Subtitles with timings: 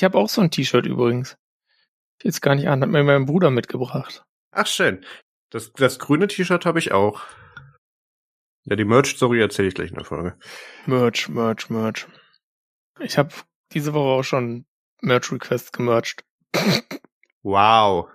[0.00, 1.36] Ich habe auch so ein T-Shirt übrigens.
[2.22, 4.24] Jetzt gar nicht an, hat mir mein Bruder mitgebracht.
[4.50, 5.04] Ach schön.
[5.50, 7.20] Das, das grüne T-Shirt habe ich auch.
[8.64, 10.38] Ja, die Merch-Story erzähle ich gleich in der Folge.
[10.86, 12.06] Merch, Merch, Merch.
[12.98, 13.34] Ich habe
[13.74, 14.64] diese Woche auch schon
[15.02, 16.24] Merch-Requests gemercht.
[17.42, 18.08] Wow.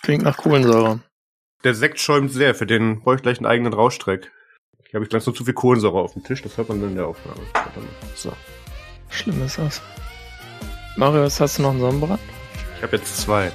[0.00, 1.02] Klingt nach Kohlensäure.
[1.62, 4.32] Der Sekt schäumt sehr, für den brauche ich gleich einen eigenen Rauschtreck.
[4.90, 6.90] Hier habe ich gleich noch zu viel Kohlensäure auf dem Tisch, das hört man dann
[6.90, 7.40] in der Aufnahme.
[8.14, 8.32] So.
[9.10, 9.82] Schlimm ist das.
[10.96, 12.20] Marius, hast du noch einen Sonnenbrand?
[12.74, 13.52] Ich habe jetzt zwei.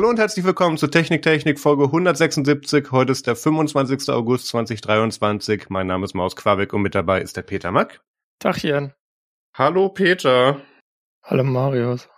[0.00, 2.90] Hallo und herzlich willkommen zu Technik Technik Folge 176.
[2.90, 4.08] Heute ist der 25.
[4.08, 5.68] August 2023.
[5.68, 8.00] Mein Name ist Maus Quabeck und mit dabei ist der Peter Mack.
[8.38, 8.94] Tachchen.
[9.54, 10.62] Hallo Peter.
[11.22, 12.08] Hallo Marius.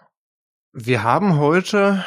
[0.72, 2.04] Wir haben heute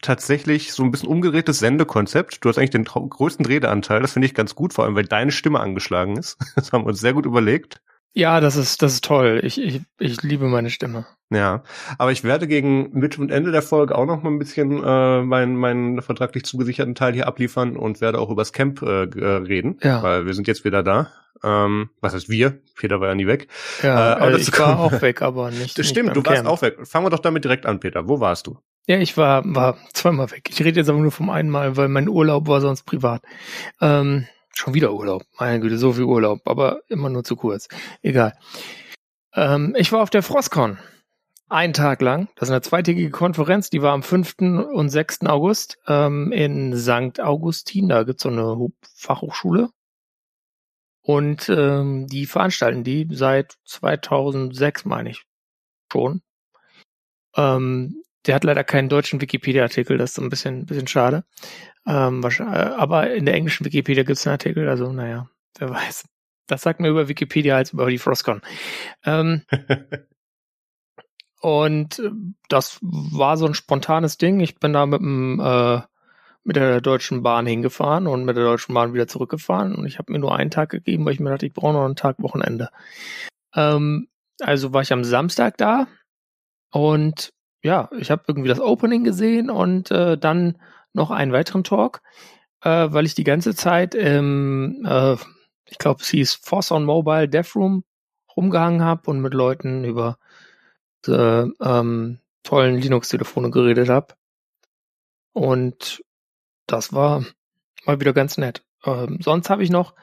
[0.00, 2.42] tatsächlich so ein bisschen umgedrehtes Sendekonzept.
[2.42, 4.00] Du hast eigentlich den größten Redeanteil.
[4.00, 6.38] Das finde ich ganz gut, vor allem weil deine Stimme angeschlagen ist.
[6.56, 7.82] Das haben wir uns sehr gut überlegt.
[8.18, 9.40] Ja, das ist, das ist toll.
[9.44, 11.06] Ich, ich, ich liebe meine Stimme.
[11.30, 11.62] Ja,
[11.98, 15.22] aber ich werde gegen Mitte und Ende der Folge auch noch mal ein bisschen äh,
[15.22, 19.78] meinen meinen vertraglich zugesicherten Teil hier abliefern und werde auch übers Camp äh, äh, reden,
[19.84, 20.02] ja.
[20.02, 21.12] weil wir sind jetzt wieder da.
[21.44, 22.58] Ähm, was heißt wir?
[22.74, 23.46] Peter war ja nie weg.
[23.84, 25.78] Ja, äh, aber ich war auch weg, aber nicht.
[25.78, 26.48] Das stimmt, du warst Camp.
[26.48, 26.76] auch weg.
[26.88, 28.08] Fangen wir doch damit direkt an, Peter.
[28.08, 28.58] Wo warst du?
[28.88, 30.48] Ja, ich war war zweimal weg.
[30.50, 33.22] Ich rede jetzt aber nur vom einen Mal, weil mein Urlaub war sonst privat.
[33.80, 34.26] Ähm,
[34.58, 35.22] Schon wieder Urlaub.
[35.38, 37.68] Meine Güte, so viel Urlaub, aber immer nur zu kurz.
[38.02, 38.36] Egal.
[39.32, 40.78] Ähm, ich war auf der Frostcon.
[41.48, 42.28] Einen Tag lang.
[42.34, 44.34] Das ist eine zweitägige Konferenz, die war am 5.
[44.40, 45.26] und 6.
[45.26, 47.20] August ähm, in St.
[47.20, 47.88] Augustin.
[47.88, 49.70] Da gibt's so eine Fachhochschule.
[51.02, 55.22] Und ähm, die veranstalten die seit 2006, meine ich,
[55.92, 56.20] schon.
[57.36, 61.24] Ähm, der hat leider keinen deutschen Wikipedia-Artikel, das ist ein bisschen, bisschen schade.
[61.86, 65.28] Ähm, aber in der englischen Wikipedia gibt es einen Artikel, also naja,
[65.58, 66.04] wer weiß.
[66.46, 68.42] Das sagt mir über Wikipedia als über die Frostcon.
[69.04, 69.42] Ähm,
[71.40, 72.10] und äh,
[72.48, 74.40] das war so ein spontanes Ding.
[74.40, 75.80] Ich bin da mit dem äh,
[76.44, 79.74] mit der Deutschen Bahn hingefahren und mit der Deutschen Bahn wieder zurückgefahren.
[79.74, 81.84] Und ich habe mir nur einen Tag gegeben, weil ich mir dachte, ich brauche noch
[81.84, 82.70] einen Tag Wochenende.
[83.54, 84.08] Ähm,
[84.40, 85.86] also war ich am Samstag da
[86.70, 90.58] und ja, ich habe irgendwie das Opening gesehen und äh, dann
[90.92, 92.02] noch einen weiteren Talk,
[92.62, 95.16] äh, weil ich die ganze Zeit im, äh,
[95.66, 97.84] ich glaube, es hieß Force on Mobile Dev Room
[98.36, 100.18] rumgehangen habe und mit Leuten über
[101.06, 104.14] äh, ähm, tollen Linux-Telefone geredet habe.
[105.32, 106.02] Und
[106.66, 107.24] das war
[107.84, 108.64] mal wieder ganz nett.
[108.84, 109.94] Ähm, sonst habe ich noch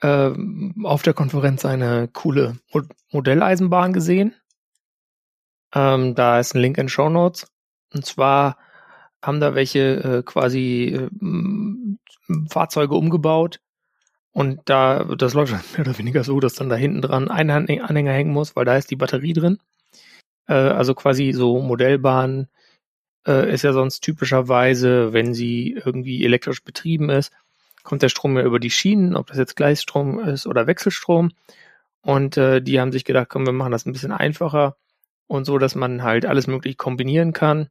[0.00, 0.30] äh,
[0.82, 4.34] auf der Konferenz eine coole Mo Modelleisenbahn gesehen.
[5.74, 7.46] Ähm, da ist ein Link in Show Notes.
[7.92, 8.56] Und zwar
[9.22, 13.60] haben da welche äh, quasi äh, Fahrzeuge umgebaut.
[14.32, 18.12] Und da, das läuft mehr oder weniger so, dass dann da hinten dran ein Anhänger
[18.12, 19.58] hängen muss, weil da ist die Batterie drin.
[20.46, 22.48] Äh, also quasi so Modellbahn
[23.26, 27.32] äh, ist ja sonst typischerweise, wenn sie irgendwie elektrisch betrieben ist,
[27.82, 31.32] kommt der Strom ja über die Schienen, ob das jetzt Gleisstrom ist oder Wechselstrom.
[32.02, 34.76] Und äh, die haben sich gedacht, komm, wir machen das ein bisschen einfacher
[35.30, 37.68] und so, dass man halt alles möglich kombinieren kann.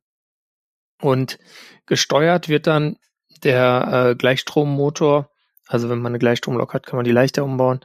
[1.02, 1.40] Und
[1.86, 2.96] gesteuert wird dann
[3.44, 5.30] der äh, Gleichstrommotor.
[5.68, 7.82] Also wenn man eine Gleichstromlok hat, kann man die leichter umbauen,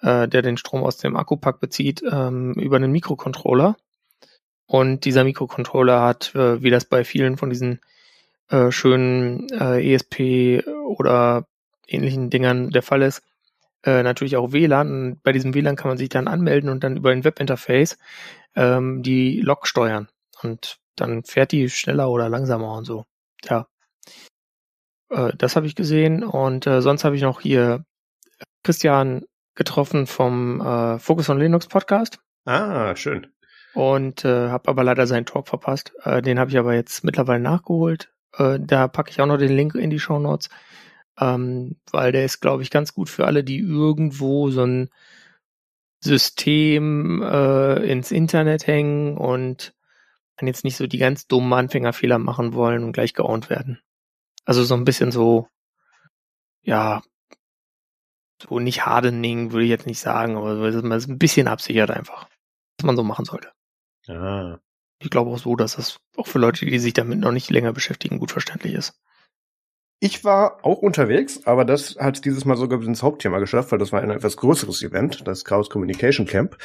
[0.00, 3.76] äh, der den Strom aus dem Akkupack bezieht, ähm, über einen Mikrocontroller.
[4.64, 7.80] Und dieser Mikrocontroller hat, äh, wie das bei vielen von diesen
[8.48, 11.46] äh, schönen äh, ESP oder
[11.86, 13.22] ähnlichen Dingern der Fall ist,
[13.84, 14.90] äh, natürlich auch WLAN.
[14.90, 17.98] Und bei diesem WLAN kann man sich dann anmelden und dann über ein Webinterface
[18.54, 20.08] ähm, die Lok steuern.
[20.42, 23.04] Und dann fährt die schneller oder langsamer und so.
[23.44, 23.66] Ja.
[25.10, 27.84] Äh, das habe ich gesehen und äh, sonst habe ich noch hier
[28.62, 29.24] Christian
[29.54, 32.18] getroffen vom äh, Focus on Linux Podcast.
[32.44, 33.26] Ah, schön.
[33.74, 35.92] Und äh, habe aber leider seinen Talk verpasst.
[36.02, 38.12] Äh, den habe ich aber jetzt mittlerweile nachgeholt.
[38.36, 40.48] Äh, da packe ich auch noch den Link in die Show Notes,
[41.18, 44.90] ähm, weil der ist, glaube ich, ganz gut für alle, die irgendwo so ein
[46.00, 49.74] System äh, ins Internet hängen und
[50.36, 53.80] kann jetzt nicht so die ganz dummen Anfängerfehler machen wollen und gleich geowned werden.
[54.44, 55.48] Also so ein bisschen so,
[56.62, 57.02] ja,
[58.42, 61.90] so nicht hardening würde ich jetzt nicht sagen, aber so ist man ein bisschen absichert
[61.90, 62.26] einfach,
[62.78, 63.52] was man so machen sollte.
[64.08, 64.58] Ah.
[64.98, 67.72] ich glaube auch so, dass das auch für Leute, die sich damit noch nicht länger
[67.72, 68.98] beschäftigen, gut verständlich ist.
[70.02, 73.92] Ich war auch unterwegs, aber das hat dieses Mal sogar ins Hauptthema geschafft, weil das
[73.92, 76.56] war ein etwas größeres Event, das Chaos Communication Camp.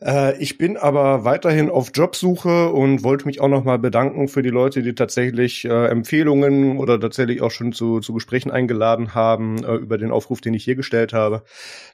[0.00, 4.50] Äh, ich bin aber weiterhin auf Jobsuche und wollte mich auch nochmal bedanken für die
[4.50, 9.74] Leute, die tatsächlich äh, Empfehlungen oder tatsächlich auch schon zu, zu Gesprächen eingeladen haben äh,
[9.74, 11.42] über den Aufruf, den ich hier gestellt habe.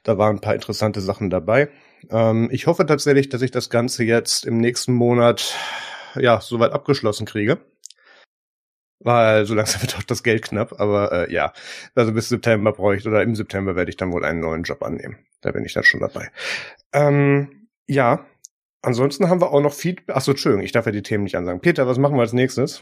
[0.03, 1.69] Da waren ein paar interessante Sachen dabei.
[2.11, 5.55] Ähm, ich hoffe tatsächlich, dass ich das Ganze jetzt im nächsten Monat
[6.13, 7.57] ja soweit abgeschlossen kriege
[8.99, 10.79] weil so langsam wird auch das Geld knapp.
[10.79, 11.53] Aber äh, ja,
[11.95, 14.83] also bis September brauche ich, oder im September werde ich dann wohl einen neuen Job
[14.83, 15.17] annehmen.
[15.41, 16.31] Da bin ich dann schon dabei.
[16.93, 18.25] Ähm, ja,
[18.81, 20.15] ansonsten haben wir auch noch Feedback.
[20.15, 21.61] Achso, Entschuldigung, ich darf ja die Themen nicht ansagen.
[21.61, 22.81] Peter, was machen wir als nächstes?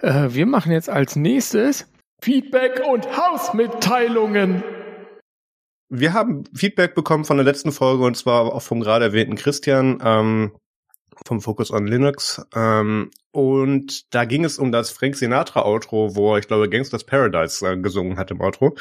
[0.00, 1.86] Äh, wir machen jetzt als nächstes
[2.22, 4.62] Feedback und Hausmitteilungen.
[5.88, 9.98] Wir haben Feedback bekommen von der letzten Folge und zwar auch vom gerade erwähnten Christian.
[10.02, 10.52] Ähm,
[11.26, 12.42] vom Focus on Linux.
[12.54, 17.66] Ähm, und da ging es um das Frank Sinatra Outro, wo ich glaube Gangsters Paradise
[17.66, 18.76] äh, gesungen hat im Outro.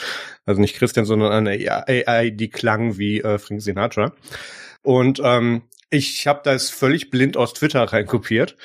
[0.46, 4.13] Also nicht Christian, sondern eine AI, die klang wie äh, Frank Sinatra.
[4.81, 8.56] Und ähm, ich habe das völlig blind aus Twitter reinkopiert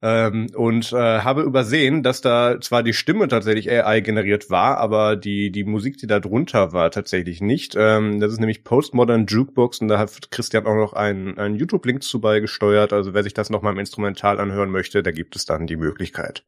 [0.00, 5.16] ähm, und äh, habe übersehen, dass da zwar die Stimme tatsächlich AI generiert war, aber
[5.16, 7.74] die die Musik, die da drunter war, tatsächlich nicht.
[7.76, 12.02] Ähm, das ist nämlich Postmodern Jukebox und da hat Christian auch noch einen, einen YouTube-Link
[12.02, 12.92] zu beigesteuert.
[12.92, 15.76] Also wer sich das noch mal im Instrumental anhören möchte, da gibt es dann die
[15.76, 16.44] Möglichkeit.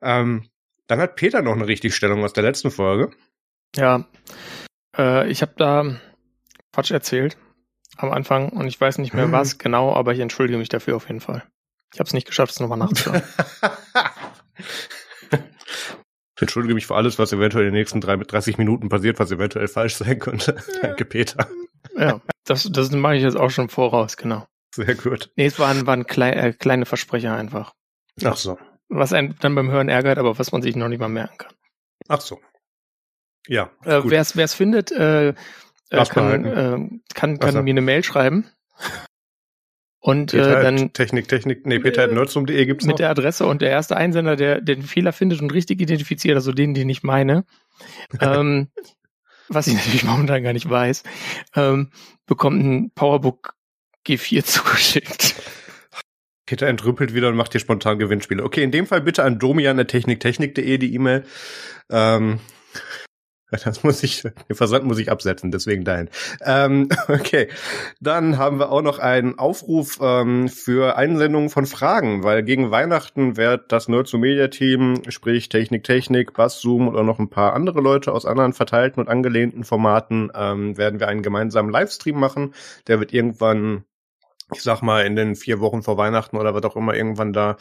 [0.00, 0.48] Ähm,
[0.86, 3.10] dann hat Peter noch eine Richtigstellung aus der letzten Folge.
[3.74, 4.06] Ja,
[4.96, 5.96] äh, ich habe da
[6.72, 7.36] Quatsch erzählt
[7.96, 11.08] am Anfang und ich weiß nicht mehr was genau, aber ich entschuldige mich dafür auf
[11.08, 11.42] jeden Fall.
[11.92, 13.22] Ich habe es nicht geschafft, es nochmal nachzuschauen.
[16.40, 19.68] Ich entschuldige mich für alles, was eventuell in den nächsten 30 Minuten passiert, was eventuell
[19.68, 20.56] falsch sein könnte.
[20.80, 21.46] Danke, Peter.
[21.98, 24.46] Ja, das, das mache ich jetzt auch schon voraus, genau.
[24.74, 25.30] Sehr gut.
[25.36, 27.74] Nee, es waren, waren klei äh, kleine Versprecher einfach.
[28.24, 28.58] Ach so.
[28.88, 31.52] Was einen dann beim Hören ärgert, aber was man sich noch nicht mal merken kann.
[32.08, 32.40] Ach so.
[33.46, 33.70] Ja.
[33.84, 35.34] Äh, Wer es findet, äh, äh
[35.90, 38.48] kann, äh, kann, kann mir eine Mail schreiben.
[40.00, 42.96] Und Peter äh, dann Technik, Technik, nee, peter.nerdsum.de gibt's mit noch.
[42.96, 46.72] der Adresse und der erste Einsender, der den Fehler findet und richtig identifiziert, also den,
[46.72, 47.44] den ich meine,
[48.20, 48.68] ähm,
[49.48, 51.02] was ich natürlich momentan gar nicht weiß,
[51.54, 51.90] ähm,
[52.26, 53.54] bekommt ein PowerBook
[54.06, 55.34] G4 zugeschickt.
[56.46, 58.42] Peter entrüppelt wieder und macht hier spontan Gewinnspiele.
[58.42, 61.24] Okay, in dem Fall bitte an domian.techniktechnik.de die E-Mail.
[61.90, 62.40] Ähm,
[63.64, 66.08] Das muss ich, den Versand muss ich absetzen, deswegen dahin.
[66.42, 67.48] Ähm, okay,
[68.00, 73.36] dann haben wir auch noch einen Aufruf ähm, für Einsendungen von Fragen, weil gegen Weihnachten
[73.36, 77.80] wird das Nerd Media Team, sprich Technik Technik, Bass Zoom oder noch ein paar andere
[77.80, 82.54] Leute aus anderen verteilten und angelehnten Formaten, ähm, werden wir einen gemeinsamen Livestream machen.
[82.86, 83.84] Der wird irgendwann
[84.52, 87.56] ich sag mal, in den vier Wochen vor Weihnachten oder was auch immer irgendwann da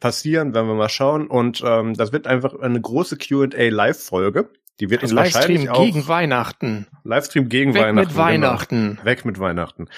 [0.00, 1.28] passieren, werden wir mal schauen.
[1.28, 4.50] Und ähm, das wird einfach eine große QA Live-Folge.
[4.80, 6.86] Die wird uns wahrscheinlich auch gegen Weihnachten.
[7.04, 8.08] Livestream gegen Weg Weihnachten.
[8.08, 8.90] mit Weihnachten.
[8.90, 9.04] Genau.
[9.04, 9.88] Weg mit Weihnachten.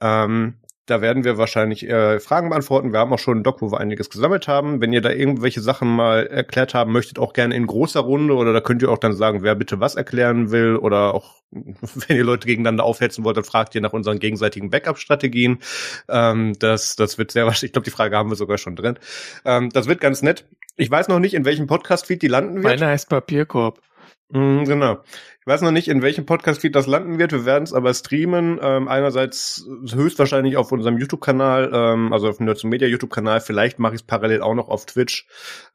[0.00, 0.54] Ähm,
[0.86, 2.92] da werden wir wahrscheinlich äh, Fragen beantworten.
[2.92, 4.80] Wir haben auch schon einen Doc, wo wir einiges gesammelt haben.
[4.80, 8.52] Wenn ihr da irgendwelche Sachen mal erklärt haben möchtet, auch gerne in großer Runde oder
[8.52, 12.24] da könnt ihr auch dann sagen, wer bitte was erklären will oder auch wenn ihr
[12.24, 15.58] Leute gegeneinander aufhetzen wollt, dann fragt ihr nach unseren gegenseitigen Backup-Strategien.
[16.08, 18.98] Ähm, das, das wird sehr wahrscheinlich, ich glaube, die Frage haben wir sogar schon drin.
[19.44, 20.46] Ähm, das wird ganz nett.
[20.76, 22.64] Ich weiß noch nicht, in welchem Podcast-Feed die landen wird.
[22.64, 23.80] Meiner heißt Papierkorb.
[24.32, 25.02] Mm, genau.
[25.40, 27.32] Ich weiß noch nicht, in welchem Podcast-Feed das landen wird.
[27.32, 28.58] Wir werden es aber streamen.
[28.62, 33.42] Ähm, einerseits höchstwahrscheinlich auf unserem YouTube-Kanal, ähm, also auf dem Nerds Media YouTube-Kanal.
[33.42, 35.26] Vielleicht mache ich es parallel auch noch auf Twitch.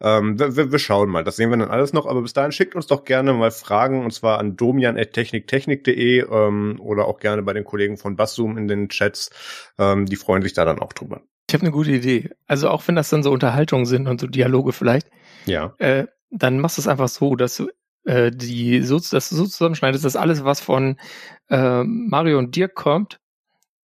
[0.02, 1.24] Ähm, wir, wir, schauen mal.
[1.24, 2.08] Das sehen wir dann alles noch.
[2.08, 7.06] Aber bis dahin schickt uns doch gerne mal Fragen und zwar an domian.techniktechnik.de ähm, oder
[7.06, 9.30] auch gerne bei den Kollegen von Basszoom in den Chats.
[9.78, 11.22] Ähm, die freuen sich da dann auch drüber.
[11.48, 12.32] Ich habe eine gute Idee.
[12.48, 15.10] Also auch wenn das dann so Unterhaltungen sind und so Dialoge vielleicht.
[15.46, 15.76] Ja.
[15.78, 17.70] Äh, dann machst du es einfach so, dass du
[18.08, 20.98] äh, die so, dass du so zusammenschneidest, dass alles, was von
[21.50, 23.20] äh, Mario und Dirk kommt,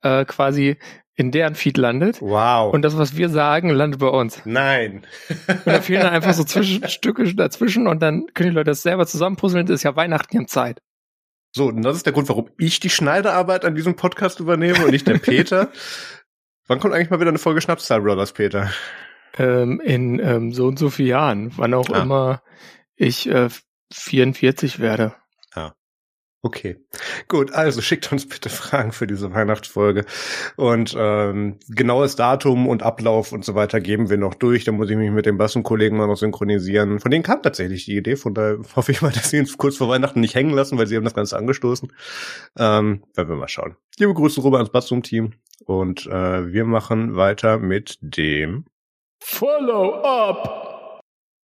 [0.02, 0.78] äh, quasi
[1.16, 2.22] in deren Feed landet.
[2.22, 2.74] Wow.
[2.74, 4.42] Und das, was wir sagen, landet bei uns.
[4.46, 5.06] Nein.
[5.48, 9.06] und da fehlen dann einfach so Zwischenstücke dazwischen und dann können die Leute das selber
[9.06, 9.66] zusammenpuzzeln.
[9.66, 10.82] Das ist ja Weihnachten, haben Zeit.
[11.52, 14.92] So, und das ist der Grund, warum ich die Schneiderarbeit an diesem Podcast übernehme und
[14.92, 15.70] nicht der Peter.
[16.68, 18.72] Wann kommt eigentlich mal wieder eine Folge Schnapszahl Brothers, Peter?
[19.38, 22.02] Ähm, in ähm, so und so vielen Jahren, wann auch ah.
[22.02, 22.42] immer
[22.96, 23.50] ich äh,
[23.94, 25.16] 44 werde.
[25.56, 25.76] Ja.
[26.46, 26.76] Okay,
[27.30, 27.54] gut.
[27.54, 30.04] Also schickt uns bitte Fragen für diese Weihnachtsfolge
[30.58, 34.66] und ähm, genaues Datum und Ablauf und so weiter geben wir noch durch.
[34.66, 37.00] Da muss ich mich mit den Bassenkollegen mal noch synchronisieren.
[37.00, 38.18] Von denen kam tatsächlich die Idee.
[38.18, 40.88] Von daher hoffe ich mal, dass sie uns kurz vor Weihnachten nicht hängen lassen, weil
[40.88, 41.94] sie haben das Ganze angestoßen.
[42.58, 43.78] Ähm, werden wir mal schauen.
[43.98, 45.36] Liebe Grüße rüber ans Bassum-Team
[45.66, 48.66] und äh, wir machen weiter mit dem
[49.22, 50.63] Follow-up.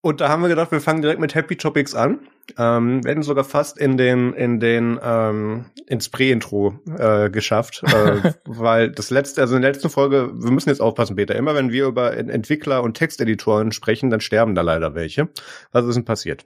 [0.02, 2.20] Und da haben wir gedacht, wir fangen direkt mit Happy Topics an.
[2.58, 8.34] Ähm, wir hätten sogar fast in den in den ähm, ins Pre-Intro äh, geschafft, äh,
[8.46, 11.36] weil das letzte, also in der letzten Folge, wir müssen jetzt aufpassen, Peter.
[11.36, 15.30] Immer wenn wir über Entwickler und Texteditoren sprechen, dann sterben da leider welche.
[15.74, 16.46] Was ist denn passiert?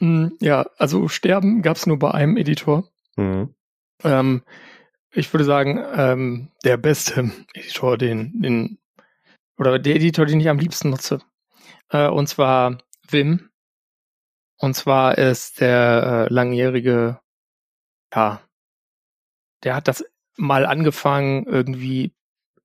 [0.00, 2.88] Mm, ja, also sterben gab's nur bei einem Editor.
[3.16, 3.54] Mhm.
[4.02, 4.42] Ähm,
[5.12, 8.78] ich würde sagen, ähm, der beste Editor, den, den
[9.56, 11.20] oder der Editor, den ich am liebsten nutze.
[11.90, 12.78] Äh, und zwar
[13.12, 13.50] Wim.
[14.58, 17.20] Und zwar ist der äh, langjährige,
[18.12, 18.40] ja,
[19.62, 20.04] der hat das
[20.36, 22.14] mal angefangen irgendwie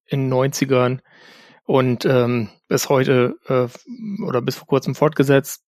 [0.06, 1.00] in den 90ern
[1.66, 5.64] und ähm, bis heute äh, oder bis vor kurzem fortgesetzt.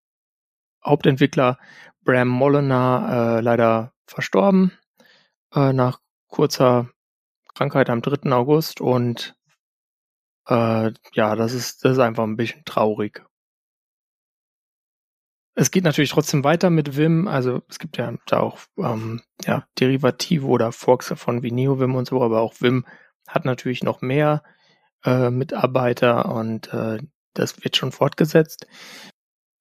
[0.84, 1.58] Hauptentwickler
[2.04, 4.72] Bram Mollenar äh, leider verstorben
[5.54, 6.90] äh, nach kurzer
[7.54, 8.30] Krankheit am 3.
[8.32, 9.34] August und
[10.48, 13.24] äh, ja, das ist, das ist einfach ein bisschen traurig.
[15.58, 17.26] Es geht natürlich trotzdem weiter mit Vim.
[17.26, 22.06] Also es gibt ja da auch ähm, ja, Derivative oder Forks davon wie NeoVim und
[22.06, 22.84] so, aber auch Vim
[23.26, 24.42] hat natürlich noch mehr
[25.04, 26.98] äh, Mitarbeiter und äh,
[27.32, 28.66] das wird schon fortgesetzt.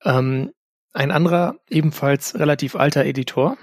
[0.04, 0.52] Ähm,
[0.94, 3.58] ein anderer, ebenfalls relativ alter Editor,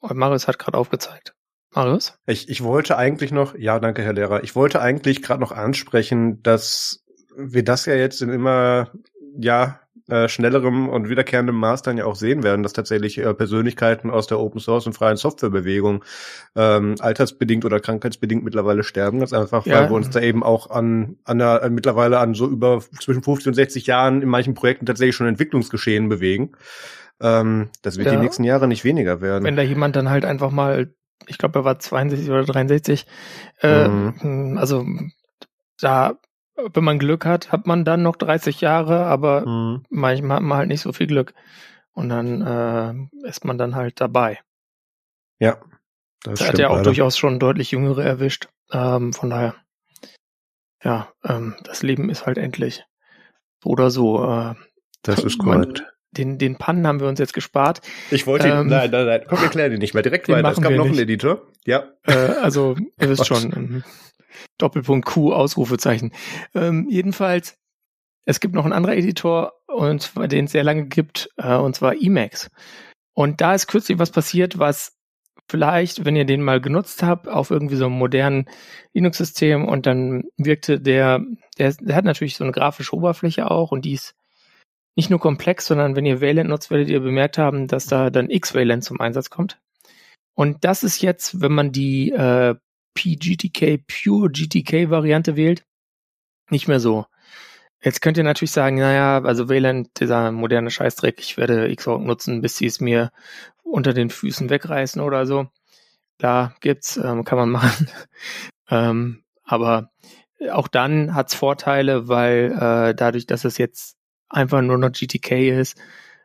[0.00, 1.34] und Marius hat gerade aufgezeigt.
[1.74, 2.18] Marius?
[2.26, 6.42] Ich, ich wollte eigentlich noch, ja, danke, Herr Lehrer, ich wollte eigentlich gerade noch ansprechen,
[6.42, 7.04] dass
[7.36, 8.92] wir das ja jetzt in immer,
[9.38, 14.10] ja, äh, schnellerem und wiederkehrendem Maß dann ja auch sehen werden, dass tatsächlich äh, Persönlichkeiten
[14.10, 16.04] aus der Open Source und freien Softwarebewegung
[16.56, 19.20] ähm, altersbedingt oder krankheitsbedingt mittlerweile sterben.
[19.20, 19.80] Ganz einfach, ja.
[19.80, 23.22] weil wir uns da eben auch an, an der, äh, mittlerweile an so über zwischen
[23.22, 26.52] 50 und 60 Jahren in manchen Projekten tatsächlich schon Entwicklungsgeschehen bewegen.
[27.20, 28.12] Ähm, das wird ja.
[28.12, 29.44] die nächsten Jahre nicht weniger werden.
[29.44, 30.94] Wenn da jemand dann halt einfach mal,
[31.26, 33.06] ich glaube, er war 62 oder 63,
[33.62, 34.58] äh, mhm.
[34.58, 34.84] also
[35.80, 36.18] da
[36.56, 39.84] wenn man Glück hat, hat man dann noch 30 Jahre, aber mhm.
[39.90, 41.34] manchmal hat man halt nicht so viel Glück.
[41.92, 44.40] Und dann äh, ist man dann halt dabei.
[45.38, 45.58] Ja.
[46.22, 46.84] Das da hat er auch leider.
[46.84, 48.48] durchaus schon deutlich Jüngere erwischt.
[48.72, 49.54] Ähm, von daher,
[50.82, 52.84] ja, ähm, das Leben ist halt endlich.
[53.62, 54.24] So oder so.
[54.24, 54.54] Äh,
[55.02, 55.84] das ist korrekt.
[56.12, 57.80] Den, den Pannen haben wir uns jetzt gespart.
[58.10, 60.02] Ich wollte ähm, ihn, nein, nein, nein, komm, erklär den nicht mehr.
[60.02, 60.48] Direkt weiter.
[60.48, 60.92] Es gab noch nicht.
[60.92, 61.42] einen Editor.
[61.66, 61.88] Ja.
[62.04, 63.82] Äh, also, ihr wisst schon.
[64.58, 66.12] Doppelpunkt Q, Ausrufezeichen.
[66.54, 67.56] Ähm, jedenfalls,
[68.26, 71.94] es gibt noch einen anderen Editor, und den es sehr lange gibt, äh, und zwar
[72.00, 72.50] Emacs.
[73.12, 74.96] Und da ist kürzlich was passiert, was
[75.48, 78.46] vielleicht, wenn ihr den mal genutzt habt, auf irgendwie so einem modernen
[78.94, 81.20] Linux-System und dann wirkte der,
[81.58, 84.14] der, der hat natürlich so eine grafische Oberfläche auch und die ist
[84.96, 88.30] nicht nur komplex, sondern wenn ihr Valent nutzt, werdet ihr bemerkt haben, dass da dann
[88.30, 89.58] X-Valent zum Einsatz kommt.
[90.34, 92.54] Und das ist jetzt, wenn man die äh,
[92.94, 95.64] PGTK Pure GTK Variante wählt,
[96.50, 97.06] nicht mehr so.
[97.82, 102.40] Jetzt könnt ihr natürlich sagen, naja, also Wayland, dieser moderne Scheißdreck, ich werde Xorg nutzen,
[102.40, 103.12] bis sie es mir
[103.62, 105.48] unter den Füßen wegreißen oder so.
[106.18, 107.90] Klar, gibt's, ähm, kann man machen.
[108.70, 109.90] ähm, aber
[110.50, 113.96] auch dann hat's Vorteile, weil äh, dadurch, dass es jetzt
[114.28, 115.78] einfach nur noch GTK ist,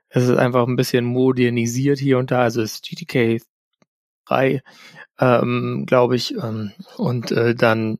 [0.09, 2.41] es ist einfach ein bisschen modernisiert hier und da.
[2.41, 3.41] Also es ist GTK
[4.25, 4.61] 3
[5.19, 6.35] ähm, glaube ich.
[6.35, 7.99] Ähm, und äh, dann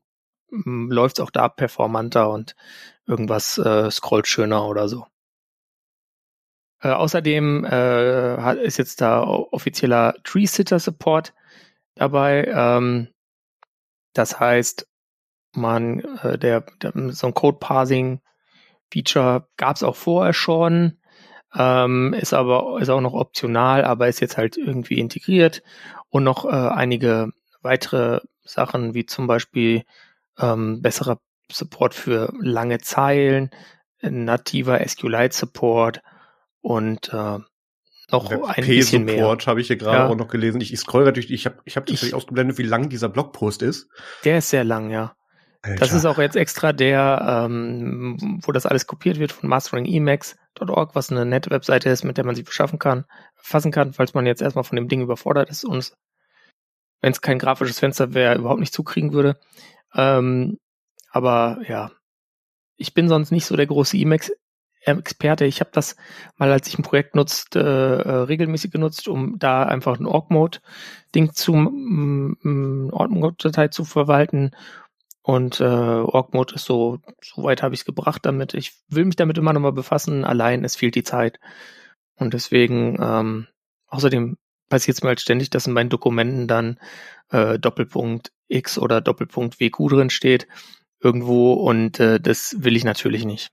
[0.52, 2.56] ähm, läuft es auch da performanter und
[3.06, 5.06] irgendwas äh, scrollt schöner oder so.
[6.82, 11.34] Äh, außerdem äh, ist jetzt da offizieller Tree Sitter Support
[11.94, 12.44] dabei.
[12.46, 13.08] Ähm,
[14.14, 14.88] das heißt,
[15.54, 18.20] man, äh, der, der so ein Code Parsing
[18.92, 20.98] Feature gab es auch vorher schon,
[21.54, 25.62] ähm, ist aber ist auch noch optional, aber ist jetzt halt irgendwie integriert
[26.10, 27.30] und noch äh, einige
[27.62, 29.84] weitere Sachen, wie zum Beispiel
[30.38, 31.18] ähm, besserer
[31.50, 33.50] Support für lange Zeilen,
[34.02, 36.02] nativer SQLite-Support
[36.60, 37.38] und äh,
[38.10, 39.18] noch Web ein bisschen mehr.
[39.18, 40.08] Support habe ich hier gerade ja.
[40.08, 40.60] auch noch gelesen.
[40.60, 43.88] Ich, ich scroll natürlich, ich habe ich hab tatsächlich ausgeblendet, wie lang dieser Blogpost ist.
[44.24, 45.14] Der ist sehr lang, ja.
[45.62, 45.78] Alter.
[45.78, 51.10] Das ist auch jetzt extra der, ähm, wo das alles kopiert wird von masteringemacs.org, was
[51.10, 53.04] eine nette Webseite ist, mit der man sich beschaffen kann,
[53.36, 55.92] fassen kann, falls man jetzt erstmal von dem Ding überfordert ist und
[57.02, 59.38] wenn es kein grafisches Fenster wäre, überhaupt nicht zukriegen würde.
[59.94, 60.58] Ähm,
[61.10, 61.90] aber ja,
[62.76, 64.32] ich bin sonst nicht so der große Emacs
[64.82, 65.44] Experte.
[65.44, 65.96] Ich habe das
[66.36, 71.52] mal, als ich ein Projekt nutzte, äh, regelmäßig genutzt, um da einfach ein Org-Mode-Ding zu,
[71.52, 74.52] Org-Mode-Datei zu verwalten.
[75.30, 78.52] Und äh, Org-Mode ist so, so weit habe ich es gebracht damit.
[78.52, 80.24] Ich will mich damit immer noch mal befassen.
[80.24, 81.38] Allein, es fehlt die Zeit.
[82.16, 83.46] Und deswegen, ähm,
[83.86, 86.80] außerdem passiert es mir halt ständig, dass in meinen Dokumenten dann
[87.28, 90.48] äh, Doppelpunkt X oder Doppelpunkt WQ drin steht
[90.98, 93.52] irgendwo und äh, das will ich natürlich nicht.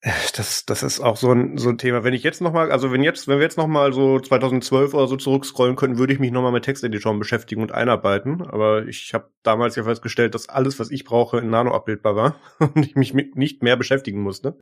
[0.00, 2.04] Das, das ist auch so ein, so ein Thema.
[2.04, 5.16] Wenn ich jetzt nochmal, also wenn jetzt, wenn wir jetzt nochmal so 2012 oder so
[5.16, 8.42] zurückscrollen könnten, würde ich mich nochmal mit Texteditoren beschäftigen und einarbeiten.
[8.42, 12.36] Aber ich habe damals ja festgestellt, dass alles, was ich brauche, in Nano abbildbar war
[12.60, 14.60] und ich mich mit nicht mehr beschäftigen musste.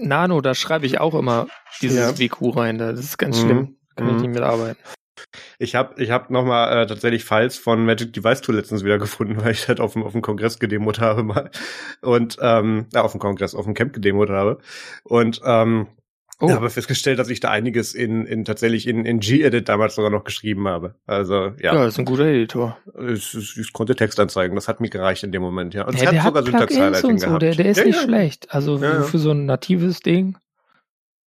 [0.00, 1.46] Nano, da schreibe ich auch immer
[1.80, 2.18] dieses ja.
[2.18, 2.78] WQ rein.
[2.78, 3.56] Das ist ganz schlimm.
[3.56, 3.76] Mhm.
[3.94, 4.20] Kann ich mhm.
[4.20, 4.82] nicht mitarbeiten.
[5.58, 9.36] Ich habe ich hab nochmal äh, tatsächlich Files von Magic Device Tool letztens wieder gefunden,
[9.44, 11.50] weil ich halt auf dem, auf dem Kongress gedemot habe mal.
[12.02, 14.58] Und ähm, ja, auf dem Kongress, auf dem Camp gedemot habe.
[15.04, 15.88] Und ähm,
[16.38, 16.48] Oh.
[16.48, 20.10] Ich habe festgestellt, dass ich da einiges in, in tatsächlich in, in G-Edit damals sogar
[20.10, 20.94] noch geschrieben habe.
[21.06, 21.74] Also ja.
[21.74, 22.76] Ja, ist ein guter Editor.
[23.08, 25.86] Ich, ich, ich konnte Text anzeigen, das hat mir gereicht in dem Moment, ja.
[25.86, 27.26] Und ja, es hat sogar Syntax-Highlighting und so.
[27.26, 27.42] gehabt.
[27.42, 28.02] Der, der ist ja, nicht ja.
[28.02, 28.52] schlecht.
[28.54, 30.36] Also ja, für so ein natives Ding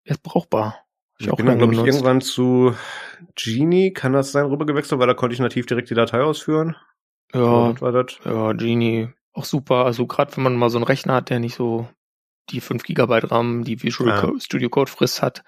[0.06, 0.80] ist brauchbar.
[1.20, 2.74] Ich, ich bin dann, glaube ich, irgendwann zu
[3.36, 6.76] Genie, kann das sein, rübergewechselt, weil da konnte ich nativ direkt die Datei ausführen.
[7.34, 8.20] Ja, war das?
[8.24, 9.86] ja, Genie, auch super.
[9.86, 11.88] Also gerade wenn man mal so einen Rechner hat, der nicht so
[12.50, 14.40] die 5 Gigabyte RAM, die Visual ja.
[14.40, 15.44] Studio Code frisst hat,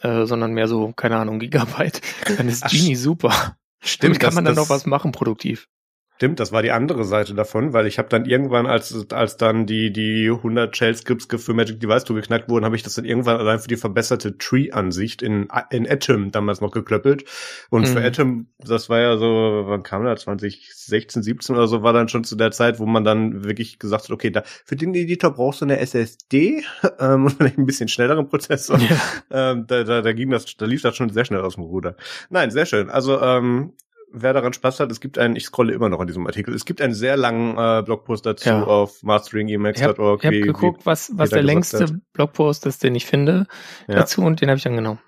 [0.00, 2.00] äh, sondern mehr so, keine Ahnung, Gigabyte,
[2.36, 3.56] dann ist Genie super.
[3.80, 4.04] Stimmt.
[4.04, 5.68] Damit kann das, man dann noch was machen, produktiv.
[6.16, 9.66] Stimmt, das war die andere Seite davon, weil ich habe dann irgendwann, als als dann
[9.66, 13.04] die die 100 Shell Scripts für Magic Device Tool geknackt wurden, habe ich das dann
[13.04, 17.24] irgendwann allein für die verbesserte Tree-Ansicht in in Atom damals noch geklöppelt.
[17.68, 17.86] Und mhm.
[17.86, 20.22] für Atom, das war ja so, wann kam das?
[20.22, 24.04] 2016, 17 oder so, war dann schon zu der Zeit, wo man dann wirklich gesagt
[24.04, 26.62] hat, okay, da für den Editor brauchst du eine SSD
[27.00, 28.78] ähm, und vielleicht ein bisschen schnelleren Prozessor.
[28.78, 29.00] Ja.
[29.32, 31.96] Ähm, da, da, da ging das, da lief das schon sehr schnell aus dem Ruder.
[32.30, 32.88] Nein, sehr schön.
[32.88, 33.72] Also ähm,
[34.14, 36.64] wer daran Spaß hat, es gibt einen, ich scrolle immer noch in diesem Artikel, es
[36.64, 38.62] gibt einen sehr langen äh, Blogpost dazu ja.
[38.62, 40.22] auf masteringemax.org.
[40.22, 41.92] Ich habe hab geguckt, was, was der längste hat.
[42.12, 43.46] Blogpost ist, den ich finde,
[43.88, 43.96] ja.
[43.96, 45.00] dazu und den habe ich angenommen.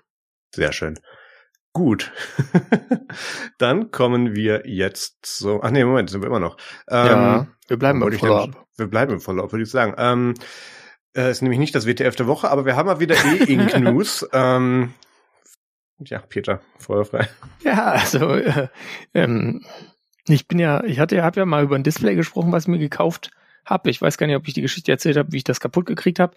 [0.53, 0.99] Sehr schön.
[1.73, 2.11] Gut.
[3.57, 5.61] Dann kommen wir jetzt so.
[5.61, 6.57] Ach nee, Moment, sind wir immer noch.
[6.89, 8.65] Ähm, ja, wir bleiben im Follow-up.
[8.77, 9.93] Wir bleiben im Follow-up, würde ich sagen.
[9.97, 10.33] Ähm,
[11.15, 14.27] äh, ist nämlich nicht das WTF der Woche, aber wir haben mal wieder E-Ink-News.
[14.33, 14.93] ähm,
[15.99, 17.27] ja, Peter, feuerfrei.
[17.63, 18.67] Ja, also äh,
[19.13, 19.65] ähm,
[20.27, 22.69] ich bin ja, ich hatte ja, habe ja mal über ein Display gesprochen, was ich
[22.69, 23.31] mir gekauft
[23.65, 23.89] habe.
[23.89, 26.19] Ich weiß gar nicht, ob ich die Geschichte erzählt habe, wie ich das kaputt gekriegt
[26.19, 26.35] habe.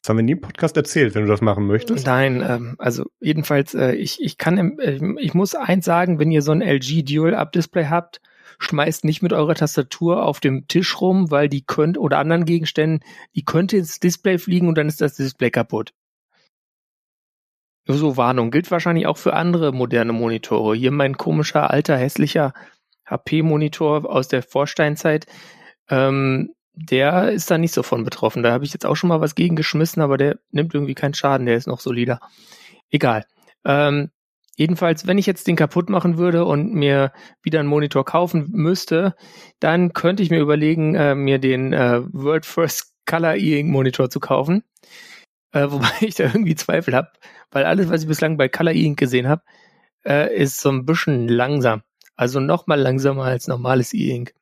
[0.00, 2.06] Das haben wir nie im Podcast erzählt, wenn du das machen möchtest.
[2.06, 6.42] Nein, ähm, also jedenfalls, äh, ich, ich kann, äh, ich muss eins sagen, wenn ihr
[6.42, 8.20] so ein LG Dual-Up-Display habt,
[8.58, 13.00] schmeißt nicht mit eurer Tastatur auf dem Tisch rum, weil die könnt oder anderen Gegenständen,
[13.34, 15.92] die könnte ins Display fliegen und dann ist das Display kaputt.
[17.86, 20.76] So Warnung gilt wahrscheinlich auch für andere moderne Monitore.
[20.76, 22.52] Hier mein komischer, alter, hässlicher
[23.06, 25.26] HP-Monitor aus der Vorsteinzeit.
[25.88, 28.42] Ähm, der ist da nicht so von betroffen.
[28.42, 31.14] Da habe ich jetzt auch schon mal was gegen geschmissen, aber der nimmt irgendwie keinen
[31.14, 32.20] Schaden, der ist noch solider.
[32.90, 33.24] Egal.
[33.64, 34.10] Ähm,
[34.56, 39.14] jedenfalls, wenn ich jetzt den kaputt machen würde und mir wieder einen Monitor kaufen müsste,
[39.60, 44.20] dann könnte ich mir überlegen, äh, mir den äh, World First Color E-Ink Monitor zu
[44.20, 44.62] kaufen.
[45.52, 47.10] Äh, wobei ich da irgendwie Zweifel habe,
[47.50, 49.42] weil alles, was ich bislang bei Color E-Ink gesehen habe,
[50.04, 51.82] äh, ist so ein bisschen langsam.
[52.16, 54.34] Also noch mal langsamer als normales E-Ink.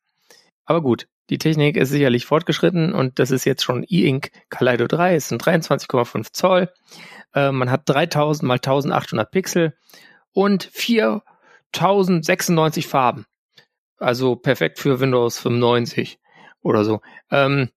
[0.65, 5.17] Aber gut, die Technik ist sicherlich fortgeschritten und das ist jetzt schon E-Ink Kaleido 3,
[5.17, 6.71] ist ein 23,5 Zoll.
[7.35, 9.75] Äh, man hat 3000 mal 1800 Pixel
[10.33, 13.27] und 4096 Farben.
[13.99, 16.19] Also perfekt für Windows 95
[16.63, 17.01] oder so.
[17.31, 17.71] Ähm,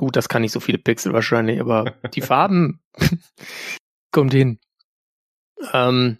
[0.00, 2.80] gut, das kann nicht so viele Pixel wahrscheinlich, aber die Farben
[4.12, 4.58] kommt hin.
[5.74, 6.16] Ähm,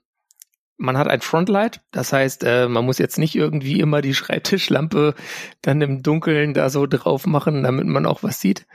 [0.76, 5.14] man hat ein Frontlight, das heißt, äh, man muss jetzt nicht irgendwie immer die Schreibtischlampe
[5.62, 8.66] dann im Dunkeln da so drauf machen, damit man auch was sieht.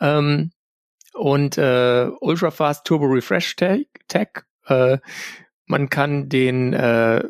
[0.00, 0.50] Ähm,
[1.14, 4.46] und äh, Ultra Fast Turbo Refresh Tag.
[4.66, 4.98] Äh,
[5.66, 7.22] man kann den, äh,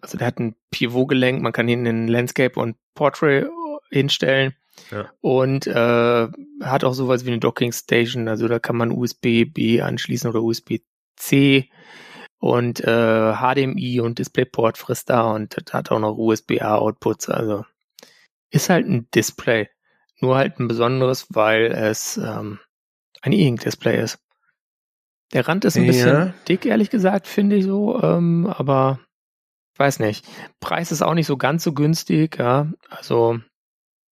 [0.00, 3.48] also der hat ein Pivot-Gelenk, man kann ihn in Landscape und Portrait
[3.90, 4.54] hinstellen.
[4.90, 5.10] Ja.
[5.20, 6.28] Und äh,
[6.62, 11.70] hat auch sowas wie eine Docking Station, also da kann man USB-B anschließen oder USB-C
[12.38, 17.28] und äh, HDMI und DisplayPort frisst da und hat auch noch USB-A-Outputs.
[17.28, 17.64] Also
[18.50, 19.68] ist halt ein Display.
[20.20, 22.60] Nur halt ein besonderes, weil es ähm,
[23.22, 24.18] ein E-Ink-Display ist.
[25.32, 25.90] Der Rand ist ein ja.
[25.90, 29.00] bisschen dick, ehrlich gesagt, finde ich so, ähm, aber
[29.76, 30.26] weiß nicht.
[30.60, 32.72] Preis ist auch nicht so ganz so günstig, ja.
[32.88, 33.40] Also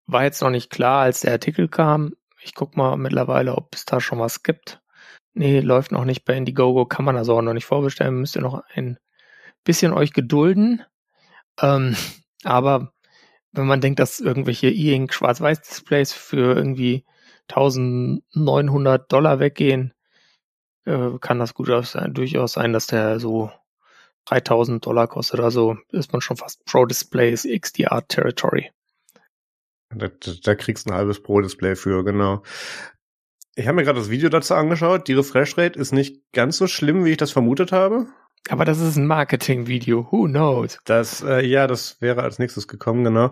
[0.06, 2.14] war jetzt noch nicht klar, als der Artikel kam.
[2.42, 4.80] Ich guck mal mittlerweile, ob es da schon was gibt.
[5.32, 8.20] Nee, läuft noch nicht bei Indiegogo, kann man also auch noch nicht vorbestellen.
[8.20, 8.98] Müsst ihr noch ein
[9.64, 10.84] bisschen euch gedulden.
[11.60, 11.96] Ähm,
[12.44, 12.92] aber
[13.52, 17.04] wenn man denkt, dass irgendwelche E-Ink Schwarz-Weiß-Displays für irgendwie
[17.48, 19.92] 1900 Dollar weggehen,
[20.84, 23.50] äh, kann das gut sein, durchaus sein, dass der so
[24.26, 25.40] 3000 Dollar kostet.
[25.40, 28.70] Also ist man schon fast Pro Displays XDR Territory.
[29.90, 30.08] Da,
[30.42, 32.42] da kriegst du ein halbes Pro-Display für, genau.
[33.56, 35.06] Ich habe mir gerade das Video dazu angeschaut.
[35.06, 38.06] Die Refresh Rate ist nicht ganz so schlimm, wie ich das vermutet habe.
[38.48, 40.08] Aber das ist ein Marketing-Video.
[40.10, 40.78] Who knows?
[40.84, 43.30] Das, äh, ja, das wäre als nächstes gekommen, genau.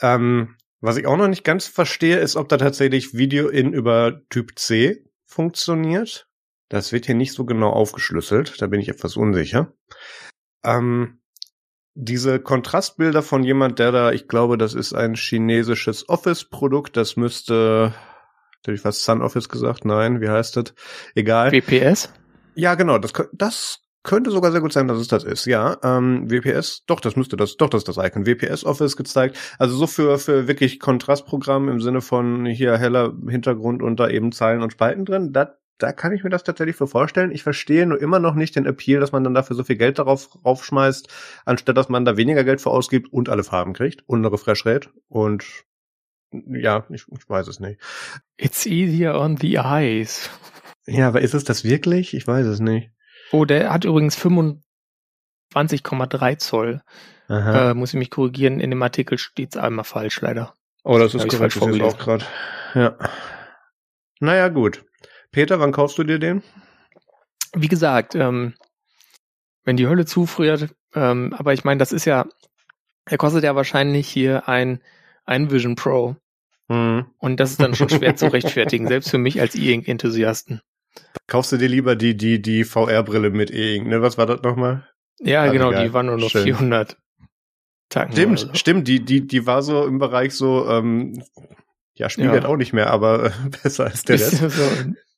[0.00, 4.22] Ähm, was ich auch noch nicht ganz verstehe, ist, ob da tatsächlich Video in über
[4.30, 6.28] Typ C funktioniert.
[6.68, 8.60] Das wird hier nicht so genau aufgeschlüsselt.
[8.60, 9.72] Da bin ich etwas unsicher.
[10.64, 11.20] Ähm,
[12.00, 17.92] diese Kontrastbilder von jemand, der da, ich glaube, das ist ein chinesisches Office-Produkt, das müsste,
[18.62, 19.84] hätte ich fast Sun Office gesagt?
[19.84, 20.74] Nein, wie heißt das?
[21.16, 21.50] Egal.
[21.50, 22.12] WPS?
[22.54, 25.76] Ja, genau, das, das könnte sogar sehr gut sein, dass es das ist, ja.
[25.82, 28.26] Ähm, WPS, doch, das müsste das, doch, das ist das Icon.
[28.26, 29.36] WPS Office gezeigt.
[29.58, 34.30] Also so für, für wirklich Kontrastprogramm im Sinne von hier heller Hintergrund und da eben
[34.30, 35.32] Zeilen und Spalten drin.
[35.32, 37.30] Das da kann ich mir das tatsächlich für vorstellen.
[37.30, 39.98] Ich verstehe nur immer noch nicht den Appeal, dass man dann dafür so viel Geld
[39.98, 41.08] darauf raufschmeißt,
[41.44, 44.66] anstatt dass man da weniger Geld für ausgibt und alle Farben kriegt und eine Refresh
[44.66, 44.90] Rate.
[45.08, 45.44] Und
[46.32, 47.80] ja, ich, ich weiß es nicht.
[48.36, 50.30] It's easier on the eyes.
[50.86, 52.14] Ja, aber ist es das wirklich?
[52.14, 52.90] Ich weiß es nicht.
[53.30, 56.80] Oh, der hat übrigens 25,3 Zoll.
[57.28, 58.58] Äh, muss ich mich korrigieren.
[58.58, 60.54] In dem Artikel steht es einmal falsch, leider.
[60.82, 61.56] Oh, das ist korrekt.
[61.56, 62.24] Ist auch gerade.
[62.74, 62.96] Ja.
[64.20, 64.84] Naja, gut.
[65.30, 66.42] Peter, wann kaufst du dir den?
[67.54, 68.54] Wie gesagt, ähm,
[69.64, 72.26] wenn die Hölle zufriert, ähm, aber ich meine, das ist ja,
[73.04, 74.80] er kostet ja wahrscheinlich hier ein,
[75.24, 76.16] ein Vision Pro.
[76.68, 77.06] Mhm.
[77.18, 80.60] Und das ist dann schon schwer zu rechtfertigen, selbst für mich als E-Ink-Enthusiasten.
[81.26, 84.02] Kaufst du dir lieber die, die, die VR-Brille mit E-Ink, ne?
[84.02, 84.88] Was war das nochmal?
[85.20, 85.86] Ja, ah, genau, egal.
[85.86, 86.44] die war nur noch Schön.
[86.44, 86.96] 400
[87.88, 88.12] Tacken.
[88.12, 88.54] Stimmt, so.
[88.54, 91.22] stimmt, die, die, die war so im Bereich so, ähm,
[91.94, 92.48] ja, spiegelt ja.
[92.48, 93.30] auch nicht mehr, aber äh,
[93.62, 94.38] besser als der Rest.
[94.38, 94.70] So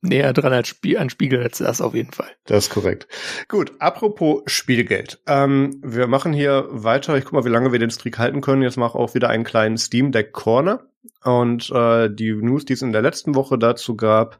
[0.03, 2.31] näher dran als Spie an Spiegel als das auf jeden Fall.
[2.47, 3.07] Das ist korrekt.
[3.49, 5.21] Gut, apropos Spielgeld.
[5.27, 7.17] Ähm, wir machen hier weiter.
[7.17, 8.63] Ich guck mal, wie lange wir den Streak halten können.
[8.63, 10.87] Jetzt mache auch wieder einen kleinen Steam Deck Corner.
[11.23, 14.39] Und äh, die News, die es in der letzten Woche dazu gab,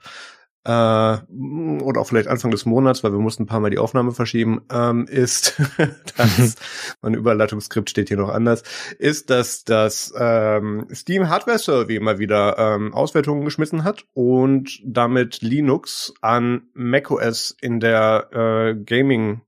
[0.65, 4.13] äh, oder auch vielleicht Anfang des Monats, weil wir mussten ein paar Mal die Aufnahme
[4.13, 5.61] verschieben, ähm, ist,
[6.17, 6.57] dass,
[7.01, 8.63] mein Überleitungsskript steht hier noch anders,
[8.99, 15.41] ist, dass das ähm, Steam Hardware Survey immer wieder ähm, Auswertungen geschmissen hat und damit
[15.41, 19.43] Linux an macOS in der äh, Gaming,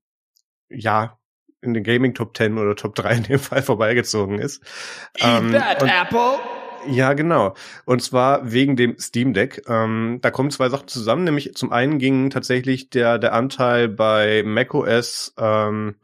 [0.71, 1.19] ja,
[1.61, 4.63] in den Gaming Top 10 oder Top 3 in dem Fall vorbeigezogen ist.
[5.15, 6.39] Eat ähm, that, Apple!
[6.89, 7.55] Ja, genau.
[7.85, 9.63] Und zwar wegen dem Steam Deck.
[9.69, 11.25] Ähm, da kommen zwei Sachen zusammen.
[11.25, 15.97] Nämlich zum einen ging tatsächlich der der Anteil bei macOS ähm,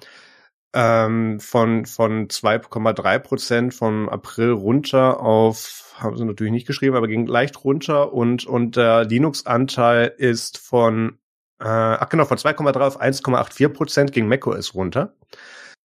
[0.74, 7.08] ähm, von von 2,3 Prozent vom April runter auf haben sie natürlich nicht geschrieben, aber
[7.08, 11.18] ging leicht runter und und der Linux-Anteil ist von
[11.60, 15.14] äh, ach genau von 2,3 auf 1,84 Prozent ging macOS runter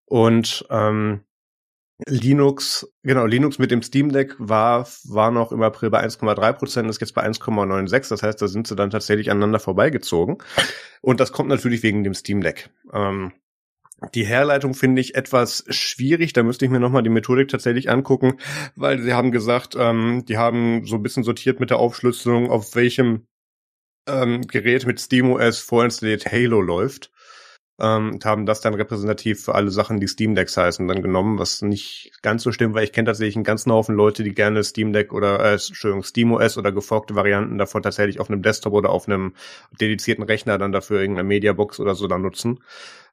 [0.06, 1.22] und ähm,
[2.08, 6.90] Linux, genau, Linux mit dem Steam Deck war, war noch im April bei 1,3 Prozent,
[6.90, 8.10] ist jetzt bei 1,96.
[8.10, 10.38] Das heißt, da sind sie dann tatsächlich aneinander vorbeigezogen.
[11.02, 12.70] Und das kommt natürlich wegen dem Steam Deck.
[12.92, 13.32] Ähm,
[14.16, 16.34] die Herleitung finde ich etwas schwierig.
[16.34, 18.38] Da müsste ich mir nochmal die Methodik tatsächlich angucken,
[18.76, 22.76] weil sie haben gesagt, ähm, die haben so ein bisschen sortiert mit der Aufschlüsselung, auf
[22.76, 23.28] welchem
[24.08, 27.12] ähm, Gerät mit SteamOS vorinstalliert Halo läuft
[27.80, 31.40] ähm, und haben das dann repräsentativ für alle Sachen, die Steam Decks heißen, dann genommen,
[31.40, 34.64] was nicht ganz so stimmt, weil ich kenne tatsächlich einen ganzen Haufen Leute, die gerne
[34.64, 38.90] Steam Deck oder äh, Entschuldigung, SteamOS oder geforkte Varianten davon tatsächlich auf einem Desktop oder
[38.90, 39.34] auf einem
[39.80, 42.60] dedizierten Rechner dann dafür irgendeine Mediabox oder so dann nutzen,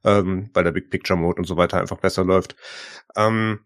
[0.05, 2.57] ähm, weil der Big Picture Mode und so weiter einfach besser läuft.
[3.17, 3.61] Ähm,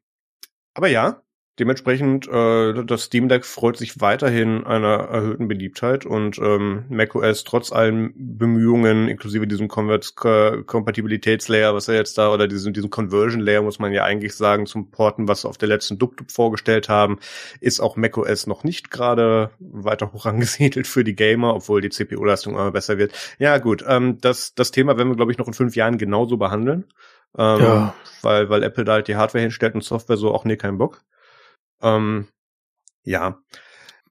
[0.75, 1.23] aber ja,
[1.61, 7.71] Dementsprechend, äh, das Steam Deck freut sich weiterhin einer erhöhten Beliebtheit und ähm, macOS trotz
[7.71, 13.79] allen Bemühungen, inklusive diesem Kompatibilitätslayer, was er jetzt da, oder diesem, diesem Conversion Layer, muss
[13.79, 17.21] man ja eigentlich sagen, zum Porten, was auf der letzten DubDub vorgestellt haben,
[17.61, 22.55] ist auch macOS noch nicht gerade weiter hoch angesiedelt für die Gamer, obwohl die CPU-Leistung
[22.55, 23.13] immer besser wird.
[23.39, 26.37] Ja, gut, ähm, das, das Thema werden wir, glaube ich, noch in fünf Jahren genauso
[26.37, 26.87] behandeln.
[27.37, 27.95] Ähm, ja.
[28.23, 31.03] weil, weil Apple da halt die Hardware hinstellt und Software so auch nee, kein Bock.
[31.85, 32.29] Ähm,
[33.05, 33.41] ja.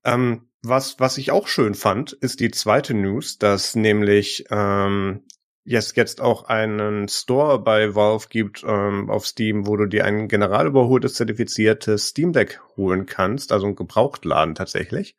[0.06, 5.24] Ähm, was, was ich auch schön fand, ist die zweite News, dass nämlich ähm,
[5.66, 10.28] es jetzt auch einen Store bei Valve gibt ähm, auf Steam, wo du dir ein
[10.28, 15.16] generalüberholtes, zertifiziertes Steam Deck holen kannst, also ein Gebrauchtladen tatsächlich.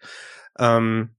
[0.59, 1.11] Ähm,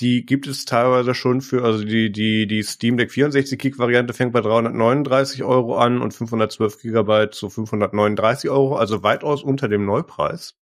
[0.00, 4.12] die gibt es teilweise schon für, also die, die, die Steam Deck 64 Gig Variante
[4.12, 9.84] fängt bei 339 Euro an und 512 Gigabyte zu 539 Euro, also weitaus unter dem
[9.84, 10.56] Neupreis.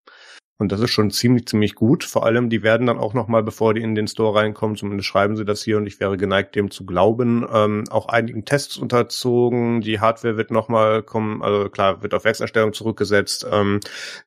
[0.58, 2.02] Und das ist schon ziemlich, ziemlich gut.
[2.02, 5.36] Vor allem, die werden dann auch nochmal, bevor die in den Store reinkommen, zumindest schreiben
[5.36, 9.82] sie das hier und ich wäre geneigt, dem zu glauben, ähm, auch einigen Tests unterzogen.
[9.82, 13.46] Die Hardware wird nochmal kommen, also klar, wird auf Werkserstellung zurückgesetzt.
[13.52, 13.80] Ähm,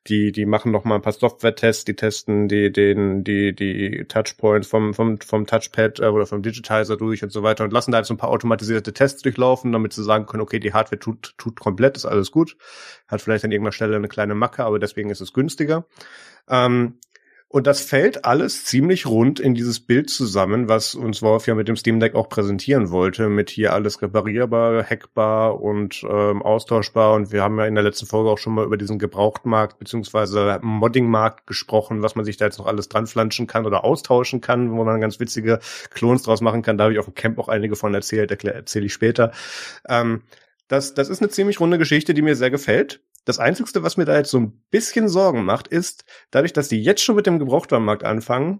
[0.06, 4.94] die, die machen nochmal ein paar Software-Tests, die testen die, den, die, die Touchpoints vom,
[4.94, 8.10] vom, vom Touchpad äh, oder vom Digitizer durch und so weiter und lassen da jetzt
[8.10, 11.96] ein paar automatisierte Tests durchlaufen, damit sie sagen können, okay, die Hardware tut, tut komplett,
[11.96, 12.56] ist alles gut.
[13.08, 15.86] Hat vielleicht an irgendeiner Stelle eine kleine Macke, aber deswegen ist es günstiger.
[16.48, 16.98] Ähm,
[17.52, 21.66] und das fällt alles ziemlich rund in dieses Bild zusammen, was uns Wolf ja mit
[21.66, 27.14] dem Steam Deck auch präsentieren wollte, mit hier alles reparierbar, hackbar und ähm, austauschbar.
[27.14, 30.60] Und wir haben ja in der letzten Folge auch schon mal über diesen Gebrauchtmarkt beziehungsweise
[30.62, 34.70] Moddingmarkt gesprochen, was man sich da jetzt noch alles dran flanschen kann oder austauschen kann,
[34.70, 35.58] wo man ganz witzige
[35.90, 36.78] Klons draus machen kann.
[36.78, 39.32] Da habe ich auf dem Camp auch einige von erzählt, erzähle ich später.
[39.88, 40.22] Ähm,
[40.68, 43.00] das, das ist eine ziemlich runde Geschichte, die mir sehr gefällt.
[43.30, 46.82] Das Einzige, was mir da jetzt so ein bisschen Sorgen macht, ist, dadurch, dass die
[46.82, 48.58] jetzt schon mit dem Gebrauchtwarenmarkt anfangen,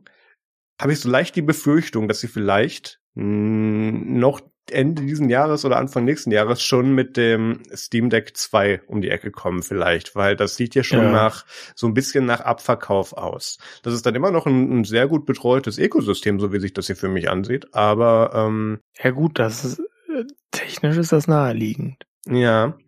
[0.80, 5.76] habe ich so leicht die Befürchtung, dass sie vielleicht mh, noch Ende diesen Jahres oder
[5.76, 10.36] Anfang nächsten Jahres schon mit dem Steam Deck 2 um die Ecke kommen vielleicht, weil
[10.36, 11.10] das sieht ja schon ja.
[11.10, 13.58] nach so ein bisschen nach Abverkauf aus.
[13.82, 16.86] Das ist dann immer noch ein, ein, sehr gut betreutes Ökosystem, so wie sich das
[16.86, 22.06] hier für mich ansieht, aber ähm, ja gut, das ist äh, technisch ist das naheliegend.
[22.28, 22.78] Ja,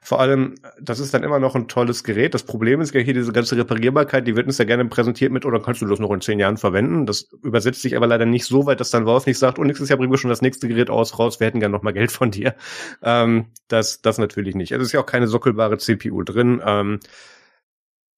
[0.00, 2.34] vor allem, das ist dann immer noch ein tolles Gerät.
[2.34, 5.44] Das Problem ist ja hier diese ganze Reparierbarkeit, die wird uns ja gerne präsentiert mit,
[5.44, 7.06] oder kannst du das noch in zehn Jahren verwenden?
[7.06, 9.66] Das übersetzt sich aber leider nicht so weit, dass dann Wolf nicht sagt, und oh,
[9.66, 11.92] nächstes Jahr bringen wir schon das nächste Gerät aus, raus, wir hätten gerne noch mal
[11.92, 12.54] Geld von dir.
[13.02, 14.72] Ähm, das, das natürlich nicht.
[14.72, 16.60] Es ist ja auch keine sockelbare CPU drin.
[16.64, 17.00] Ähm,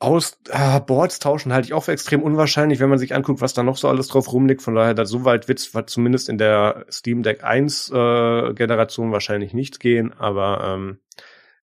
[0.04, 3.54] aus äh, Boards tauschen halte ich auch für extrem unwahrscheinlich, wenn man sich anguckt, was
[3.54, 4.60] da noch so alles drauf rumliegt.
[4.60, 9.54] Von daher, da so weit wird's zumindest in der Steam Deck 1 äh, Generation wahrscheinlich
[9.54, 10.12] nicht gehen.
[10.12, 10.98] Aber ähm,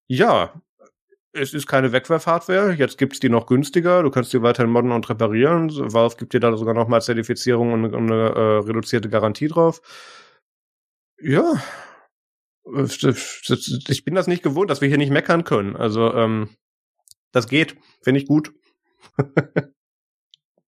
[0.08, 0.52] ja,
[1.32, 2.72] es ist keine Wegwerf-Hardware.
[2.72, 4.02] Jetzt gibt's die noch günstiger.
[4.02, 5.70] Du kannst die weiterhin modden und reparieren.
[5.70, 9.80] Valve gibt dir da sogar noch mal Zertifizierung und, und eine äh, reduzierte Garantie drauf.
[11.18, 11.54] Ja,
[12.64, 15.76] ich bin das nicht gewohnt, dass wir hier nicht meckern können.
[15.76, 16.50] Also ähm,
[17.32, 18.52] das geht, finde ich gut.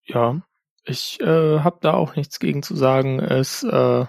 [0.05, 0.41] ja,
[0.85, 3.21] ich äh, habe da auch nichts gegen zu sagen.
[3.21, 4.07] Es äh,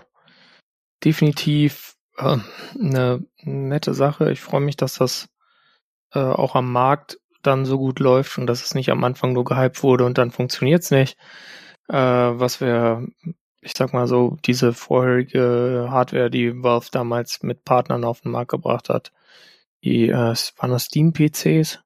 [1.03, 2.38] definitiv äh,
[2.80, 4.32] eine nette Sache.
[4.32, 5.30] Ich freue mich, dass das
[6.13, 9.45] äh, auch am Markt dann so gut läuft und dass es nicht am Anfang nur
[9.45, 11.17] gehypt wurde und dann funktioniert's nicht.
[11.88, 13.08] Äh, was wir,
[13.62, 18.51] ich sag mal so, diese vorherige Hardware, die Valve damals mit Partnern auf den Markt
[18.51, 19.12] gebracht hat,
[19.84, 21.80] die äh, waren das Steam-PCs?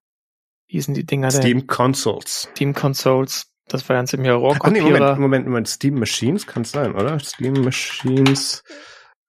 [0.68, 1.42] Wie sind die Dinger denn?
[1.42, 2.48] Steam Consoles.
[2.52, 3.48] Steam Consoles.
[3.68, 4.72] Das war ganz im Jahr Rohrkopierer.
[4.72, 5.68] nee, Moment, Moment, Moment.
[5.68, 7.20] Steam Machines kann es sein, oder?
[7.20, 8.63] Steam Machines.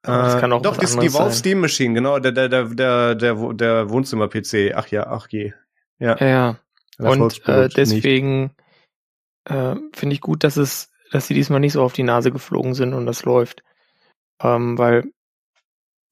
[0.03, 3.15] Das äh, kann auch doch, das die Valve Steam Machine, genau, der, der, der, der,
[3.15, 4.73] der, der Wohnzimmer-PC.
[4.75, 5.53] Ach ja, ach je.
[5.99, 6.17] Ja.
[6.19, 6.59] Ja, ja.
[6.99, 8.51] Und äh, deswegen
[9.45, 12.75] äh, finde ich gut, dass es, dass sie diesmal nicht so auf die Nase geflogen
[12.75, 13.63] sind und das läuft.
[14.43, 15.13] Ähm, weil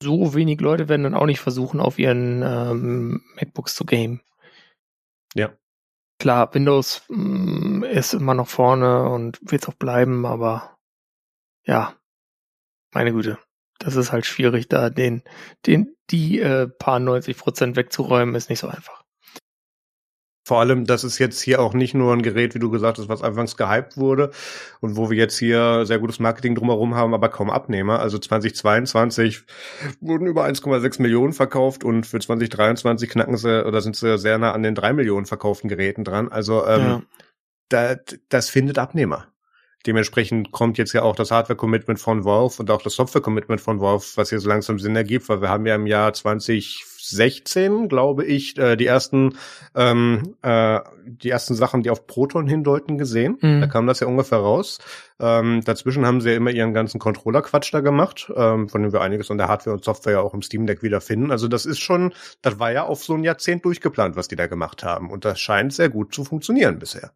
[0.02, 4.20] so wenig Leute werden dann auch nicht versuchen, auf ihren ähm, MacBooks zu gamen.
[5.34, 5.50] Ja.
[6.18, 10.76] Klar, Windows mh, mm, ist immer noch vorne und wird es auch bleiben, aber
[11.64, 11.94] ja,
[12.92, 13.38] meine Güte
[13.78, 15.22] das ist halt schwierig, da den,
[15.66, 19.04] den, die äh, paar 90 Prozent wegzuräumen, ist nicht so einfach.
[20.48, 23.10] Vor allem, das ist jetzt hier auch nicht nur ein Gerät, wie du gesagt hast,
[23.10, 24.30] was anfangs gehypt wurde
[24.80, 28.00] und wo wir jetzt hier sehr gutes Marketing drumherum haben, aber kaum Abnehmer.
[28.00, 29.42] Also 2022
[30.00, 34.52] wurden über 1,6 Millionen verkauft und für 2023 knacken sie oder sind sie sehr nah
[34.52, 36.32] an den drei Millionen verkauften Geräten dran.
[36.32, 37.02] Also ähm, ja.
[37.68, 37.96] da,
[38.30, 39.26] das findet Abnehmer.
[39.88, 44.04] Dementsprechend kommt jetzt ja auch das Hardware-Commitment von Valve und auch das Software-Commitment von Valve,
[44.16, 48.58] was hier so langsam Sinn ergibt, weil wir haben ja im Jahr 2016, glaube ich,
[48.58, 49.38] äh, die ersten
[49.74, 53.38] ähm, äh, die ersten Sachen, die auf Proton hindeuten, gesehen.
[53.40, 53.62] Mhm.
[53.62, 54.78] Da kam das ja ungefähr raus.
[55.20, 59.00] Ähm, dazwischen haben sie ja immer ihren ganzen Controller-Quatsch da gemacht, ähm, von dem wir
[59.00, 61.30] einiges an der Hardware und Software ja auch im Steam Deck wiederfinden.
[61.30, 64.48] Also das ist schon, das war ja auf so ein Jahrzehnt durchgeplant, was die da
[64.48, 65.10] gemacht haben.
[65.10, 67.12] Und das scheint sehr gut zu funktionieren bisher.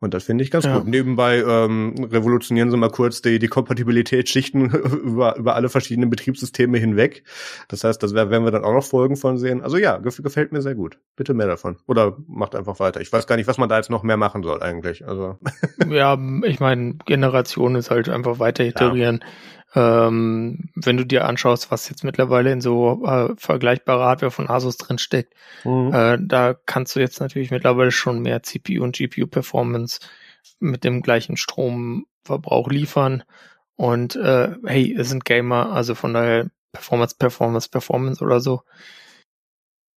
[0.00, 0.78] Und das finde ich ganz ja.
[0.78, 0.86] gut.
[0.86, 4.70] Nebenbei ähm, revolutionieren sie mal kurz die, die Kompatibilitätsschichten
[5.04, 7.24] über, über alle verschiedenen Betriebssysteme hinweg.
[7.68, 9.60] Das heißt, das werden wir dann auch noch Folgen von sehen.
[9.60, 10.98] Also ja, gefällt mir sehr gut.
[11.16, 11.78] Bitte mehr davon.
[11.86, 13.00] Oder macht einfach weiter.
[13.00, 15.06] Ich weiß gar nicht, was man da jetzt noch mehr machen soll eigentlich.
[15.06, 15.36] Also
[15.88, 19.20] ja, ich meine, Generation ist halt einfach weiter iterieren.
[19.22, 19.28] Ja.
[19.74, 24.78] Ähm, wenn du dir anschaust, was jetzt mittlerweile in so äh, vergleichbare Hardware von Asus
[24.78, 25.92] drin steckt, mhm.
[25.92, 30.00] äh, da kannst du jetzt natürlich mittlerweile schon mehr CPU und GPU Performance
[30.58, 33.24] mit dem gleichen Stromverbrauch liefern.
[33.76, 38.62] Und äh, hey, es sind Gamer, also von daher Performance, Performance, Performance oder so.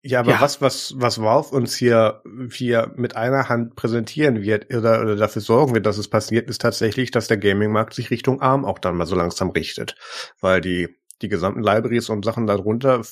[0.04, 0.42] Ja, aber ja.
[0.42, 5.44] was, was, was Valve uns hier, hier mit einer Hand präsentieren wird oder, oder dafür
[5.44, 8.98] sorgen wird, dass es passiert, ist tatsächlich, dass der Gaming-Markt sich Richtung ARM auch dann
[8.98, 9.96] mal so langsam richtet.
[10.40, 10.90] Weil die,
[11.22, 13.04] die gesamten Libraries und Sachen darunter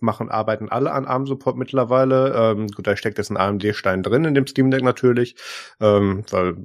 [0.00, 2.34] machen, arbeiten alle an ARM-Support mittlerweile.
[2.34, 5.36] Ähm, gut, da steckt jetzt ein AMD-Stein drin in dem Steam Deck natürlich,
[5.80, 6.56] ähm, weil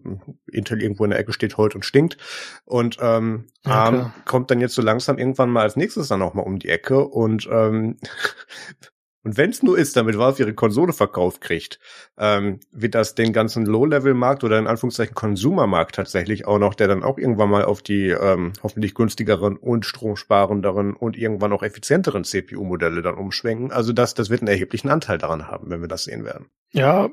[0.52, 2.18] Intel irgendwo in der Ecke steht, heult und stinkt.
[2.66, 6.34] Und ähm, ja, ARM kommt dann jetzt so langsam irgendwann mal als nächstes dann auch
[6.34, 7.96] mal um die Ecke und ähm,
[9.26, 11.80] Und wenn es nur ist, damit Valve ihre Konsole verkauft kriegt,
[12.18, 17.04] ähm, wird das den ganzen Low-Level-Markt oder in Anführungszeichen Consumer-Markt tatsächlich auch noch, der dann
[17.04, 23.02] auch irgendwann mal auf die ähm, hoffentlich günstigeren und stromsparenderen und irgendwann auch effizienteren CPU-Modelle
[23.02, 23.72] dann umschwenken.
[23.72, 26.46] Also das, das wird einen erheblichen Anteil daran haben, wenn wir das sehen werden.
[26.72, 27.10] Ja,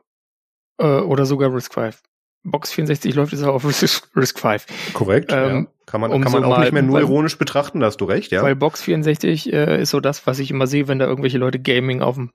[0.78, 2.02] äh, oder sogar Risk 5.
[2.44, 4.66] Box 64 läuft jetzt auch auf Risk, Risk 5.
[4.94, 5.30] Korrekt.
[5.32, 5.72] Ähm, ja.
[5.86, 8.00] Kann man, um kann man so auch nicht mehr nur weil, ironisch betrachten, da hast
[8.00, 8.42] du recht, ja.
[8.42, 11.58] Weil Box 64 äh, ist so das, was ich immer sehe, wenn da irgendwelche Leute
[11.58, 12.30] Gaming auf dem,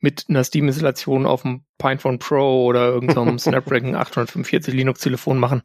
[0.00, 5.62] mit einer Steam-Installation auf dem Pinephone Pro oder irgendeinem Snapdragon 845 Linux-Telefon machen.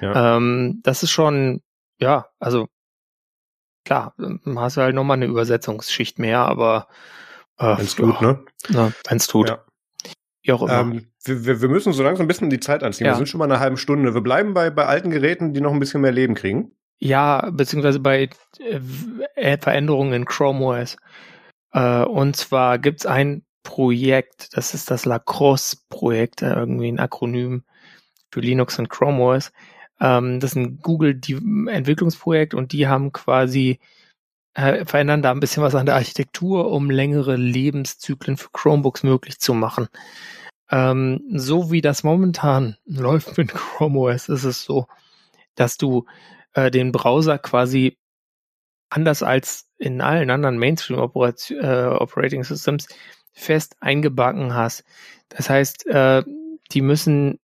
[0.00, 0.36] Ja.
[0.36, 1.62] Ähm, das ist schon,
[1.98, 2.68] ja, also
[3.84, 4.14] klar,
[4.56, 6.88] hast du halt nochmal eine Übersetzungsschicht mehr, aber
[7.58, 8.44] äh, wenn's tut, ne?
[8.68, 9.48] Ja, wenn's tut.
[9.48, 9.63] Ja.
[10.44, 10.80] Wie auch immer.
[10.80, 13.06] Ähm, wir, wir müssen so langsam ein bisschen die Zeit anziehen.
[13.06, 13.12] Ja.
[13.12, 14.14] Wir sind schon mal eine halbe Stunde.
[14.14, 16.70] Wir bleiben bei, bei alten Geräten, die noch ein bisschen mehr Leben kriegen.
[16.98, 18.28] Ja, beziehungsweise bei
[19.34, 20.96] äh, Veränderungen in Chrome OS.
[21.72, 27.64] Äh, und zwar gibt's ein Projekt, das ist das Lacrosse-Projekt, äh, irgendwie ein Akronym
[28.30, 29.50] für Linux und Chrome OS.
[29.98, 33.80] Ähm, das ist ein Google-Entwicklungsprojekt und die haben quasi
[34.54, 39.38] äh, verändern da ein bisschen was an der Architektur, um längere Lebenszyklen für Chromebooks möglich
[39.38, 39.88] zu machen.
[40.70, 44.86] Ähm, so wie das momentan läuft mit Chrome OS, ist es so,
[45.54, 46.06] dass du
[46.54, 47.98] äh, den Browser quasi
[48.90, 52.86] anders als in allen anderen Mainstream äh, Operating Systems
[53.32, 54.84] fest eingebacken hast.
[55.28, 56.22] Das heißt, äh,
[56.70, 57.40] die müssen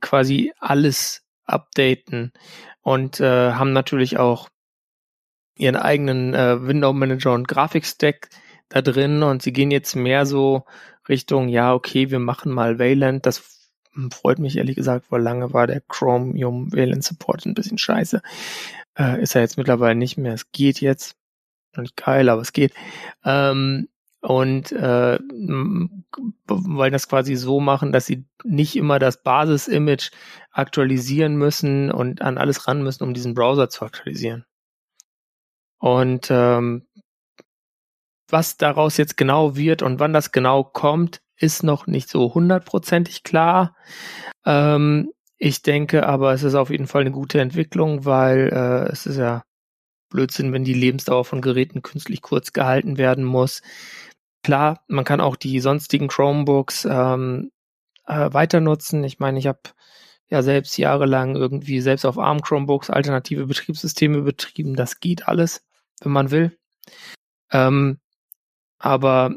[0.00, 2.32] quasi alles updaten
[2.80, 4.48] und äh, haben natürlich auch
[5.56, 8.28] ihren eigenen äh, Window Manager und Grafikstack
[8.68, 10.64] da drin und sie gehen jetzt mehr so
[11.08, 13.26] Richtung, ja, okay, wir machen mal Wayland.
[13.26, 13.68] Das
[14.10, 18.22] freut mich ehrlich gesagt, weil lange war der Chromium Wayland Support ein bisschen scheiße.
[18.98, 20.34] Äh, ist er jetzt mittlerweile nicht mehr.
[20.34, 21.16] Es geht jetzt.
[21.76, 22.74] Nicht geil, aber es geht.
[23.24, 23.88] Ähm,
[24.20, 25.18] und äh,
[26.46, 30.10] wollen das quasi so machen, dass sie nicht immer das Basis-Image
[30.52, 34.44] aktualisieren müssen und an alles ran müssen, um diesen Browser zu aktualisieren.
[35.82, 36.86] Und ähm,
[38.28, 43.24] was daraus jetzt genau wird und wann das genau kommt, ist noch nicht so hundertprozentig
[43.24, 43.74] klar.
[44.46, 49.06] Ähm, ich denke aber, es ist auf jeden Fall eine gute Entwicklung, weil äh, es
[49.06, 49.42] ist ja
[50.08, 53.60] Blödsinn, wenn die Lebensdauer von Geräten künstlich kurz gehalten werden muss.
[54.44, 57.50] Klar, man kann auch die sonstigen Chromebooks ähm,
[58.06, 59.02] äh, weiter nutzen.
[59.02, 59.62] Ich meine, ich habe
[60.28, 64.76] ja selbst jahrelang irgendwie selbst auf ARM Chromebooks alternative Betriebssysteme betrieben.
[64.76, 65.64] Das geht alles
[66.02, 66.58] wenn man will.
[67.50, 67.98] Ähm,
[68.78, 69.34] aber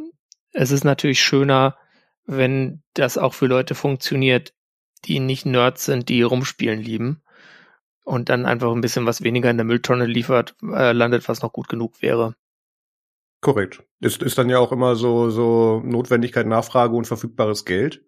[0.51, 1.77] es ist natürlich schöner,
[2.25, 4.53] wenn das auch für Leute funktioniert,
[5.05, 7.21] die nicht Nerds sind, die rumspielen lieben
[8.03, 11.53] und dann einfach ein bisschen was weniger in der Mülltonne liefert, äh, landet, was noch
[11.53, 12.35] gut genug wäre.
[13.45, 13.83] Korrekt.
[13.99, 18.01] Ist, ist dann ja auch immer so, so Notwendigkeit, Nachfrage und verfügbares Geld.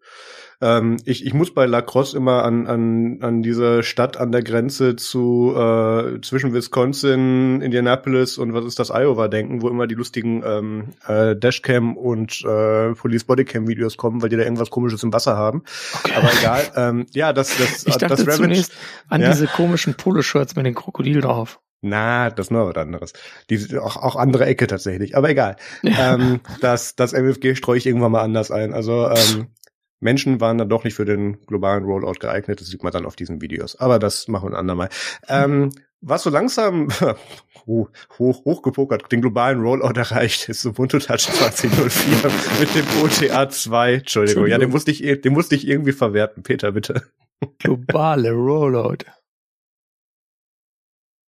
[0.62, 4.96] Ähm, ich, ich muss bei Lacrosse immer an, an, an diese Stadt an der Grenze
[4.96, 10.42] zu äh, zwischen Wisconsin, Indianapolis und was ist das Iowa denken, wo immer die lustigen
[10.44, 15.14] ähm, äh, Dashcam und äh, Police Bodycam Videos kommen, weil die da irgendwas Komisches im
[15.14, 15.62] Wasser haben.
[16.00, 16.14] Okay.
[16.16, 16.64] Aber egal.
[16.76, 18.74] Ähm, ja, das das ich dachte das Ravage, zunächst
[19.08, 19.30] an ja?
[19.30, 21.60] diese komischen Poloshirts mit den Krokodil drauf.
[21.82, 23.14] Na, das ist noch was anderes.
[23.50, 25.16] Die, auch, auch andere Ecke tatsächlich.
[25.16, 25.58] Aber egal.
[25.84, 26.16] Ja.
[26.16, 28.74] Ähm, das, das MFG streue ich irgendwann mal anders ein.
[28.74, 29.48] Also ähm,
[30.00, 32.62] Menschen waren dann doch nicht für den globalen Rollout geeignet.
[32.62, 33.76] Das sieht man dann auf diesen Videos.
[33.76, 34.90] Aber das machen wir ein andermal.
[35.28, 36.90] Ähm, was so langsam
[37.66, 43.94] hoch, hoch, hochgepokert den globalen Rollout erreicht, ist Ubuntu Touch 2004 mit dem OTA 2.
[43.94, 46.44] Entschuldigung, ja, den musste ich, den musste ich irgendwie verwerten.
[46.44, 47.04] Peter, bitte.
[47.60, 49.06] Globale Rollout.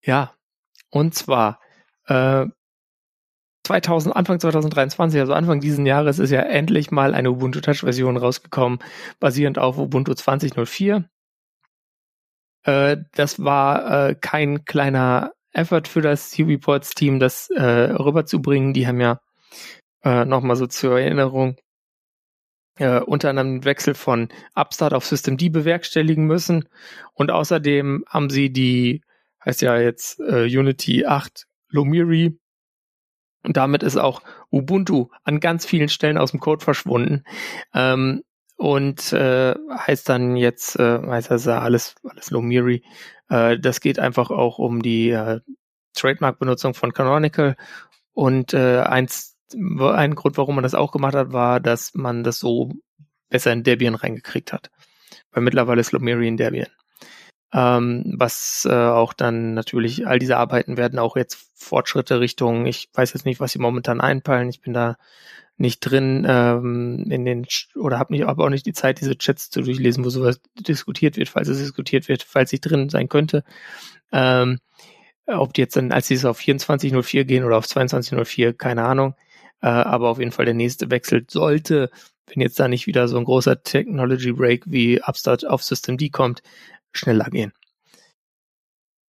[0.03, 0.33] Ja,
[0.89, 1.59] und zwar
[2.07, 2.45] äh,
[3.63, 8.17] 2000, Anfang 2023, also Anfang diesen Jahres, ist ja endlich mal eine Ubuntu Touch Version
[8.17, 8.79] rausgekommen,
[9.19, 11.05] basierend auf Ubuntu 20.04.
[12.63, 18.73] Äh, das war äh, kein kleiner Effort für das UbiPorts Team, das äh, rüberzubringen.
[18.73, 19.19] Die haben ja
[20.03, 21.55] äh, nochmal so zur Erinnerung
[22.77, 26.67] äh, unter den Wechsel von Upstart auf Systemd bewerkstelligen müssen.
[27.13, 29.01] Und außerdem haben sie die,
[29.45, 32.37] heißt ja jetzt äh, Unity 8 Lomiri.
[33.43, 34.21] Und damit ist auch
[34.51, 37.23] Ubuntu an ganz vielen Stellen aus dem Code verschwunden.
[37.73, 38.23] Ähm,
[38.57, 42.83] und äh, heißt dann jetzt, äh, heißt das alles, alles Lomiri.
[43.29, 45.39] Äh, das geht einfach auch um die äh,
[45.93, 47.55] Trademark-Benutzung von Canonical.
[48.11, 52.39] Und äh, eins, ein Grund, warum man das auch gemacht hat, war, dass man das
[52.39, 52.73] so
[53.29, 54.69] besser in Debian reingekriegt hat.
[55.31, 56.67] Weil mittlerweile ist Lomiri in Debian.
[57.51, 62.89] Ähm, was äh, auch dann natürlich, all diese Arbeiten werden auch jetzt Fortschritte Richtung, ich
[62.93, 64.97] weiß jetzt nicht, was sie momentan einpeilen, ich bin da
[65.57, 67.45] nicht drin ähm, in den
[67.75, 71.17] oder habe nicht aber auch nicht die Zeit, diese Chats zu durchlesen, wo sowas diskutiert
[71.17, 73.43] wird, falls es diskutiert wird, falls ich drin sein könnte.
[74.11, 74.59] Ähm,
[75.27, 79.15] ob die jetzt dann, als sie es auf 24.04 gehen oder auf 22.04, keine Ahnung.
[79.61, 81.91] Äh, aber auf jeden Fall der nächste Wechsel sollte,
[82.27, 86.09] wenn jetzt da nicht wieder so ein großer Technology Break wie Upstart auf System D
[86.09, 86.41] kommt,
[86.91, 87.53] schneller gehen.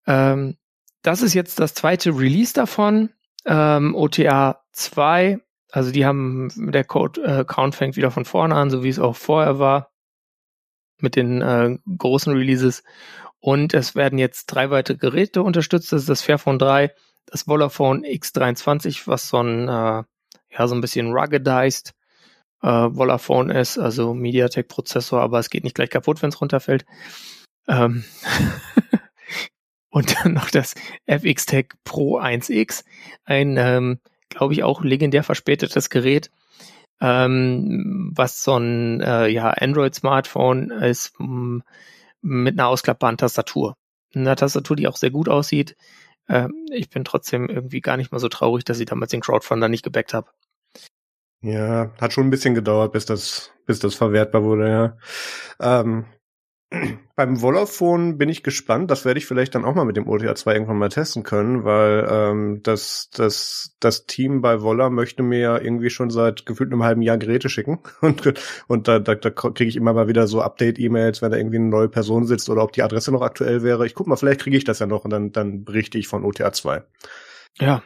[0.06, 0.56] Ähm,
[1.02, 3.10] das ist jetzt das zweite Release davon.
[3.46, 5.40] Ähm, OTA 2
[5.72, 8.98] also die haben, der Code äh, Count fängt wieder von vorne an, so wie es
[8.98, 9.90] auch vorher war,
[10.98, 12.82] mit den äh, großen Releases.
[13.38, 15.92] Und es werden jetzt drei weitere Geräte unterstützt.
[15.92, 16.92] Das ist das Fairphone 3,
[17.26, 20.02] das Volaphone X23, was so ein, äh,
[20.52, 21.94] ja, so ein bisschen ruggedized
[22.62, 26.84] äh, Volaphone ist, also MediaTek-Prozessor, aber es geht nicht gleich kaputt, wenn es runterfällt.
[27.68, 28.04] Ähm
[29.90, 30.74] und dann noch das
[31.06, 32.84] FX-Tech Pro 1X,
[33.24, 34.00] ein ähm,
[34.30, 36.30] glaube ich, auch legendär verspätetes Gerät,
[37.00, 41.62] ähm, was so ein äh, ja, Android-Smartphone ist m,
[42.22, 43.74] mit einer ausklappbaren Tastatur.
[44.14, 45.76] Eine Tastatur, die auch sehr gut aussieht.
[46.26, 49.68] Äh, ich bin trotzdem irgendwie gar nicht mal so traurig, dass ich damals den Crowdfunder
[49.68, 50.30] nicht gebackt habe.
[51.42, 55.80] Ja, hat schon ein bisschen gedauert, bis das, bis das verwertbar wurde, ja.
[55.80, 56.04] Ähm,
[57.16, 58.90] beim Volaphone bin ich gespannt.
[58.90, 61.64] Das werde ich vielleicht dann auch mal mit dem OTA 2 irgendwann mal testen können,
[61.64, 66.72] weil ähm, das, das, das Team bei Volla möchte mir ja irgendwie schon seit gefühlt
[66.72, 67.80] einem halben Jahr Geräte schicken.
[68.00, 68.34] Und,
[68.66, 71.68] und da, da, da kriege ich immer mal wieder so Update-E-Mails, wenn da irgendwie eine
[71.68, 73.86] neue Person sitzt oder ob die Adresse noch aktuell wäre.
[73.86, 76.24] Ich guck mal, vielleicht kriege ich das ja noch und dann, dann berichte ich von
[76.24, 76.82] OTA 2.
[77.58, 77.82] Ja.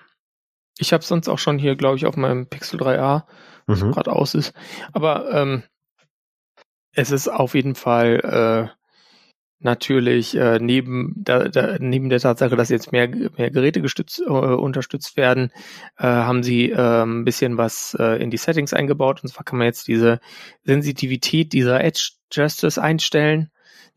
[0.79, 3.25] Ich habe sonst auch schon hier, glaube ich, auf meinem Pixel 3a,
[3.67, 3.93] was mhm.
[3.93, 4.53] gerade aus ist.
[4.93, 5.63] Aber ähm,
[6.95, 8.85] es ist auf jeden Fall äh,
[9.61, 14.31] natürlich äh, neben, da, da, neben der Tatsache, dass jetzt mehr, mehr Geräte gestützt, äh,
[14.31, 15.51] unterstützt werden,
[15.97, 19.23] äh, haben sie äh, ein bisschen was äh, in die Settings eingebaut.
[19.23, 20.21] Und zwar kann man jetzt diese
[20.65, 23.51] Sensitivität dieser Edge Justice einstellen.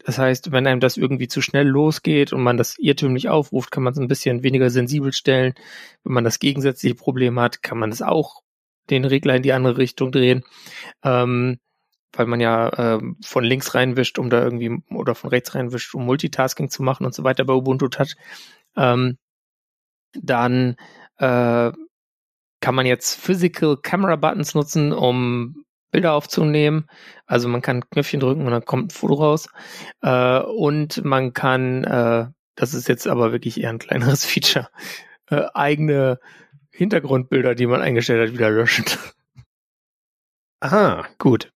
[0.06, 3.84] Das heißt, wenn einem das irgendwie zu schnell losgeht und man das irrtümlich aufruft, kann
[3.84, 5.54] man es ein bisschen weniger sensibel stellen.
[6.04, 8.41] Wenn man das gegensätzliche Problem hat, kann man es auch
[8.89, 10.45] den Regler in die andere Richtung drehen.
[11.04, 11.60] Ähm,
[12.14, 16.05] weil man ja äh, von links reinwischt, um da irgendwie, oder von rechts reinwischt, um
[16.05, 18.16] Multitasking zu machen und so weiter bei Ubuntu Touch,
[18.76, 19.18] ähm,
[20.14, 20.76] dann
[21.18, 21.72] äh,
[22.60, 26.88] kann man jetzt Physical Camera Buttons nutzen, um Bilder aufzunehmen.
[27.26, 29.49] Also man kann Knöpfchen drücken und dann kommt ein Foto raus.
[30.01, 34.70] Äh, und man kann, äh, das ist jetzt aber wirklich eher ein kleineres Feature,
[35.30, 36.20] äh, eigene
[36.72, 38.86] Hintergrundbilder, die man eingestellt hat, wieder löschen.
[40.60, 41.05] Aha.
[41.20, 41.51] Gut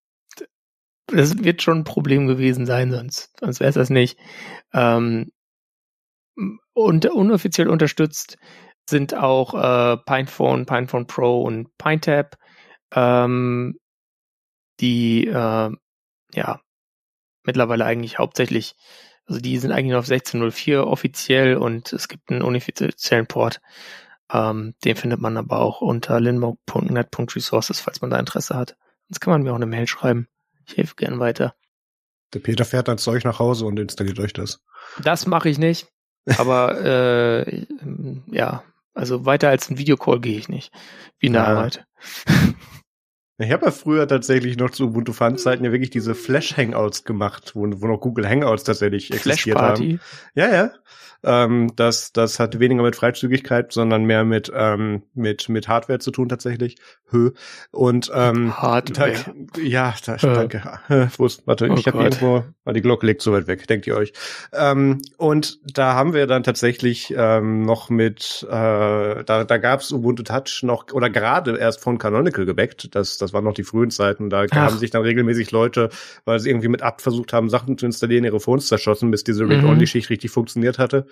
[1.12, 4.18] das wird schon ein Problem gewesen sein, sonst, sonst wäre es das nicht.
[4.74, 5.32] Ähm,
[6.74, 8.38] und unoffiziell unterstützt
[8.90, 12.38] sind auch äh, Pinephone, Pinephone Pro und PineTap,
[12.94, 13.78] ähm,
[14.80, 15.72] die äh,
[16.34, 16.62] ja
[17.44, 18.76] mittlerweile eigentlich hauptsächlich,
[19.26, 23.62] also die sind eigentlich nur auf 16.04 offiziell und es gibt einen unoffiziellen Port.
[24.32, 28.78] Ähm, den findet man aber auch unter linmog.net.resources, falls man da Interesse hat.
[29.10, 30.28] Sonst kann man mir auch eine Mail schreiben.
[30.66, 31.56] Ich helfe gern weiter.
[32.34, 34.62] Der Peter fährt dann zu euch nach Hause und installiert euch das.
[35.04, 35.88] Das mache ich nicht.
[36.38, 36.80] Aber
[37.46, 37.66] äh,
[38.28, 40.72] ja, also weiter als ein Videocall gehe ich nicht.
[41.20, 41.48] Wie in der ja.
[41.50, 41.86] Arbeit.
[43.38, 47.68] Ich habe ja früher tatsächlich noch zu Ubuntu Fun-Zeiten ja wirklich diese Flash-Hangouts gemacht, wo,
[47.68, 49.92] wo noch Google Hangouts tatsächlich existiert Flash -Party.
[49.94, 50.00] haben.
[50.36, 50.72] Ja, ja.
[51.24, 56.12] Ähm, das, das hat weniger mit Freizügigkeit, sondern mehr mit, ähm, mit, mit Hardware zu
[56.12, 56.78] tun tatsächlich.
[57.10, 57.32] Hö.
[57.72, 59.14] Und ähm, Hardware.
[59.54, 60.18] Da, ja, da, äh.
[60.20, 60.80] danke.
[61.18, 63.86] Wo ist, warte, oh ich habe irgendwo, weil die Glocke liegt so weit weg, denkt
[63.86, 64.14] ihr euch.
[64.54, 69.92] Ähm, und da haben wir dann tatsächlich ähm, noch mit, äh, da, da gab es
[69.92, 73.64] Ubuntu Touch noch, oder gerade erst von Canonical gebackt, das, das Das waren noch die
[73.64, 74.30] frühen Zeiten.
[74.30, 74.56] Da Ach.
[74.56, 75.90] haben sich dann regelmäßig Leute,
[76.26, 79.48] weil sie irgendwie mit Apt versucht haben, Sachen zu installieren, ihre Phones zerschossen, bis diese
[79.48, 80.14] Read-Only-Schicht mhm.
[80.14, 81.06] richtig funktioniert hatte.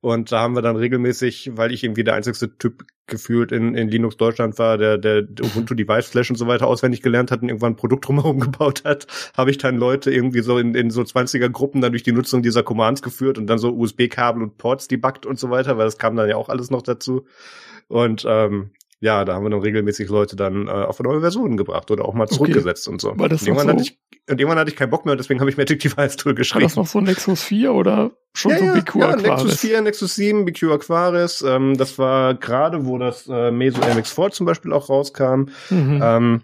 [0.00, 3.88] Und da haben wir dann regelmäßig, weil ich irgendwie der einzigste Typ gefühlt in, in
[3.88, 7.50] Linux Deutschland war, der, der Ubuntu Device Flash und so weiter auswendig gelernt hat und
[7.50, 9.06] irgendwann ein Produkt drumherum gebaut hat,
[9.36, 12.42] habe ich dann Leute irgendwie so in, in so 20er Gruppen dann durch die Nutzung
[12.42, 15.98] dieser Commands geführt und dann so USB-Kabel und Ports debuggt und so weiter, weil das
[15.98, 17.26] kam dann ja auch alles noch dazu.
[17.88, 18.70] Und ähm,
[19.00, 22.14] ja, da haben wir dann regelmäßig Leute dann äh, auf neue Versionen gebracht oder auch
[22.14, 22.94] mal zurückgesetzt okay.
[22.94, 23.18] und so.
[23.18, 23.72] War das und irgendwann, so?
[23.74, 23.98] hatte ich,
[24.30, 26.62] und irgendwann hatte ich keinen Bock mehr, deswegen habe ich Magic Device Tool geschrieben.
[26.62, 29.22] War das noch so Nexus 4 oder schon ja, so ja, BQ ja, Aquaris?
[29.22, 31.42] Nexus 4, Nexus 7, BQ Aquaris.
[31.42, 35.46] Ähm, das war gerade, wo das äh, Meso MX4 zum Beispiel auch rauskam.
[35.68, 36.00] Mhm.
[36.02, 36.42] Ähm,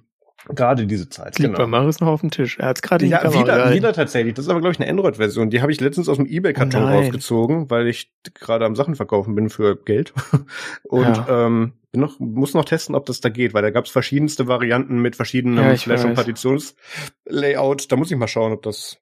[0.49, 1.39] Gerade diese Zeit.
[1.39, 1.59] Liegt genau.
[1.59, 2.59] bei Marius noch auf dem Tisch.
[2.59, 4.35] Er hat es gerade ja, die wieder, wieder tatsächlich.
[4.35, 5.51] Das ist aber, glaube ich, eine Android-Version.
[5.51, 9.51] Die habe ich letztens aus dem Ebay-Karton rausgezogen, weil ich gerade am Sachen verkaufen bin
[9.51, 10.13] für Geld.
[10.83, 11.47] Und Ja.
[11.47, 14.49] ähm, bin noch, muss noch testen, ob das da geht, weil da gab es verschiedenste
[14.49, 16.15] Varianten mit verschiedenen Ja, Flash- und.
[16.15, 17.93] Partitionslayout.
[17.93, 18.99] Da muss ich mal schauen, ob das,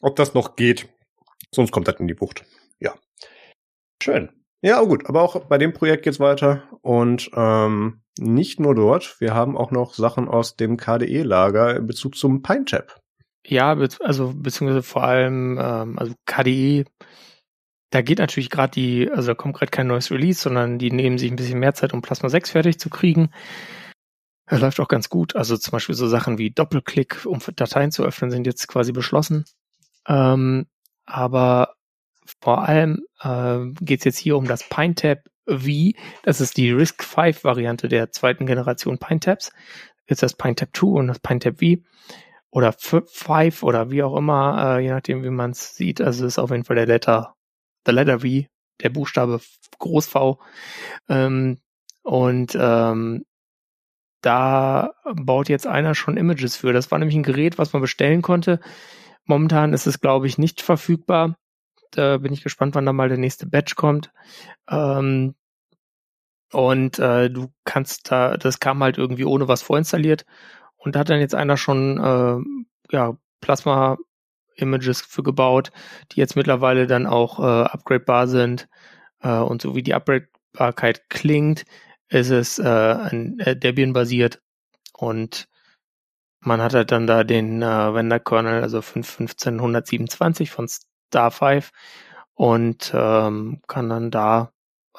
[0.00, 0.88] ob das noch geht.
[1.52, 2.44] Sonst kommt das in die Bucht.
[2.78, 2.94] Ja.
[4.02, 4.30] Schön.
[4.60, 9.20] Ja, oh gut, aber auch bei dem Projekt geht's weiter und ähm, nicht nur dort,
[9.20, 13.00] wir haben auch noch Sachen aus dem KDE-Lager in Bezug zum PineTap.
[13.46, 16.84] Ja, be also beziehungsweise vor allem, ähm, also KDE,
[17.90, 21.18] da geht natürlich gerade die, also da kommt gerade kein neues Release, sondern die nehmen
[21.18, 23.30] sich ein bisschen mehr Zeit, um Plasma 6 fertig zu kriegen.
[24.46, 25.36] Das läuft auch ganz gut.
[25.36, 29.44] Also zum Beispiel so Sachen wie Doppelklick, um Dateien zu öffnen, sind jetzt quasi beschlossen.
[30.06, 30.66] Ähm,
[31.06, 31.74] aber
[32.40, 35.98] vor allem äh, geht es jetzt hier um das PineTap V.
[36.22, 39.52] Das ist die RISC V Variante der zweiten Generation PineTaps.
[40.06, 41.82] Jetzt das PineTap 2 und das PineTap V
[42.50, 46.00] oder 5 oder wie auch immer, äh, je nachdem, wie man es sieht.
[46.00, 47.34] Also es ist auf jeden Fall der Letter,
[47.88, 48.46] der Letter V,
[48.80, 49.40] der Buchstabe
[49.78, 50.38] Groß V.
[51.08, 51.58] Ähm,
[52.02, 53.24] und ähm,
[54.20, 56.72] da baut jetzt einer schon Images für.
[56.72, 58.60] Das war nämlich ein Gerät, was man bestellen konnte.
[59.24, 61.36] Momentan ist es, glaube ich, nicht verfügbar.
[61.90, 64.10] Da bin ich gespannt, wann da mal der nächste Batch kommt.
[64.68, 65.34] Ähm,
[66.52, 70.24] und äh, du kannst da, das kam halt irgendwie ohne was vorinstalliert.
[70.76, 73.98] Und da hat dann jetzt einer schon äh, ja, Plasma
[74.58, 75.70] Images für gebaut,
[76.12, 78.68] die jetzt mittlerweile dann auch äh, upgradebar sind.
[79.20, 81.64] Äh, und so wie die Upgradebarkeit klingt,
[82.08, 84.40] ist es äh, äh, Debian-basiert.
[84.92, 85.48] Und
[86.40, 91.70] man hat halt dann da den äh, Vendor-Kernel, also 5.15.127 von Star 5
[92.34, 94.52] und ähm, kann dann da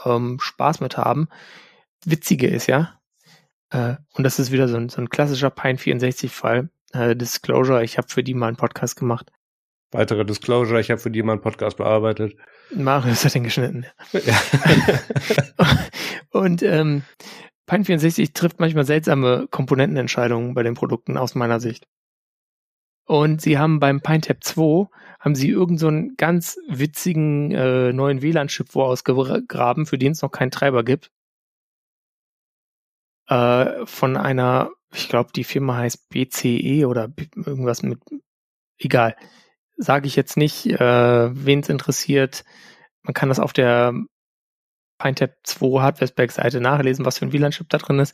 [0.06, 1.30] ähm, Spaß mit haben.
[2.06, 3.00] Witzige ist ja,
[3.72, 7.98] äh, und das ist wieder so ein, so ein klassischer Pine 64-Fall, äh, Disclosure, ich
[7.98, 9.32] habe für die mal einen Podcast gemacht.
[9.92, 12.36] Weitere Disclosure, ich habe für die mal einen Podcast bearbeitet.
[12.72, 13.86] Marius hat den geschnitten.
[14.14, 14.40] Ja.
[16.32, 17.04] und ähm,
[17.66, 21.88] Pine 64 trifft manchmal seltsame Komponentenentscheidungen bei den Produkten aus meiner Sicht.
[23.06, 24.88] Und sie haben beim PineTap 2
[25.20, 30.32] haben sie irgend so einen ganz witzigen äh, neuen WLAN-Chip ausgegraben, für den es noch
[30.32, 31.12] keinen Treiber gibt.
[33.28, 38.00] Äh, von einer, ich glaube, die Firma heißt BCE oder irgendwas mit,
[38.78, 39.16] egal.
[39.82, 40.80] Sage ich jetzt nicht, äh,
[41.46, 42.44] wen es interessiert.
[43.02, 43.94] Man kann das auf der
[44.98, 48.14] PineTap 2 Hardware-Spec-Seite nachlesen, was für ein WLAN-Chip da drin ist.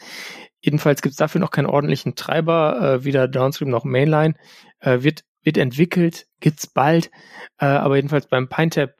[0.61, 4.36] Jedenfalls gibt es dafür noch keinen ordentlichen Treiber, äh, weder Downstream noch Mainline.
[4.80, 7.09] Äh, wird, wird entwickelt, gibt's bald.
[7.57, 8.93] Äh, aber jedenfalls beim PineTap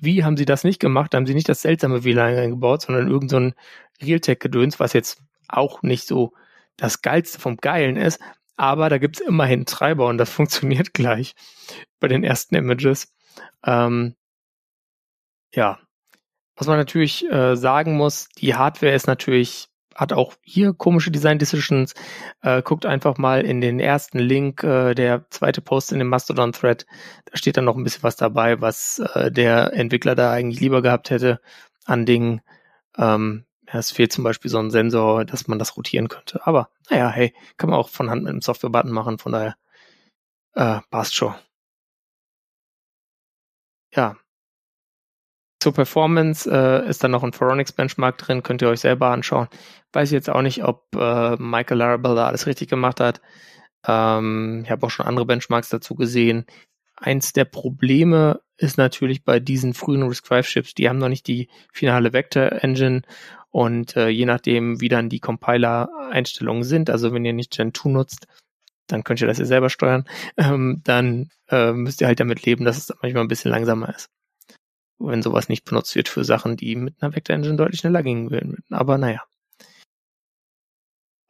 [0.00, 1.12] wie haben sie das nicht gemacht?
[1.12, 3.54] Da haben sie nicht das seltsame WLAN eingebaut, sondern irgendein
[4.00, 6.32] so Realtek-Gedöns, was jetzt auch nicht so
[6.76, 8.20] das Geilste vom Geilen ist.
[8.60, 11.34] Aber da gibt's immerhin Treiber und das funktioniert gleich
[11.98, 13.10] bei den ersten Images.
[13.64, 14.16] Ähm,
[15.54, 15.78] ja,
[16.56, 21.38] was man natürlich äh, sagen muss, die Hardware ist natürlich, hat auch hier komische Design
[21.38, 21.94] Decisions.
[22.42, 26.84] Äh, guckt einfach mal in den ersten Link, äh, der zweite Post in dem Mastodon-Thread.
[27.24, 30.82] Da steht dann noch ein bisschen was dabei, was äh, der Entwickler da eigentlich lieber
[30.82, 31.40] gehabt hätte
[31.86, 32.42] an Dingen.
[32.98, 33.46] Ähm,
[33.78, 36.46] es fehlt zum Beispiel so ein Sensor, dass man das rotieren könnte.
[36.46, 39.56] Aber naja, hey, kann man auch von Hand mit einem Software-Button machen, von daher
[40.54, 41.34] äh, passt schon.
[43.94, 44.16] Ja,
[45.60, 49.48] zur Performance äh, ist dann noch ein Phoronix Benchmark drin, könnt ihr euch selber anschauen.
[49.92, 53.20] Weiß jetzt auch nicht, ob äh, Michael Larabelle da alles richtig gemacht hat.
[53.86, 56.46] Ähm, ich habe auch schon andere Benchmarks dazu gesehen.
[57.00, 61.48] Eins der Probleme ist natürlich bei diesen frühen RISC-V Chips, die haben noch nicht die
[61.72, 63.02] finale Vector Engine
[63.50, 67.90] und äh, je nachdem, wie dann die Compiler-Einstellungen sind, also wenn ihr nicht Gen 2
[67.90, 68.26] nutzt,
[68.86, 70.04] dann könnt ihr das ja selber steuern,
[70.36, 74.10] ähm, dann äh, müsst ihr halt damit leben, dass es manchmal ein bisschen langsamer ist
[75.00, 78.30] wenn sowas nicht benutzt wird für Sachen, die mit einer Vector Engine deutlich schneller gehen
[78.30, 78.62] würden.
[78.70, 79.22] Aber naja.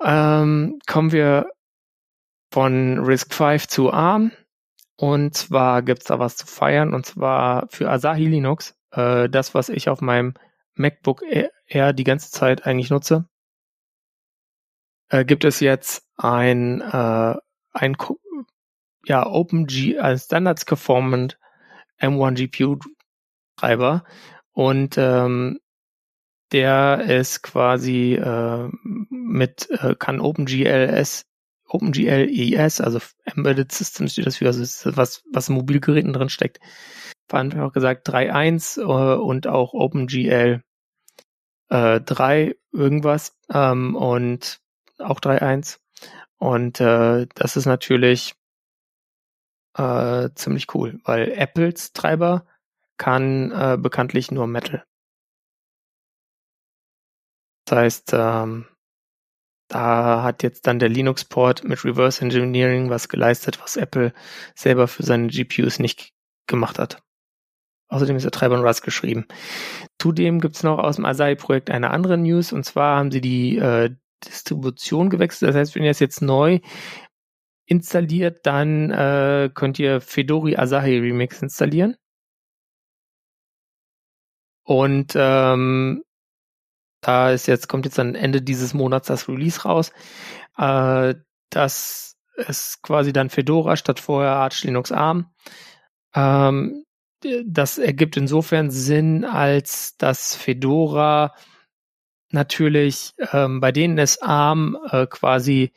[0.03, 1.51] ähm, kommen wir
[2.53, 4.33] von Risk 5 zu ARM.
[5.01, 6.93] Und zwar gibt's da was zu feiern.
[6.93, 8.77] Und zwar für Asahi Linux.
[8.91, 10.35] Äh, das, was ich auf meinem
[10.75, 11.23] MacBook
[11.67, 13.25] Air die ganze Zeit eigentlich nutze.
[15.09, 17.35] Äh, gibt es jetzt ein, äh,
[17.73, 17.97] ein
[19.07, 21.39] ja, OpenG als Standards Conformant
[21.99, 22.79] M1 GPU
[23.57, 24.05] Treiber.
[24.53, 25.61] Und ähm,
[26.53, 28.69] der ist quasi äh,
[29.09, 31.25] mit, äh, kann OpenGLS,
[31.71, 34.63] OpenGLES, also Embedded System steht das für, also
[34.97, 36.59] was, was in Mobilgeräten drin steckt.
[37.29, 40.63] Vereinfacht gesagt 3.1 äh, und auch OpenGL
[41.69, 44.61] äh, 3 irgendwas ähm, und
[44.99, 45.79] auch 3.1.
[46.39, 48.35] Und äh, das ist natürlich
[49.77, 52.47] äh, ziemlich cool, weil Apples Treiber
[52.97, 54.85] kann äh, bekanntlich nur Metal.
[57.67, 58.67] Das heißt, ähm,
[59.71, 64.13] da hat jetzt dann der Linux-Port mit Reverse Engineering was geleistet, was Apple
[64.57, 66.13] selber für seine GPUs nicht
[66.49, 67.01] gemacht hat.
[67.89, 69.27] Außerdem ist der Treiber in Rust geschrieben.
[70.01, 73.91] Zudem gibt's noch aus dem Asahi-Projekt eine andere News, und zwar haben sie die äh,
[74.25, 75.51] Distribution gewechselt.
[75.51, 76.59] Das heißt, wenn ihr es jetzt neu
[77.67, 81.97] installiert, dann äh, könnt ihr Fedori Asahi Remix installieren.
[84.65, 86.03] Und ähm,
[87.01, 89.93] da ist jetzt, kommt jetzt am Ende dieses Monats das Release raus.
[90.59, 91.15] Äh,
[91.51, 95.31] das ist quasi dann Fedora statt vorher Arch Linux ARM.
[96.15, 96.85] Ähm,
[97.45, 101.35] das ergibt insofern Sinn, als dass Fedora
[102.31, 105.73] natürlich ähm, bei denen ist ARM äh, quasi,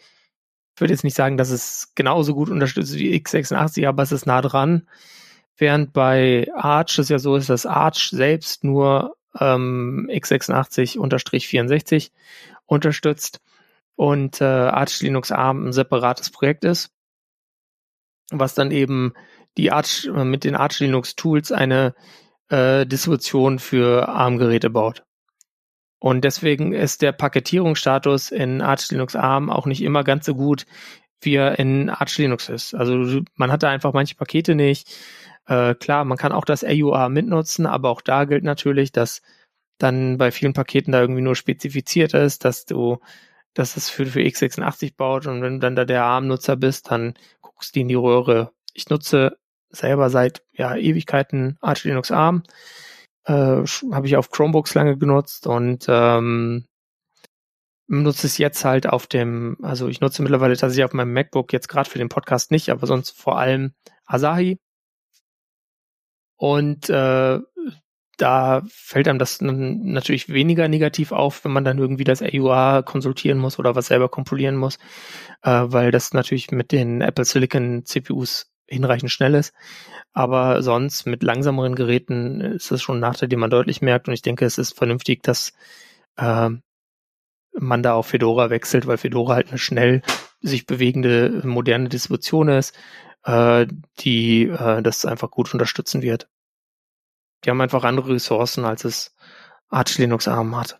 [0.75, 4.25] ich würde jetzt nicht sagen, dass es genauso gut unterstützt wie x86, aber es ist
[4.25, 4.87] nah dran.
[5.57, 12.11] Während bei Arch es ja so ist, dass Arch selbst nur ähm, x86-64
[12.65, 13.41] unterstützt
[13.95, 16.91] und äh, Arch Linux ARM ein separates Projekt ist,
[18.31, 19.13] was dann eben
[19.57, 21.93] die Arch äh, mit den Arch Linux Tools eine
[22.49, 25.03] äh, Distribution für ARM-Geräte baut.
[25.99, 30.65] Und deswegen ist der Paketierungsstatus in Arch Linux ARM auch nicht immer ganz so gut,
[31.21, 32.73] wie er in Arch Linux ist.
[32.73, 34.89] Also man hat da einfach manche Pakete nicht.
[35.47, 39.21] Äh, klar, man kann auch das AUR mitnutzen, aber auch da gilt natürlich, dass
[39.77, 42.99] dann bei vielen Paketen da irgendwie nur spezifiziert ist, dass du,
[43.53, 45.27] dass es für, für x86 baut.
[45.27, 48.51] Und wenn du dann da der ARM-Nutzer bist, dann guckst du in die Röhre.
[48.73, 49.37] Ich nutze
[49.69, 52.43] selber seit ja Ewigkeiten Arch Linux ARM,
[53.25, 56.65] äh, habe ich auf Chromebooks lange genutzt und ähm,
[57.87, 61.67] nutze es jetzt halt auf dem, also ich nutze mittlerweile tatsächlich auf meinem MacBook jetzt
[61.67, 63.73] gerade für den Podcast nicht, aber sonst vor allem
[64.05, 64.59] Asahi
[66.43, 67.39] und äh,
[68.17, 73.37] da fällt einem das natürlich weniger negativ auf, wenn man dann irgendwie das AUR konsultieren
[73.37, 74.75] muss oder was selber kompilieren muss,
[75.43, 79.53] äh, weil das natürlich mit den Apple Silicon CPUs hinreichend schnell ist.
[80.11, 84.09] Aber sonst mit langsameren Geräten ist das schon ein Nachteil, den man deutlich merkt.
[84.09, 85.53] Und ich denke, es ist vernünftig, dass
[86.17, 86.49] äh,
[87.53, 90.01] man da auf Fedora wechselt, weil Fedora halt eine schnell
[90.41, 92.75] sich bewegende moderne Distribution ist,
[93.23, 93.65] äh,
[93.99, 96.27] die äh, das einfach gut unterstützen wird.
[97.43, 99.15] Die haben einfach andere Ressourcen, als es
[99.69, 100.79] Arch Linux ARM hat.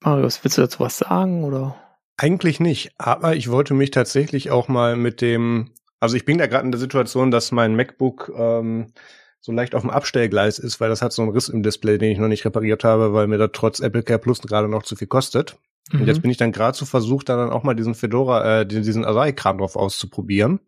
[0.00, 1.76] Marius, willst du dazu was sagen oder?
[2.16, 6.46] Eigentlich nicht, aber ich wollte mich tatsächlich auch mal mit dem, also ich bin da
[6.46, 8.92] gerade in der Situation, dass mein MacBook ähm,
[9.40, 12.10] so leicht auf dem Abstellgleis ist, weil das hat so einen Riss im Display, den
[12.10, 14.96] ich noch nicht repariert habe, weil mir da trotz Apple Care Plus gerade noch zu
[14.96, 15.58] viel kostet.
[15.92, 16.00] Mhm.
[16.00, 16.22] Und jetzt mhm.
[16.22, 19.58] bin ich dann gerade so versucht, da dann auch mal diesen Fedora, äh, diesen Arai-Kram
[19.58, 20.60] drauf auszuprobieren.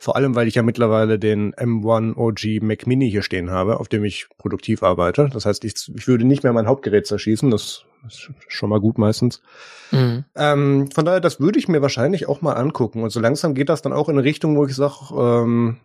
[0.00, 3.88] Vor allem, weil ich ja mittlerweile den M1 OG Mac Mini hier stehen habe, auf
[3.88, 5.28] dem ich produktiv arbeite.
[5.32, 7.50] Das heißt, ich, ich würde nicht mehr mein Hauptgerät zerschießen.
[7.50, 9.40] Das ist schon mal gut meistens.
[9.92, 10.24] Mhm.
[10.34, 13.02] Ähm, von daher, das würde ich mir wahrscheinlich auch mal angucken.
[13.02, 15.76] Und so langsam geht das dann auch in eine Richtung, wo ich sage, ähm,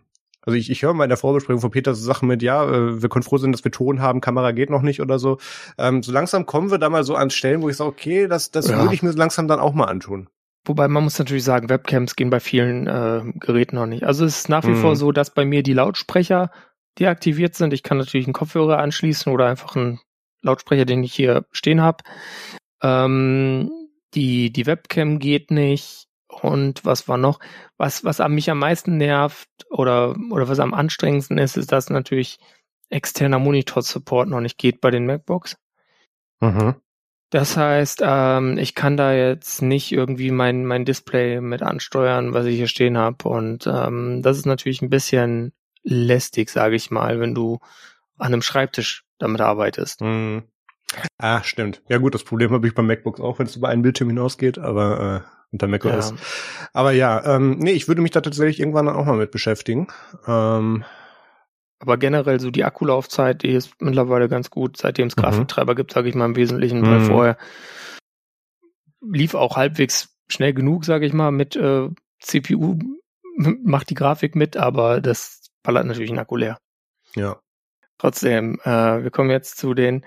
[0.44, 3.00] also ich, ich höre mal in der Vorbesprechung von Peter so Sachen mit, ja, äh,
[3.00, 5.38] wir können froh sein, dass wir Ton haben, Kamera geht noch nicht oder so.
[5.78, 8.50] Ähm, so langsam kommen wir da mal so an Stellen, wo ich sage, okay, das,
[8.50, 8.80] das ja.
[8.80, 10.28] würde ich mir so langsam dann auch mal antun.
[10.64, 14.04] Wobei man muss natürlich sagen, Webcams gehen bei vielen äh, Geräten noch nicht.
[14.04, 14.76] Also es ist nach wie mhm.
[14.80, 16.50] vor so, dass bei mir die Lautsprecher
[16.98, 17.72] deaktiviert sind.
[17.72, 20.00] Ich kann natürlich einen Kopfhörer anschließen oder einfach einen
[20.42, 22.04] Lautsprecher, den ich hier stehen habe.
[22.82, 23.70] Ähm,
[24.14, 26.06] die, die Webcam geht nicht.
[26.42, 27.38] Und was war noch?
[27.76, 32.38] Was, was mich am meisten nervt oder, oder was am anstrengendsten ist, ist, dass natürlich
[32.90, 35.56] externer Monitor-Support noch nicht geht bei den MacBooks.
[36.40, 36.74] Mhm.
[37.30, 42.44] Das heißt, ähm, ich kann da jetzt nicht irgendwie mein, mein Display mit ansteuern, was
[42.44, 43.26] ich hier stehen habe.
[43.28, 47.60] Und ähm, das ist natürlich ein bisschen lästig, sage ich mal, wenn du
[48.18, 50.02] an einem Schreibtisch damit arbeitest.
[50.02, 50.42] Mhm.
[51.18, 51.82] Ah, stimmt.
[51.88, 54.58] Ja gut, das Problem habe ich beim MacBooks auch, wenn es über einen Bildschirm hinausgeht,
[54.58, 56.10] aber äh, unter macOS.
[56.10, 56.16] Ja.
[56.72, 59.88] Aber ja, ähm, nee, ich würde mich da tatsächlich irgendwann auch mal mit beschäftigen.
[60.26, 60.84] Ähm,
[61.78, 65.22] aber generell so die Akkulaufzeit, die ist mittlerweile ganz gut, seitdem es mhm.
[65.22, 65.76] Grafiktreiber mhm.
[65.76, 67.04] gibt, sage ich mal im Wesentlichen, weil mhm.
[67.06, 67.36] vorher
[69.00, 71.88] lief auch halbwegs schnell genug, sage ich mal, mit äh,
[72.20, 72.78] CPU
[73.36, 76.58] macht die Grafik mit, aber das ballert natürlich einen Akku leer.
[77.16, 77.40] Ja.
[77.98, 80.04] Trotzdem, äh, wir kommen jetzt zu den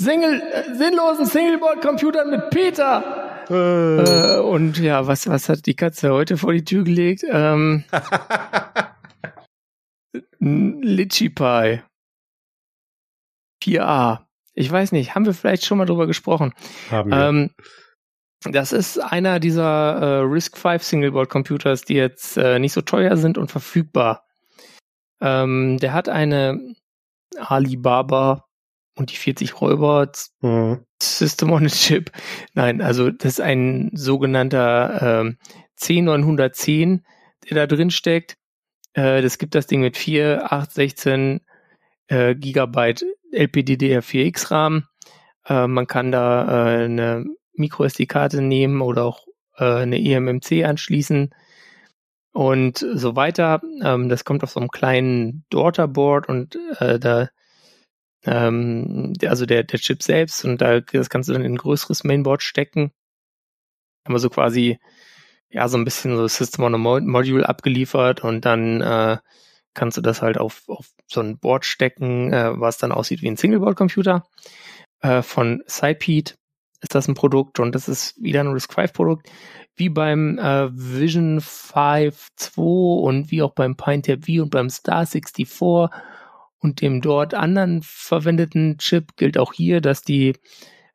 [0.00, 3.44] Single, äh, sinnlosen Singleboard-Computern mit Peter.
[3.50, 4.36] Äh.
[4.36, 7.24] Äh, und ja, was, was hat die Katze heute vor die Tür gelegt?
[7.28, 7.84] Ähm,
[10.38, 11.82] Litchi Pie.
[13.64, 14.20] 4a.
[14.54, 16.52] Ich weiß nicht, haben wir vielleicht schon mal drüber gesprochen?
[16.90, 17.28] Haben wir.
[17.28, 17.50] Ähm,
[18.44, 23.16] das ist einer dieser äh, Risk 5 Singleboard Computers, die jetzt äh, nicht so teuer
[23.16, 24.24] sind und verfügbar.
[25.20, 26.76] Ähm, der hat eine
[27.36, 28.47] Alibaba
[28.98, 30.80] und die 40 Räuber mhm.
[31.00, 32.10] System on a Chip.
[32.54, 35.38] Nein, also das ist ein sogenannter ähm,
[35.78, 37.00] C910,
[37.48, 38.36] der da drin steckt.
[38.94, 41.40] Äh, das gibt das Ding mit 4, 8, 16
[42.08, 44.84] äh, Gigabyte LPDDR4X RAM.
[45.46, 47.24] Äh, man kann da äh, eine
[47.54, 49.26] MicroSD-Karte nehmen oder auch
[49.56, 51.34] äh, eine eMMC anschließen
[52.32, 53.60] und so weiter.
[53.82, 57.28] Ähm, das kommt auf so einem kleinen Daughterboard und äh, da
[58.28, 62.04] ähm, also der, der Chip selbst und da das kannst du dann in ein größeres
[62.04, 62.92] Mainboard stecken.
[64.04, 64.78] Aber so quasi
[65.50, 69.18] ja so ein bisschen so System on a Module abgeliefert und dann äh,
[69.74, 73.28] kannst du das halt auf, auf so ein Board stecken, äh, was dann aussieht wie
[73.28, 74.26] ein Singleboard-Computer.
[75.00, 76.32] Äh, von Cypede
[76.80, 79.28] ist das ein Produkt und das ist wieder ein RISC-V-Produkt,
[79.76, 85.06] wie beim äh, Vision 5 2 und wie auch beim PineTap V und beim Star
[85.06, 85.48] 64
[86.60, 90.34] und dem dort anderen verwendeten Chip gilt auch hier, dass die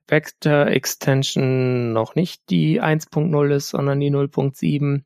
[0.08, 5.04] Vector Extension noch nicht die 1.0 ist, sondern die 0.7.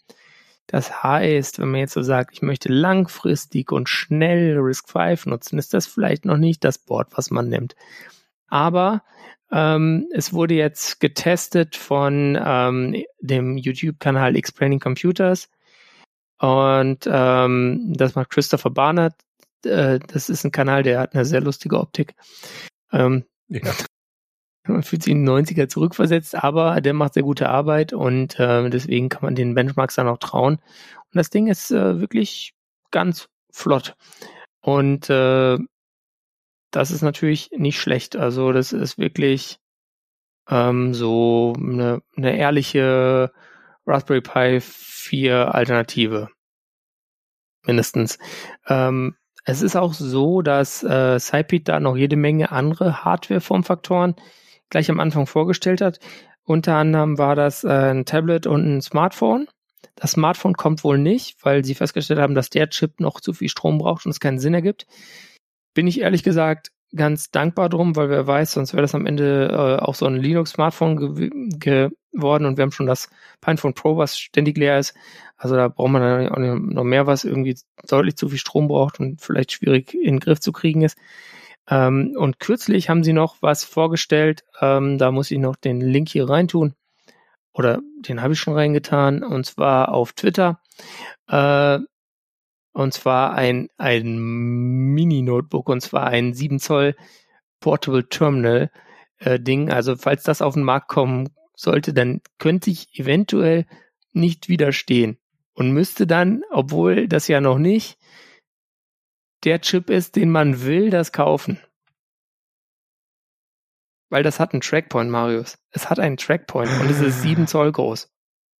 [0.65, 5.73] Das heißt, wenn man jetzt so sagt, ich möchte langfristig und schnell RISC-V nutzen, ist
[5.73, 7.75] das vielleicht noch nicht das Board, was man nimmt.
[8.47, 9.03] Aber
[9.51, 15.49] ähm, es wurde jetzt getestet von ähm, dem YouTube-Kanal Explaining Computers
[16.39, 19.13] und ähm, das macht Christopher Barnett.
[19.65, 22.15] Äh, das ist ein Kanal, der hat eine sehr lustige Optik.
[22.91, 23.61] Ähm, ja.
[24.67, 28.69] Man fühlt sich in die 90er zurückversetzt, aber der macht sehr gute Arbeit und äh,
[28.69, 30.55] deswegen kann man den Benchmarks dann auch trauen.
[30.55, 32.53] Und das Ding ist äh, wirklich
[32.91, 33.95] ganz flott.
[34.59, 35.57] Und äh,
[36.71, 38.17] das ist natürlich nicht schlecht.
[38.17, 39.59] Also das ist wirklich
[40.49, 43.31] ähm, so eine, eine ehrliche
[43.85, 46.29] Raspberry Pi 4 Alternative.
[47.65, 48.17] Mindestens.
[48.67, 49.15] Ähm,
[49.47, 54.15] es ist auch so, dass äh, Cyped da noch jede Menge andere Hardware-Formfaktoren
[54.69, 55.99] gleich am Anfang vorgestellt hat.
[56.43, 59.47] Unter anderem war das äh, ein Tablet und ein Smartphone.
[59.95, 63.49] Das Smartphone kommt wohl nicht, weil sie festgestellt haben, dass der Chip noch zu viel
[63.49, 64.85] Strom braucht und es keinen Sinn ergibt
[65.77, 69.49] bin ich ehrlich gesagt ganz dankbar drum, weil wer weiß, sonst wäre das am Ende
[69.51, 73.09] äh, auch so ein Linux-Smartphone ge geworden und wir haben schon das
[73.41, 74.95] Pinephone Pro, was ständig leer ist.
[75.35, 76.39] Also da braucht man dann auch
[76.73, 77.55] noch mehr, was irgendwie
[77.87, 80.97] deutlich zu viel Strom braucht und vielleicht schwierig in den Griff zu kriegen ist.
[81.69, 86.09] Ähm, und kürzlich haben sie noch was vorgestellt, ähm, da muss ich noch den Link
[86.09, 86.73] hier reintun.
[87.53, 90.61] Oder den habe ich schon reingetan, und zwar auf Twitter.
[91.27, 91.79] Äh,
[92.77, 96.95] und zwar ein, ein Mini-Notebook, und zwar ein 7 Zoll
[97.59, 98.69] Portable Terminal
[99.17, 99.71] äh, Ding.
[99.71, 103.65] Also falls das auf den Markt kommen sollte, dann könnte ich eventuell
[104.13, 105.17] nicht widerstehen
[105.53, 107.97] und müsste dann, obwohl das ja noch nicht
[109.43, 111.59] der Chip ist, den man will, das kaufen.
[114.09, 115.57] Weil das hat einen Trackpoint, Marius.
[115.71, 118.13] Es hat einen Trackpoint und es ist 7 Zoll groß.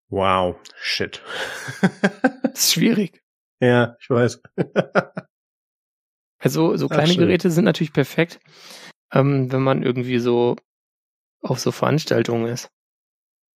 [0.09, 1.21] Wow, shit.
[2.41, 3.21] das ist schwierig.
[3.59, 4.41] Ja, ich weiß.
[6.39, 8.39] also so kleine Ach, Geräte sind natürlich perfekt,
[9.11, 10.55] ähm, wenn man irgendwie so
[11.41, 12.69] auf so Veranstaltungen ist.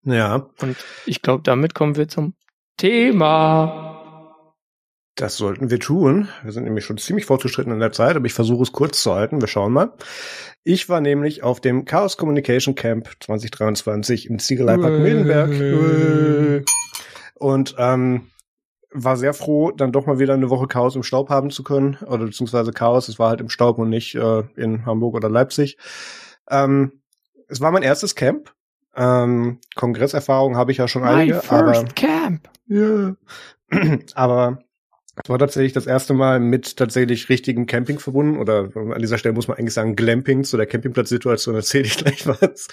[0.04, 0.50] Ja.
[0.60, 2.34] Und ich glaube, damit kommen wir zum
[2.78, 3.92] Thema.
[5.16, 6.30] Das sollten wir tun.
[6.42, 9.14] Wir sind nämlich schon ziemlich fortgeschritten in der Zeit, aber ich versuche es kurz zu
[9.14, 9.42] halten.
[9.42, 9.94] Wir schauen mal.
[10.64, 16.66] Ich war nämlich auf dem Chaos Communication Camp 2023 im Ziegeleipark Mildenberg.
[17.36, 18.31] Und ähm,
[18.94, 21.98] war sehr froh, dann doch mal wieder eine Woche Chaos im Staub haben zu können.
[22.06, 25.78] Oder beziehungsweise Chaos, es war halt im Staub und nicht äh, in Hamburg oder Leipzig.
[26.50, 27.02] Ähm,
[27.48, 28.54] es war mein erstes Camp.
[28.96, 31.36] Ähm, Kongresserfahrung habe ich ja schon My einige.
[31.42, 32.50] First aber, Camp.
[32.68, 33.16] Ja.
[34.16, 34.60] aber
[35.16, 39.34] Das war tatsächlich das erste Mal mit tatsächlich richtigen Camping verbunden oder an dieser Stelle
[39.34, 42.68] muss man eigentlich sagen Glamping zu der Campingplatzsituation erzähle ich gleich was.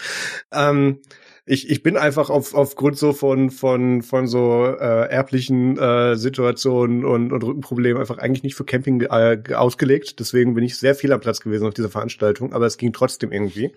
[0.53, 1.01] Ähm,
[1.49, 7.05] ich, ich bin einfach auf, aufgrund so von, von, von so äh, erblichen äh, Situationen
[7.05, 10.21] und, und Rückenproblemen einfach eigentlich nicht für Camping äh, ausgelegt.
[10.21, 13.33] Deswegen bin ich sehr viel am Platz gewesen auf dieser Veranstaltung, aber es ging trotzdem
[13.33, 13.75] irgendwie.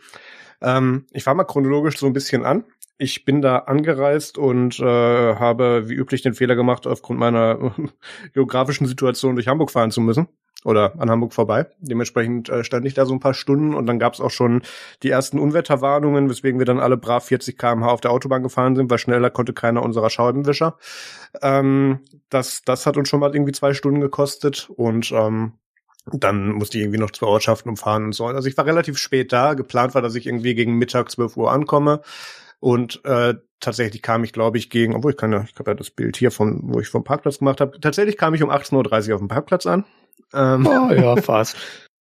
[0.62, 2.66] Ähm, ich fange mal chronologisch so ein bisschen an.
[2.98, 7.74] Ich bin da angereist und äh, habe wie üblich den Fehler gemacht, aufgrund meiner
[8.34, 10.28] geografischen Situation durch Hamburg fahren zu müssen
[10.64, 11.68] oder an Hamburg vorbei.
[11.80, 14.62] Dementsprechend äh, stand ich da so ein paar Stunden und dann gab es auch schon
[15.04, 18.90] die ersten Unwetterwarnungen, weswegen wir dann alle brav 40 km/h auf der Autobahn gefahren sind,
[18.90, 20.78] weil schneller konnte keiner unserer Scheibenwischer.
[21.42, 22.00] Ähm,
[22.30, 25.54] das, das hat uns schon mal irgendwie zwei Stunden gekostet und ähm,
[26.12, 28.26] dann musste ich irgendwie noch zwei Ortschaften umfahren und so.
[28.26, 29.54] Also ich war relativ spät da.
[29.54, 32.02] Geplant war, dass ich irgendwie gegen Mittag 12 Uhr ankomme.
[32.60, 35.76] Und äh, tatsächlich kam ich, glaube ich, gegen, obwohl ich kann ja, ich habe ja
[35.76, 37.80] das Bild hier von, wo ich vom Parkplatz gemacht habe.
[37.80, 39.86] Tatsächlich kam ich um 18.30 Uhr auf dem Parkplatz an.
[40.34, 41.56] Ähm, oh ja, fast.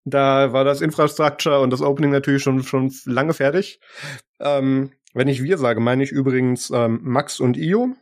[0.05, 3.79] Da war das Infrastructure und das Opening natürlich schon, schon lange fertig.
[4.39, 7.95] Ähm, wenn ich wir sage, meine ich übrigens ähm, Max und Io.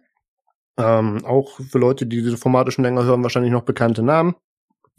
[0.79, 4.35] Ähm, auch für Leute, die diese Formate schon länger hören, wahrscheinlich noch bekannte Namen.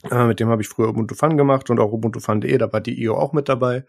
[0.04, 2.80] Äh, mit dem habe ich früher Ubuntu Fun gemacht und auch Ubuntu Fun.de, da war
[2.80, 3.84] die IO auch mit dabei.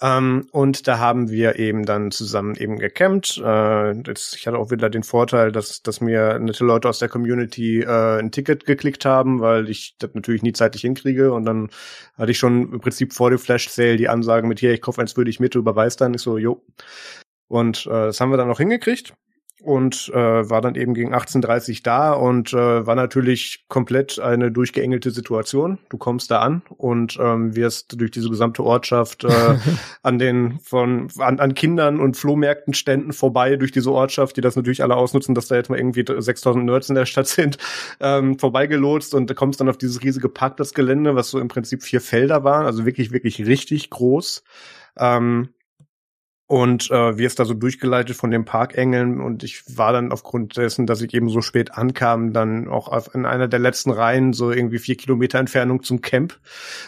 [0.00, 3.40] Ähm, und da haben wir eben dann zusammen eben gecampt.
[3.42, 7.08] Äh, jetzt, ich hatte auch wieder den Vorteil, dass, dass mir nette Leute aus der
[7.08, 11.32] Community äh, ein Ticket geklickt haben, weil ich das natürlich nie zeitlich hinkriege.
[11.32, 11.70] Und dann
[12.18, 15.00] hatte ich schon im Prinzip vor dem Flash Sale die Ansage mit hier, ich kaufe
[15.00, 16.14] eins würde ich mit, du überweist dann.
[16.14, 16.64] Ich so, jo.
[17.48, 19.14] Und äh, das haben wir dann auch hingekriegt
[19.66, 25.10] und äh, war dann eben gegen 18.30 da und äh, war natürlich komplett eine durchgeengelte
[25.10, 25.78] Situation.
[25.88, 29.28] Du kommst da an und ähm, wirst durch diese gesamte Ortschaft äh,
[30.04, 34.54] an den von an, an Kindern und Flohmärkten Ständen vorbei durch diese Ortschaft, die das
[34.54, 37.58] natürlich alle ausnutzen, dass da jetzt mal irgendwie 6000 Nerds in der Stadt sind,
[37.98, 42.00] ähm, vorbeigelotst und da kommst dann auf dieses riesige Parkplatzgelände, was so im Prinzip vier
[42.00, 44.44] Felder waren, also wirklich wirklich richtig groß.
[44.98, 45.48] Ähm,
[46.48, 49.20] und äh, wir ist da so durchgeleitet von den Parkengeln.
[49.20, 53.12] Und ich war dann aufgrund dessen, dass ich eben so spät ankam, dann auch auf,
[53.14, 56.38] in einer der letzten Reihen so irgendwie vier Kilometer Entfernung zum Camp.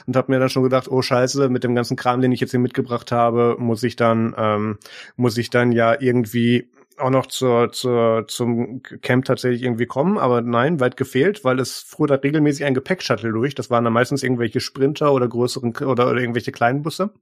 [0.06, 2.52] Und habe mir dann schon gedacht, oh Scheiße, mit dem ganzen Kram, den ich jetzt
[2.52, 4.78] hier mitgebracht habe, muss ich dann ähm,
[5.16, 10.40] muss ich dann ja irgendwie auch noch zur, zur, zum Camp tatsächlich irgendwie kommen, aber
[10.40, 13.54] nein, weit gefehlt, weil es fuhr da regelmäßig ein Gepäckshuttle durch.
[13.54, 17.12] Das waren dann meistens irgendwelche Sprinter oder größeren oder, oder irgendwelche kleinen Busse,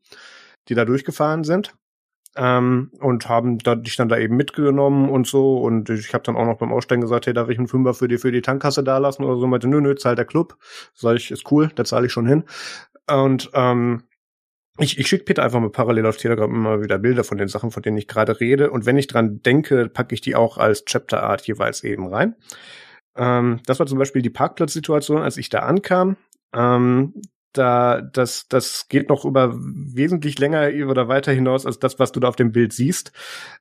[0.69, 1.75] die da durchgefahren sind
[2.37, 5.59] ähm, und haben da, dich dann da eben mitgenommen und so.
[5.59, 8.09] Und ich habe dann auch noch beim Aussteigen gesagt, hey, darf ich einen Fünfer für
[8.09, 9.47] die, für die Tankkasse da lassen oder so?
[9.47, 10.57] Meinte, nö, nö, zahlt der Club.
[10.95, 12.45] Sag ich, ist cool, da zahle ich schon hin.
[13.11, 14.03] Und ähm,
[14.79, 17.71] ich, ich schicke Peter einfach mal parallel auf Telegram immer wieder Bilder von den Sachen,
[17.71, 18.71] von denen ich gerade rede.
[18.71, 22.37] Und wenn ich dran denke, packe ich die auch als Chapter-Art jeweils eben rein.
[23.17, 26.17] Ähm, das war zum Beispiel die Parkplatzsituation, als ich da ankam.
[26.55, 27.15] Ähm,
[27.59, 32.21] da, das, das geht noch über wesentlich länger oder weiter hinaus als das, was du
[32.21, 33.13] da auf dem Bild siehst.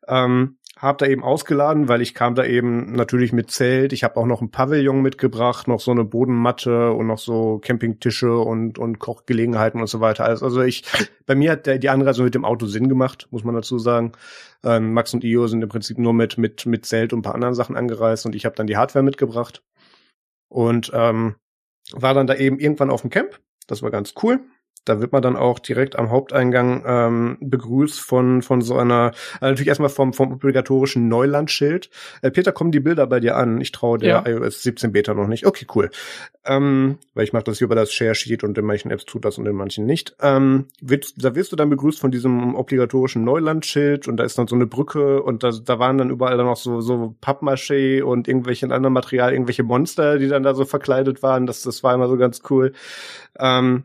[0.07, 3.93] Ähm, hab da eben ausgeladen, weil ich kam da eben natürlich mit Zelt.
[3.93, 8.37] Ich habe auch noch ein Pavillon mitgebracht, noch so eine Bodenmatte und noch so Campingtische
[8.37, 10.25] und und Kochgelegenheiten und so weiter.
[10.25, 10.83] Also, also ich,
[11.25, 14.11] bei mir hat der, die Anreise mit dem Auto Sinn gemacht, muss man dazu sagen.
[14.63, 17.35] Ähm, Max und Io sind im Prinzip nur mit mit mit Zelt und ein paar
[17.35, 19.63] anderen Sachen angereist und ich habe dann die Hardware mitgebracht
[20.49, 21.35] und ähm,
[21.93, 24.45] war dann da eben irgendwann auf dem Camp das war ganz cool.
[24.85, 29.51] Da wird man dann auch direkt am Haupteingang ähm, begrüßt von von so einer, also
[29.51, 31.89] natürlich erstmal vom vom obligatorischen Neulandschild.
[32.21, 33.59] Äh, Peter, kommen die Bilder bei dir an?
[33.59, 34.25] Ich traue der ja.
[34.25, 35.45] iOS 17 Beta noch nicht.
[35.45, 35.89] Okay, cool.
[36.45, 39.25] Ähm, weil ich mache das hier über das Share Sheet und in manchen Apps tut
[39.25, 40.15] das und in manchen nicht.
[40.21, 44.47] Ähm, wird, da wirst du dann begrüßt von diesem obligatorischen Neulandschild und da ist dann
[44.47, 48.27] so eine Brücke und da, da waren dann überall dann noch so so Pappmaché und
[48.27, 51.47] irgendwelche anderen Material, irgendwelche Monster, die dann da so verkleidet waren.
[51.47, 52.73] Das das war immer so ganz cool.
[53.39, 53.83] Ähm,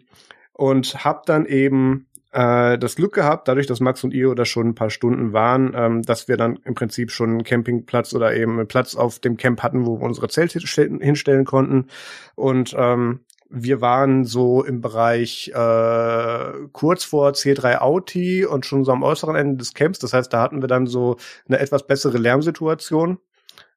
[0.61, 4.69] und habe dann eben äh, das Glück gehabt, dadurch, dass Max und Io da schon
[4.69, 8.59] ein paar Stunden waren, ähm, dass wir dann im Prinzip schon einen Campingplatz oder eben
[8.59, 11.87] einen Platz auf dem Camp hatten, wo wir unsere Zelte hinstellen konnten.
[12.35, 18.93] Und ähm, wir waren so im Bereich äh, kurz vor C3 Auti und schon so
[18.93, 19.99] am äußeren Ende des Camps.
[19.99, 21.17] Das heißt, da hatten wir dann so
[21.49, 23.17] eine etwas bessere Lärmsituation,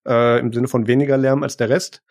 [0.06, 2.04] äh, im Sinne von weniger Lärm als der Rest.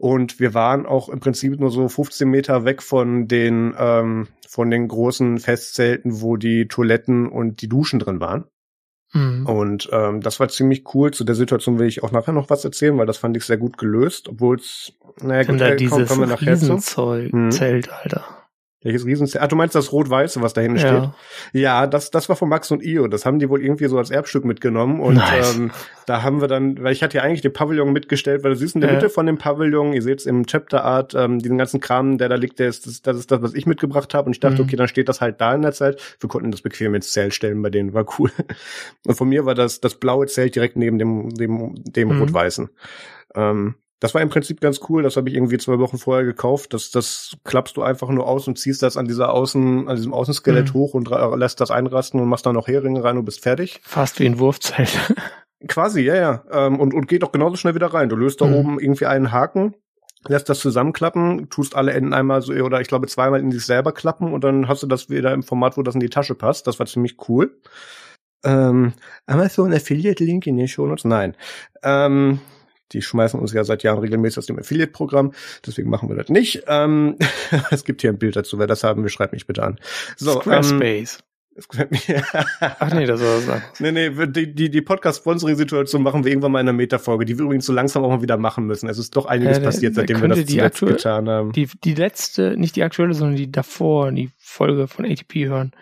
[0.00, 4.70] Und wir waren auch im Prinzip nur so 15 Meter weg von den, ähm, von
[4.70, 8.44] den großen Festzelten, wo die Toiletten und die Duschen drin waren.
[9.12, 9.44] Mhm.
[9.44, 11.10] Und ähm, das war ziemlich cool.
[11.10, 13.58] Zu der Situation will ich auch nachher noch was erzählen, weil das fand ich sehr
[13.58, 16.78] gut gelöst, obwohl es, naja, gut, da äh, dieses kommen wir nachher zu.
[17.30, 17.50] Hm.
[17.50, 18.24] Zelt, Alter.
[18.82, 19.42] Welches Riesenzelt?
[19.42, 20.86] Ah, du meinst das Rot-Weiße, was da hinten Ja.
[21.52, 21.60] steht?
[21.60, 23.08] Ja, das, das war von Max und Io.
[23.08, 25.00] Das haben die wohl irgendwie so als Erbstück mitgenommen.
[25.00, 25.56] Und Nice.
[25.56, 25.70] ähm,
[26.06, 28.74] da haben wir dann, weil ich hatte ja eigentlich den Pavillon mitgestellt, weil du siehst
[28.76, 28.96] in der Ja.
[28.96, 32.36] Mitte von dem Pavillon, ihr seht's im Chapter Art, ähm, diesen ganzen Kram, der da
[32.36, 34.26] liegt, der ist, das, das ist das, was ich mitgebracht habe.
[34.26, 34.68] Und ich dachte, Mhm.
[34.68, 36.00] okay, dann steht das halt da in der Zeit.
[36.18, 38.30] Wir konnten das bequem ins Zelt stellen bei denen, war cool.
[39.06, 42.20] Und von mir war das, das blaue Zelt direkt neben dem, dem, dem Mhm.
[42.22, 42.70] rot-weißen.
[43.34, 45.02] Ähm, das war im Prinzip ganz cool.
[45.02, 46.72] Das habe ich irgendwie zwei Wochen vorher gekauft.
[46.74, 50.12] Das, das klappst du einfach nur aus und ziehst das an dieser Außen, an diesem
[50.14, 50.74] Außenskelett Mhm.
[50.74, 53.80] hoch und lässt das einrasten und machst dann noch Heringe rein und bist fertig.
[53.82, 54.88] Fast wie ein Wurfzelt.
[55.68, 56.42] Quasi, ja, ja.
[56.50, 58.08] Ähm, und, und geht auch genauso schnell wieder rein.
[58.08, 58.54] Du löst da Mhm.
[58.54, 59.74] oben irgendwie einen Haken,
[60.26, 63.92] lässt das zusammenklappen, tust alle Enden einmal so, oder ich glaube zweimal in sich selber
[63.92, 66.66] klappen und dann hast du das wieder im Format, wo das in die Tasche passt.
[66.66, 67.60] Das war ziemlich cool.
[68.42, 68.94] Ähm,
[69.26, 71.04] Amazon Affiliate Link in den Shownotes?
[71.04, 71.36] Nein.
[71.82, 72.40] Ähm,
[72.92, 75.32] die schmeißen uns ja seit Jahren regelmäßig aus dem Affiliate-Programm,
[75.66, 76.64] deswegen machen wir das nicht.
[76.66, 77.16] Ähm,
[77.70, 79.78] es gibt hier ein Bild dazu, wer das haben will, schreibt mich bitte an.
[80.16, 81.18] So, ähm, Squarespace.
[82.60, 83.80] Ach nee, das war was anderes.
[83.80, 87.44] Nee, nee, die, die, die Podcast-Sponsoring-Situation machen wir irgendwann mal in einer Metafolge, die wir
[87.44, 88.88] übrigens so langsam auch mal wieder machen müssen.
[88.88, 91.52] Es ist doch einiges da- passiert, seitdem wir das die zuletzt aktuell- getan haben.
[91.52, 95.72] Die, die letzte, nicht die aktuelle, sondern die davor, die Folge von ATP hören.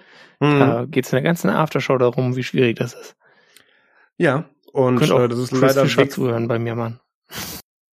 [0.40, 0.58] Mhm.
[0.58, 3.14] Da geht es in der ganzen Aftershow darum, wie schwierig das ist.
[4.16, 6.12] Ja, und Könnt äh, das ist Chris leider Fischer weg.
[6.12, 7.00] zuhören bei mir, Mann.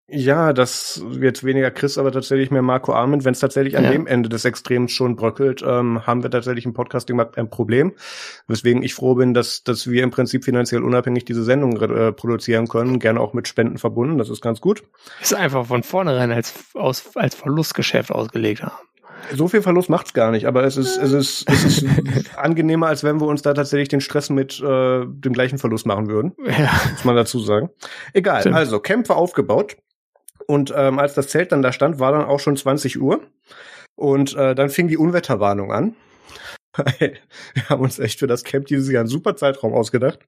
[0.07, 3.25] Ja, das wird weniger Chris, aber tatsächlich mehr Marco Arment.
[3.25, 3.91] Wenn es tatsächlich an Ja.
[3.91, 7.95] dem Ende des Extrems schon bröckelt, ähm, haben wir tatsächlich im Podcasting mal ein Problem.
[8.47, 12.69] Weswegen ich froh bin, dass, dass wir im Prinzip finanziell unabhängig diese Sendung äh, produzieren
[12.69, 14.19] können, gerne auch mit Spenden verbunden.
[14.19, 14.83] Das ist ganz gut.
[15.23, 18.77] Ist einfach von vornherein als, aus, als Verlustgeschäft ausgelegt haben.
[19.35, 21.87] So viel Verlust macht's gar nicht, aber es ist, es ist, es ist
[22.39, 26.09] angenehmer, als wenn wir uns da tatsächlich den Stress mit äh, dem gleichen Verlust machen
[26.09, 26.71] würden, Ja.
[26.93, 27.71] muss man dazu sagen.
[28.13, 28.57] Egal, Stimmt.
[28.57, 29.77] also Kämpfe aufgebaut.
[30.47, 33.21] Und ähm, als das Zelt dann da stand, war dann auch schon 20 Uhr.
[33.97, 35.95] Und äh, dann fing die Unwetterwarnung an.
[36.99, 40.19] wir haben uns echt für das Camp dieses Jahr einen super Zeitraum ausgedacht.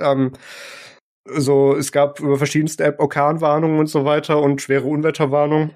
[0.00, 0.32] Ähm,
[1.28, 5.72] so, es gab über verschiedenste App Orkanwarnungen und so weiter und schwere Unwetterwarnungen.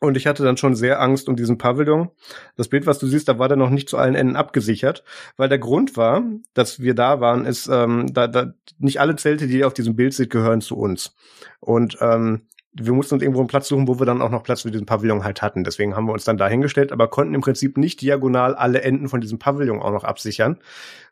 [0.00, 2.10] Und ich hatte dann schon sehr Angst um diesen Pavillon.
[2.56, 5.02] Das Bild, was du siehst, da war der noch nicht zu allen Enden abgesichert,
[5.36, 6.22] weil der Grund war,
[6.54, 9.96] dass wir da waren, ist, ähm, da, da nicht alle Zelte, die ihr auf diesem
[9.96, 11.16] Bild seht, gehören zu uns.
[11.58, 12.42] Und ähm,
[12.80, 14.86] wir mussten uns irgendwo einen Platz suchen, wo wir dann auch noch Platz für diesen
[14.86, 15.64] Pavillon halt hatten.
[15.64, 19.08] Deswegen haben wir uns dann da hingestellt, aber konnten im Prinzip nicht diagonal alle Enden
[19.08, 20.58] von diesem Pavillon auch noch absichern.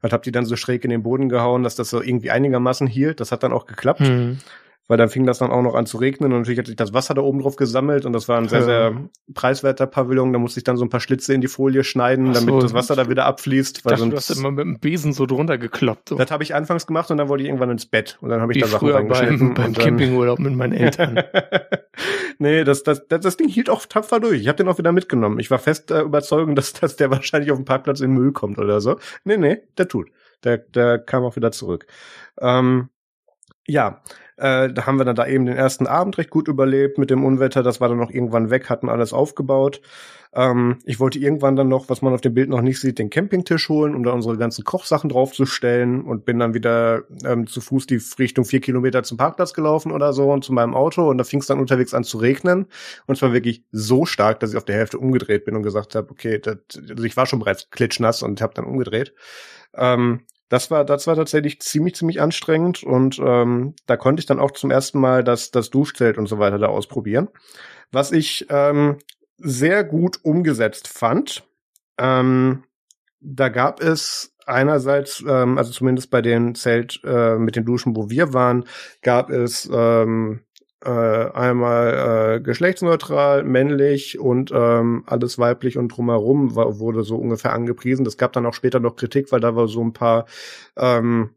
[0.03, 2.87] Und hab die dann so schräg in den Boden gehauen, dass das so irgendwie einigermaßen
[2.87, 3.19] hielt.
[3.19, 4.39] Das hat dann auch geklappt Hm.
[4.89, 6.95] Weil dann fing das dann auch noch an zu regnen und natürlich hat sich das
[6.95, 8.65] Wasser da oben drauf gesammelt und das war ein sehr, Ja.
[8.67, 10.33] sehr preiswerter Pavillon.
[10.33, 12.73] Da musste ich dann so ein paar Schlitze in die Folie schneiden, so, damit das
[12.75, 13.85] Wasser da wieder abfließt.
[13.85, 16.11] Weil dachte, du hast sonst, immer mit dem Besen so drunter gekloppt.
[16.11, 16.17] So.
[16.17, 18.53] das habe ich anfangs gemacht und dann wollte ich irgendwann ins Bett und dann habe
[18.53, 19.55] ich Wie da Sachen früher reingeschnitten.
[19.55, 21.21] beim, beim Campingurlaub mit meinen Eltern.
[22.39, 24.41] nee, das, das, das, das Ding hielt auch tapfer durch.
[24.41, 25.39] Ich habe den auch wieder mitgenommen.
[25.39, 28.33] Ich war fest äh, überzeugt, dass, dass der wahrscheinlich auf dem Parkplatz in den Müll
[28.33, 28.99] kommt oder so.
[29.25, 30.09] Nee, nee, der tut.
[30.45, 31.87] Der, der kam auch wieder zurück.
[32.41, 32.89] Ähm,
[33.67, 34.03] ja,
[34.37, 37.25] äh, da haben wir dann da eben den ersten Abend recht gut überlebt mit dem
[37.25, 37.63] Unwetter.
[37.63, 39.81] Das war dann noch irgendwann weg, hatten alles aufgebaut.
[40.35, 43.09] Ähm, ich wollte irgendwann dann noch, was man auf dem Bild noch nicht sieht, den
[43.09, 47.87] Campingtisch holen, um da unsere ganzen Kochsachen draufzustellen und bin dann wieder ähm, zu Fuß
[47.87, 51.25] die Richtung vier Kilometer zum Parkplatz gelaufen oder so und zu meinem Auto und da
[51.25, 52.67] fing es dann unterwegs an zu regnen
[53.07, 56.11] und zwar wirklich so stark, dass ich auf der Hälfte umgedreht bin und gesagt habe,
[56.11, 56.59] okay, das,
[56.91, 59.15] also ich war schon bereits klitschnass und habe dann umgedreht.
[59.75, 64.41] Ähm, das war, das war tatsächlich ziemlich, ziemlich anstrengend und ähm, da konnte ich dann
[64.41, 67.29] auch zum ersten Mal das, das Duschzelt und so weiter da ausprobieren.
[67.93, 68.99] Was ich ähm,
[69.39, 71.45] sehr gut umgesetzt fand,
[71.99, 72.65] ähm,
[73.21, 78.09] da gab es einerseits, ähm, also zumindest bei den Zelt äh, mit den Duschen, wo
[78.09, 78.65] wir waren,
[79.03, 80.46] gab es ähm,
[80.85, 87.53] äh, einmal äh, geschlechtsneutral, männlich und ähm, alles weiblich und drumherum war, wurde so ungefähr
[87.53, 88.05] angepriesen.
[88.05, 90.27] Das gab dann auch später noch Kritik, weil da war so ein paar
[90.77, 91.31] ähm,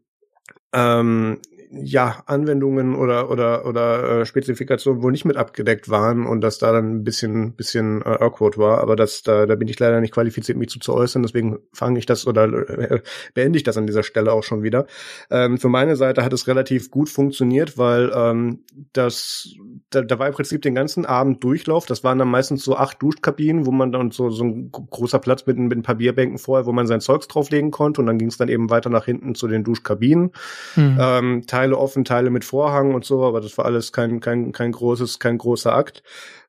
[0.72, 1.38] ähm,
[1.72, 6.72] ja, Anwendungen oder oder oder äh, Spezifikationen wohl nicht mit abgedeckt waren und dass da
[6.72, 10.12] dann ein bisschen bisschen äh, awkward war, aber das da da bin ich leider nicht
[10.12, 13.00] qualifiziert mich zu, zu äußern, deswegen fange ich das oder äh,
[13.34, 14.86] beende ich das an dieser Stelle auch schon wieder.
[15.30, 19.54] Ähm, für meine Seite hat es relativ gut funktioniert, weil ähm, das
[19.90, 21.86] da, da war im Prinzip den ganzen Abend Durchlauf.
[21.86, 25.46] Das waren dann meistens so acht Duschkabinen, wo man dann so so ein großer Platz
[25.46, 28.28] mit, mit ein paar Bierbänken vorher, wo man sein Zeugs drauflegen konnte und dann ging
[28.28, 30.32] es dann eben weiter nach hinten zu den Duschkabinen.
[30.74, 30.98] Hm.
[31.00, 34.72] Ähm, Teile offen, Teile mit Vorhang und so, aber das war alles kein, kein, kein
[34.72, 36.02] großes, kein großer Akt.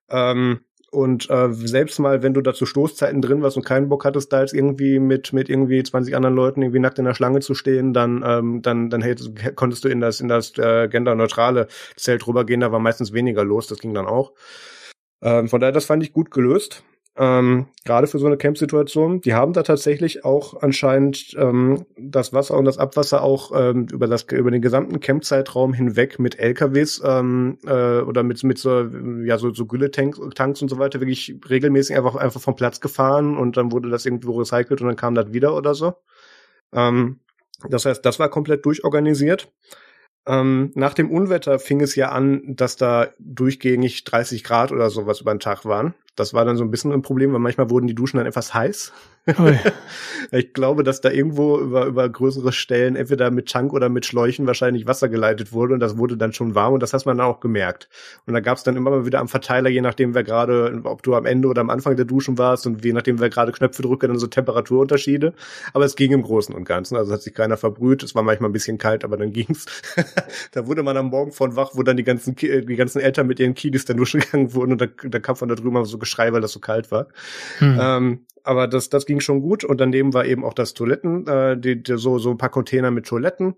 [0.10, 4.06] Ähm, und äh, selbst mal, wenn du da zu Stoßzeiten drin warst und keinen Bock
[4.06, 7.40] hattest, da jetzt irgendwie mit mit irgendwie 20 anderen Leuten irgendwie nackt in der Schlange
[7.40, 11.68] zu stehen, dann ähm, dann dann hättest, konntest du in das in das äh, genderneutrale
[11.96, 12.62] Zelt rübergehen.
[12.62, 13.68] Da war meistens weniger los.
[13.68, 14.34] Das ging dann auch.
[15.22, 16.84] Ähm, von daher, das fand ich gut gelöst.
[17.18, 19.20] Ähm, Gerade für so eine Camp-Situation.
[19.22, 24.08] Die haben da tatsächlich auch anscheinend ähm, das Wasser und das Abwasser auch ähm, über
[24.08, 28.84] das über den gesamten Camp-Zeitraum hinweg mit LKWs ähm, äh, oder mit mit so
[29.26, 33.38] ja so so Gülletanks Tanks und so weiter wirklich regelmäßig einfach einfach vom Platz gefahren
[33.38, 35.96] und dann wurde das irgendwo recycelt und dann kam das wieder oder so.
[36.74, 37.20] Ähm,
[37.70, 39.52] das heißt, das war komplett durchorganisiert.
[40.28, 45.22] Ähm, nach dem Unwetter fing es ja an, dass da durchgängig 30 Grad oder sowas
[45.22, 45.96] über den Tag waren.
[46.16, 48.54] Das war dann so ein bisschen ein Problem, weil manchmal wurden die Duschen dann etwas
[48.54, 48.92] heiß.
[50.32, 54.48] ich glaube, dass da irgendwo über, über größere Stellen entweder mit Tank oder mit Schläuchen
[54.48, 57.28] wahrscheinlich Wasser geleitet wurde und das wurde dann schon warm und das hat man dann
[57.28, 57.88] auch gemerkt.
[58.26, 61.04] Und da gab es dann immer mal wieder am Verteiler, je nachdem wer gerade, ob
[61.04, 63.84] du am Ende oder am Anfang der Duschen warst und je nachdem wer gerade Knöpfe
[63.84, 65.34] drückte, dann so Temperaturunterschiede.
[65.74, 66.98] Aber es ging im Großen und Ganzen.
[66.98, 68.02] Also hat sich keiner verbrüht.
[68.02, 69.68] Es war manchmal ein bisschen kalt, aber dann ging's.
[70.52, 73.40] da wurde man am Morgen von wach, wo dann die ganzen, die ganzen Eltern mit
[73.40, 76.34] ihren Kiddies dann duschen gegangen wurden und da, da kam von da drüben so Geschrei,
[76.34, 77.08] weil das so kalt war.
[77.60, 77.80] Hm.
[77.82, 79.64] Ähm, aber das, das ging schon gut.
[79.64, 82.92] Und daneben war eben auch das Toiletten, äh, die, die, so, so ein paar Container
[82.92, 83.56] mit Toiletten.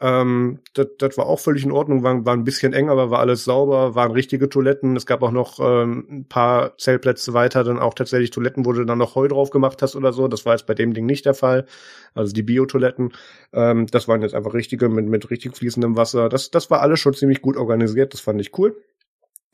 [0.00, 3.18] Ähm, das, das war auch völlig in Ordnung, war, war ein bisschen eng, aber war
[3.18, 4.96] alles sauber, waren richtige Toiletten.
[4.96, 8.84] Es gab auch noch ähm, ein paar Zeltplätze weiter, dann auch tatsächlich Toiletten, wo du
[8.84, 10.26] dann noch Heu drauf gemacht hast oder so.
[10.26, 11.66] Das war jetzt bei dem Ding nicht der Fall.
[12.14, 13.12] Also die Bio-Toiletten,
[13.52, 16.30] ähm, das waren jetzt einfach richtige mit, mit richtig fließendem Wasser.
[16.30, 18.76] Das, das war alles schon ziemlich gut organisiert, das fand ich cool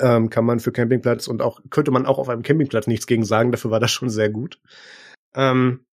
[0.00, 3.24] ähm, kann man für Campingplatz und auch könnte man auch auf einem Campingplatz nichts gegen
[3.24, 3.52] sagen.
[3.52, 4.60] Dafür war das schon sehr gut.
[5.34, 5.84] Ähm,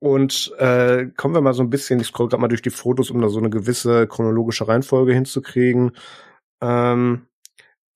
[0.00, 3.10] und äh, kommen wir mal so ein bisschen, ich scroll gerade mal durch die Fotos,
[3.10, 5.92] um da so eine gewisse chronologische Reihenfolge hinzukriegen.
[6.62, 7.26] Ähm,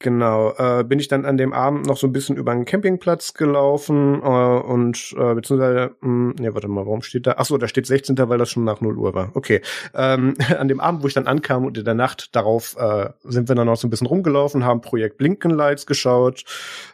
[0.05, 3.33] Genau, äh, bin ich dann an dem Abend noch so ein bisschen über einen Campingplatz
[3.33, 7.37] gelaufen äh, und äh, beziehungsweise, mh, ne, warte mal, warum steht da?
[7.39, 8.15] Ach so, da steht 16.
[8.29, 9.31] weil das schon nach 0 Uhr war.
[9.33, 9.63] Okay,
[9.95, 13.49] ähm, an dem Abend, wo ich dann ankam und in der Nacht darauf äh, sind
[13.49, 16.45] wir dann noch so ein bisschen rumgelaufen, haben Projekt Blinken Lights geschaut.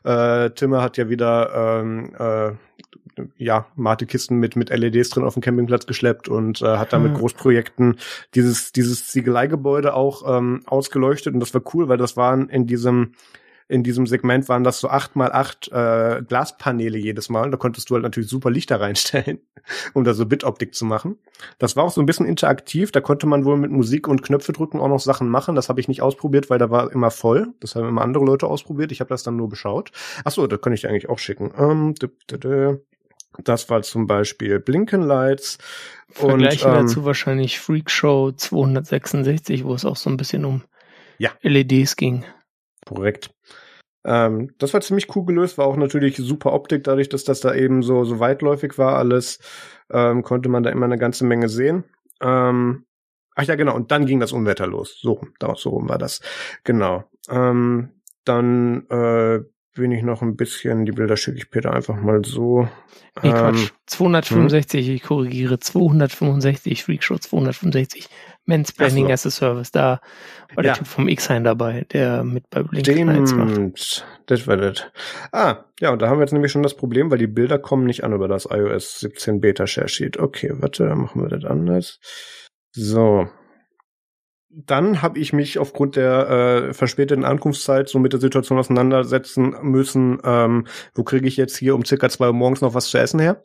[0.04, 2.52] Äh, Timmer hat ja wieder ähm, äh,
[3.36, 7.12] ja, Mate-Kisten mit, mit LEDs drin auf den Campingplatz geschleppt und äh, hat da mit
[7.12, 7.18] hm.
[7.18, 7.96] Großprojekten
[8.34, 13.12] dieses, dieses Ziegeleigebäude auch ähm, ausgeleuchtet und das war cool, weil das waren in diesem
[13.70, 17.44] in diesem Segment waren das so acht mal acht äh, Glaspaneele jedes Mal.
[17.44, 19.38] Und da konntest du halt natürlich super Lichter reinstellen,
[19.94, 21.18] um da so Bitoptik zu machen.
[21.58, 22.90] Das war auch so ein bisschen interaktiv.
[22.90, 25.54] Da konnte man wohl mit Musik und Knöpfe drücken auch noch Sachen machen.
[25.54, 27.54] Das habe ich nicht ausprobiert, weil da war immer voll.
[27.60, 28.90] Das haben immer andere Leute ausprobiert.
[28.90, 29.92] Ich habe das dann nur beschaut.
[30.24, 31.52] Ach so, da kann ich dir eigentlich auch schicken.
[31.56, 31.94] Ähm,
[33.44, 35.58] das war zum Beispiel Blinken Lights.
[36.10, 40.62] Vergleichen und, ähm, dazu wahrscheinlich Freak Show 266, wo es auch so ein bisschen um
[41.18, 41.30] ja.
[41.42, 42.24] LEDs ging.
[42.86, 43.30] Korrekt.
[44.04, 47.54] Ähm, das war ziemlich cool gelöst, war auch natürlich super Optik, dadurch, dass das da
[47.54, 49.38] eben so, so weitläufig war alles,
[49.90, 51.84] ähm, konnte man da immer eine ganze Menge sehen.
[52.22, 52.86] Ähm,
[53.34, 54.98] ach ja, genau, und dann ging das Unwetter los.
[55.00, 55.20] So,
[55.56, 56.20] so rum war das.
[56.64, 57.04] Genau.
[57.28, 59.40] Ähm, dann äh,
[59.74, 62.68] bin ich noch ein bisschen, die Bilder schicke ich Peter einfach mal so.
[63.22, 63.70] Nee, Quatsch.
[63.86, 64.94] 265, hm?
[64.94, 68.08] ich korrigiere, 265, Freakshow 265,
[68.46, 69.12] Mansplaining so.
[69.12, 70.00] as a Service, da
[70.54, 70.74] war der ja.
[70.74, 74.86] Typ vom X-Hein dabei, der mit bei Blink Stimmt, das war das.
[75.32, 77.84] Ah, ja, und da haben wir jetzt nämlich schon das Problem, weil die Bilder kommen
[77.84, 80.18] nicht an über das iOS 17 Beta Share Sheet.
[80.18, 82.00] Okay, warte, machen wir das anders.
[82.72, 83.28] So,
[84.50, 90.18] dann habe ich mich aufgrund der äh, verspäteten Ankunftszeit so mit der Situation auseinandersetzen müssen,
[90.24, 93.20] ähm, wo kriege ich jetzt hier um circa zwei Uhr morgens noch was zu essen
[93.20, 93.44] her?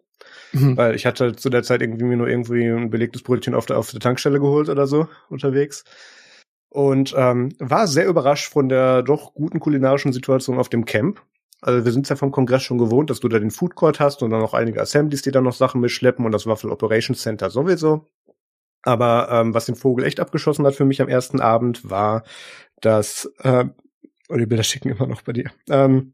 [0.52, 0.78] Mhm.
[0.78, 3.78] Weil ich hatte zu der Zeit irgendwie mir nur irgendwie ein belegtes Brötchen auf der,
[3.78, 5.84] auf der Tankstelle geholt oder so unterwegs.
[6.70, 11.22] Und ähm, war sehr überrascht von der doch guten kulinarischen Situation auf dem Camp.
[11.62, 14.24] Also wir sind ja vom Kongress schon gewohnt, dass du da den Food Court hast
[14.24, 17.50] und dann noch einige Assemblies, die da noch Sachen mitschleppen und das Waffle Operations Center
[17.50, 18.08] sowieso.
[18.86, 22.24] Aber ähm, was den Vogel echt abgeschossen hat für mich am ersten Abend, war,
[22.80, 23.66] dass, äh,
[24.30, 25.52] oh, die Bilder schicken immer noch bei dir.
[25.70, 26.14] Ähm,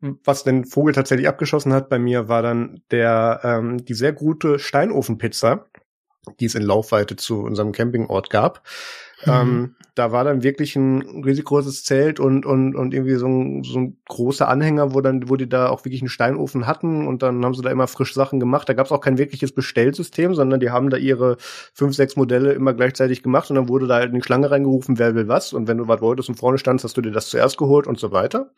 [0.00, 4.58] was den Vogel tatsächlich abgeschossen hat bei mir, war dann der ähm, die sehr gute
[4.58, 5.66] Steinofenpizza,
[6.38, 8.62] die es in Laufweite zu unserem Campingort gab.
[9.26, 9.32] Mhm.
[9.32, 13.62] Ähm, da war dann wirklich ein riesig großes Zelt und, und, und irgendwie so ein,
[13.64, 17.22] so ein großer Anhänger, wo dann, wo die da auch wirklich einen Steinofen hatten und
[17.22, 18.68] dann haben sie da immer frisch Sachen gemacht.
[18.68, 21.36] Da gab es auch kein wirkliches Bestellsystem, sondern die haben da ihre
[21.74, 24.98] fünf, sechs Modelle immer gleichzeitig gemacht und dann wurde da halt in die Schlange reingerufen,
[24.98, 25.52] wer will was.
[25.52, 27.98] Und wenn du was wolltest und vorne standst, hast du dir das zuerst geholt und
[27.98, 28.52] so weiter.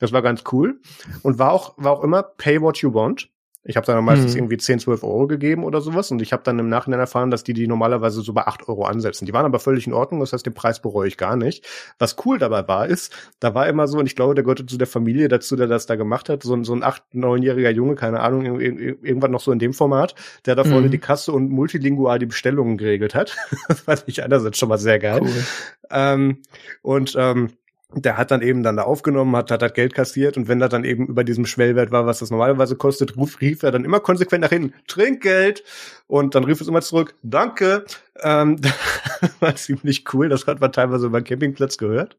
[0.00, 0.80] Das war ganz cool.
[1.22, 3.28] Und war auch, war auch immer Pay What You Want.
[3.62, 4.38] Ich habe dann meistens mhm.
[4.38, 7.44] irgendwie 10, 12 Euro gegeben oder sowas und ich habe dann im Nachhinein erfahren, dass
[7.44, 9.26] die die normalerweise so bei 8 Euro ansetzen.
[9.26, 11.66] Die waren aber völlig in Ordnung, das heißt, den Preis bereue ich gar nicht.
[11.98, 14.78] Was cool dabei war, ist, da war immer so, und ich glaube, der gehörte zu
[14.78, 17.96] der Familie dazu, der das da gemacht hat, so, ein so ein 8-, 9-jähriger Junge,
[17.96, 20.14] keine Ahnung, irgendwann noch so in dem Format,
[20.46, 20.92] der da vorne mhm.
[20.92, 23.36] die Kasse und multilingual die Bestellungen geregelt hat.
[23.68, 25.20] das fand ich einerseits schon mal sehr geil.
[25.22, 25.44] Cool.
[25.90, 26.38] Ähm,
[26.82, 27.50] und ähm,
[27.94, 30.68] der hat dann eben dann da aufgenommen, hat, hat, hat Geld kassiert und wenn er
[30.68, 34.00] dann eben über diesem Schwellwert war, was das normalerweise kostet, ruf, rief er dann immer
[34.00, 35.64] konsequent nach hinten, Trinkgeld!
[36.06, 37.84] Und dann rief es immer zurück, danke!
[38.22, 42.16] Ähm, das war ziemlich cool, das hat man teilweise über Campingplatz gehört.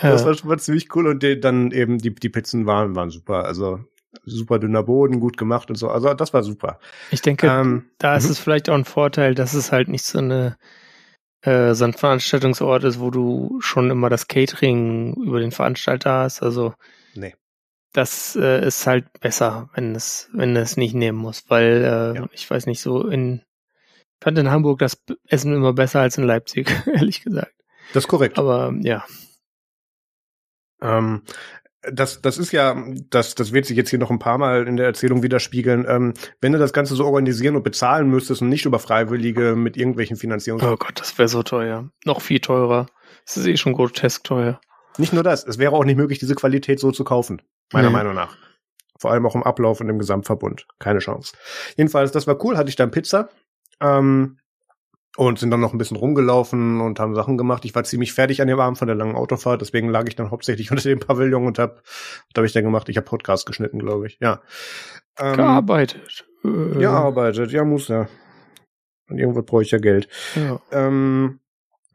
[0.00, 0.10] Ja.
[0.10, 3.10] Das war schon mal ziemlich cool und die, dann eben die, die Pizzen waren, waren
[3.10, 3.80] super, also
[4.24, 6.78] super dünner Boden, gut gemacht und so, also das war super.
[7.10, 8.30] Ich denke, ähm, da ist mhm.
[8.30, 10.56] es vielleicht auch ein Vorteil, dass es halt nicht so eine
[11.42, 16.42] äh, so ein Veranstaltungsort ist, wo du schon immer das Catering über den Veranstalter hast.
[16.42, 16.74] Also
[17.14, 17.34] nee.
[17.92, 22.28] das äh, ist halt besser, wenn es wenn es nicht nehmen muss, weil äh, ja.
[22.32, 23.42] ich weiß nicht so in
[24.20, 27.52] ich fand in Hamburg das Essen immer besser als in Leipzig, ehrlich gesagt.
[27.92, 28.38] Das ist korrekt.
[28.38, 29.04] Aber ja.
[30.80, 31.22] Ähm,
[31.90, 32.76] das, das ist ja,
[33.10, 35.84] das, das wird sich jetzt hier noch ein paar Mal in der Erzählung widerspiegeln.
[35.88, 39.76] Ähm, wenn du das Ganze so organisieren und bezahlen müsstest und nicht über Freiwillige mit
[39.76, 40.62] irgendwelchen Finanzierungs...
[40.62, 41.90] Oh Gott, das wäre so teuer.
[42.04, 42.86] Noch viel teurer.
[43.26, 44.60] Das ist eh schon grotesk teuer.
[44.98, 47.42] Nicht nur das, es wäre auch nicht möglich, diese Qualität so zu kaufen.
[47.72, 47.94] Meiner nee.
[47.94, 48.36] Meinung nach.
[48.98, 50.66] Vor allem auch im Ablauf und im Gesamtverbund.
[50.78, 51.34] Keine Chance.
[51.76, 53.30] Jedenfalls, das war cool, hatte ich dann Pizza.
[53.80, 54.38] Ähm,
[55.16, 57.64] und sind dann noch ein bisschen rumgelaufen und haben Sachen gemacht.
[57.64, 60.30] Ich war ziemlich fertig an dem Abend von der langen Autofahrt, deswegen lag ich dann
[60.30, 62.88] hauptsächlich unter dem Pavillon und hab, was habe ich dann gemacht?
[62.88, 64.18] Ich habe Podcast geschnitten, glaube ich.
[64.20, 64.40] Ja.
[65.18, 66.26] Ähm, gearbeitet.
[66.44, 66.86] Ja, äh.
[66.86, 67.52] arbeitet.
[67.52, 68.08] Ja, muss ja.
[69.08, 70.08] Und irgendwo brauche ich ja Geld.
[70.34, 70.60] Ja.
[70.70, 71.40] Ähm,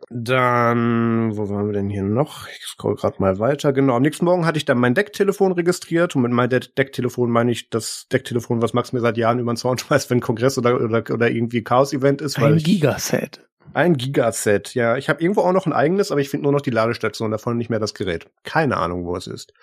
[0.10, 2.48] dann, wo waren wir denn hier noch?
[2.48, 3.74] Ich scroll gerade mal weiter.
[3.74, 6.15] Genau, am nächsten Morgen hatte ich dann mein Decktelefon registriert.
[6.15, 9.57] Und mit meinem Decktelefon meine ich das Decktelefon, was Max mir seit Jahren über den
[9.57, 12.40] Zaun schmeißt, wenn Kongress oder, oder, oder irgendwie Chaos-Event ist.
[12.40, 13.41] Ein Gigaset.
[13.74, 14.95] Ein Gigaset, ja.
[14.95, 17.57] Ich habe irgendwo auch noch ein eigenes, aber ich finde nur noch die Ladestation davon,
[17.57, 18.28] nicht mehr das Gerät.
[18.44, 19.53] Keine Ahnung, wo es ist.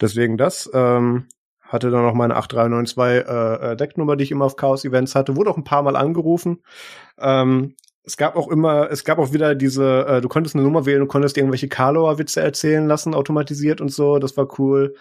[0.00, 0.68] Deswegen das.
[0.74, 1.28] Ähm,
[1.68, 5.36] hatte dann noch meine 8392 äh, äh, Decknummer, die ich immer auf Chaos-Events hatte.
[5.36, 6.62] Wurde auch ein paar Mal angerufen.
[7.18, 7.74] Ähm,
[8.06, 11.02] es gab auch immer, es gab auch wieder diese, äh, du konntest eine Nummer wählen
[11.02, 14.94] und konntest irgendwelche Karlauer Witze erzählen lassen, automatisiert und so, das war cool.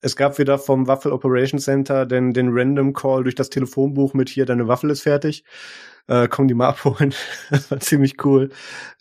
[0.00, 4.28] Es gab wieder vom Waffel Operation Center den, den Random Call durch das Telefonbuch mit
[4.28, 5.44] hier, deine Waffel ist fertig.
[6.06, 7.14] Äh, komm die mal abholen.
[7.50, 8.50] das war ziemlich cool.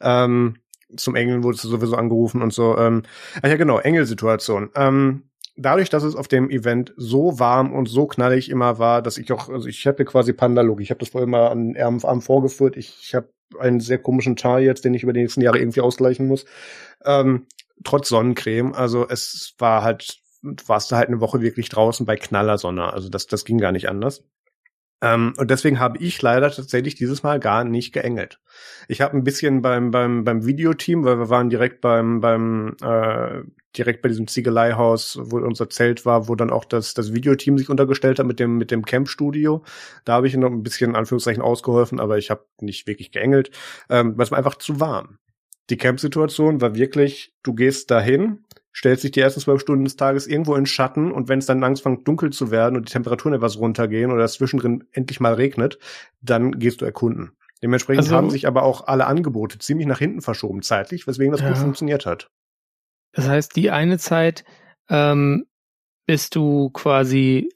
[0.01, 0.55] Ähm,
[0.97, 2.77] zum Engeln wurdest du sowieso angerufen und so.
[2.79, 3.03] Ähm,
[3.43, 4.71] ach ja, genau, Engelsituation.
[4.75, 9.17] Ähm, dadurch, dass es auf dem Event so warm und so knallig immer war, dass
[9.17, 10.81] ich auch, also ich hatte quasi Pandalog.
[10.81, 12.77] Ich habe das vorher mal an Arm, Arm vorgeführt.
[12.77, 13.29] Ich, ich habe
[13.59, 16.45] einen sehr komischen Teil jetzt, den ich über die nächsten Jahre irgendwie ausgleichen muss.
[17.05, 17.47] Ähm,
[17.83, 18.73] trotz Sonnencreme.
[18.73, 20.19] Also es war halt,
[20.67, 22.91] warst du halt eine Woche wirklich draußen bei knaller Sonne.
[22.91, 24.23] Also das, das ging gar nicht anders.
[25.01, 28.39] Ähm, und deswegen habe ich leider tatsächlich dieses Mal gar nicht geengelt.
[28.87, 33.41] Ich habe ein bisschen beim beim beim Videoteam, weil wir waren direkt beim beim äh,
[33.77, 37.69] direkt bei diesem Ziegeleihaus, wo unser Zelt war, wo dann auch das das Videoteam sich
[37.69, 39.63] untergestellt hat mit dem mit dem Campstudio.
[40.03, 43.51] Da habe ich noch ein bisschen in Anführungszeichen ausgeholfen, aber ich habe nicht wirklich geengelt,
[43.89, 45.17] ähm, weil es war einfach zu warm.
[45.69, 48.45] Die Campsituation war wirklich, du gehst dahin,
[48.75, 51.63] stellst dich die ersten zwölf Stunden des Tages irgendwo in Schatten und wenn es dann
[51.63, 55.79] anfängt dunkel zu werden und die Temperaturen etwas runtergehen oder es zwischendrin endlich mal regnet,
[56.21, 57.31] dann gehst du erkunden.
[57.63, 61.41] Dementsprechend also, haben sich aber auch alle Angebote ziemlich nach hinten verschoben zeitlich, weswegen das
[61.41, 61.47] ja.
[61.47, 62.29] gut funktioniert hat.
[63.15, 64.43] Das heißt, die eine Zeit
[64.89, 65.47] ähm,
[66.05, 67.49] bist du quasi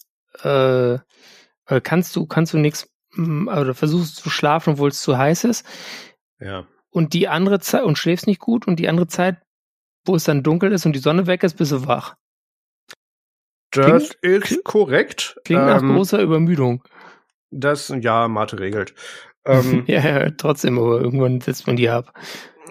[0.43, 5.17] äh, äh kannst du kannst du nichts mm, oder versuchst zu schlafen, obwohl es zu
[5.17, 5.65] heiß ist.
[6.39, 6.65] Ja.
[6.89, 9.37] Und die andere Zeit und schläfst nicht gut und die andere Zeit
[10.05, 12.15] wo es dann dunkel ist und die Sonne weg ist, bist du wach.
[13.71, 15.39] Das klingt, ist korrekt.
[15.45, 16.83] Klingt nach ähm, großer Übermüdung.
[17.51, 18.93] Das, ja, Mathe regelt.
[19.45, 22.13] Ähm, ja, ja, trotzdem, aber irgendwann setzt man die ab.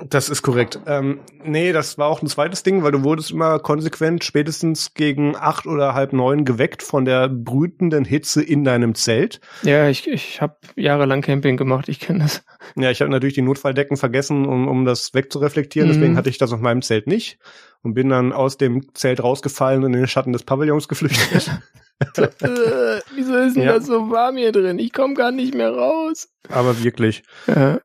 [0.06, 0.78] Das ist korrekt.
[0.86, 5.36] Ähm, nee, das war auch ein zweites Ding, weil du wurdest immer konsequent spätestens gegen
[5.36, 9.40] acht oder halb neun geweckt von der brütenden Hitze in deinem Zelt.
[9.62, 12.44] Ja, ich, ich habe jahrelang Camping gemacht, ich kenne das.
[12.76, 15.94] Ja, ich habe natürlich die Notfalldecken vergessen, um, um das wegzureflektieren, mhm.
[15.94, 17.38] deswegen hatte ich das auf meinem Zelt nicht
[17.82, 21.50] und bin dann aus dem Zelt rausgefallen und in den Schatten des Pavillons geflüchtet.
[22.16, 23.74] äh, wieso ist denn ja.
[23.74, 24.78] das so warm hier drin?
[24.78, 26.28] Ich komme gar nicht mehr raus.
[26.48, 27.24] Aber wirklich.
[27.48, 27.80] Ja.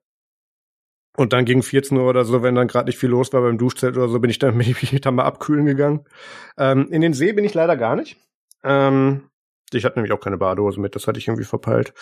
[1.16, 3.58] Und dann gegen 14 Uhr oder so, wenn dann gerade nicht viel los war beim
[3.58, 6.06] Duschzelt oder so, bin ich dann, bin ich dann mal abkühlen gegangen.
[6.58, 8.18] Ähm, in den See bin ich leider gar nicht.
[8.64, 9.30] Ähm,
[9.72, 11.94] ich hatte nämlich auch keine Badehose mit, das hatte ich irgendwie verpeilt.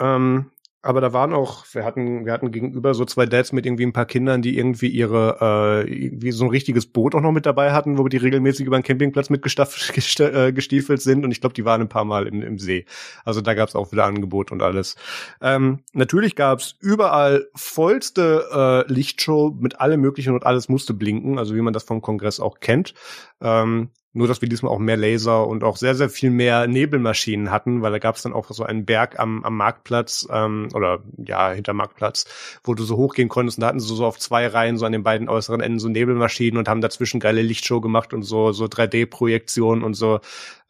[0.00, 0.50] Ähm,
[0.82, 3.92] aber da waren auch, wir hatten, wir hatten gegenüber so zwei Dads mit irgendwie ein
[3.92, 7.72] paar Kindern, die irgendwie ihre, äh, irgendwie so ein richtiges Boot auch noch mit dabei
[7.72, 10.30] hatten, wo die regelmäßig über den Campingplatz mitgestiefelt
[11.00, 12.86] äh, sind und ich glaube, die waren ein paar Mal im, im See.
[13.24, 14.96] Also da gab es auch wieder Angebot und alles.
[15.42, 21.38] Ähm, natürlich gab es überall vollste äh, Lichtshow mit allem möglichen und alles musste blinken,
[21.38, 22.94] also wie man das vom Kongress auch kennt.
[23.42, 27.52] Ähm, Nur, dass wir diesmal auch mehr Laser und auch sehr, sehr viel mehr Nebelmaschinen
[27.52, 31.04] hatten, weil da gab es dann auch so einen Berg am, am Marktplatz ähm, oder
[31.16, 32.24] ja, hinter Marktplatz,
[32.64, 34.90] wo du so hochgehen konntest und da hatten sie so auf zwei Reihen so an
[34.90, 38.64] den beiden äußeren Enden so Nebelmaschinen und haben dazwischen geile Lichtshow gemacht und so, so
[38.64, 40.18] 3D-Projektionen und so.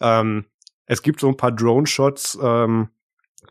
[0.01, 0.45] Ähm,
[0.85, 2.89] es gibt so ein paar Drone-Shots, ähm,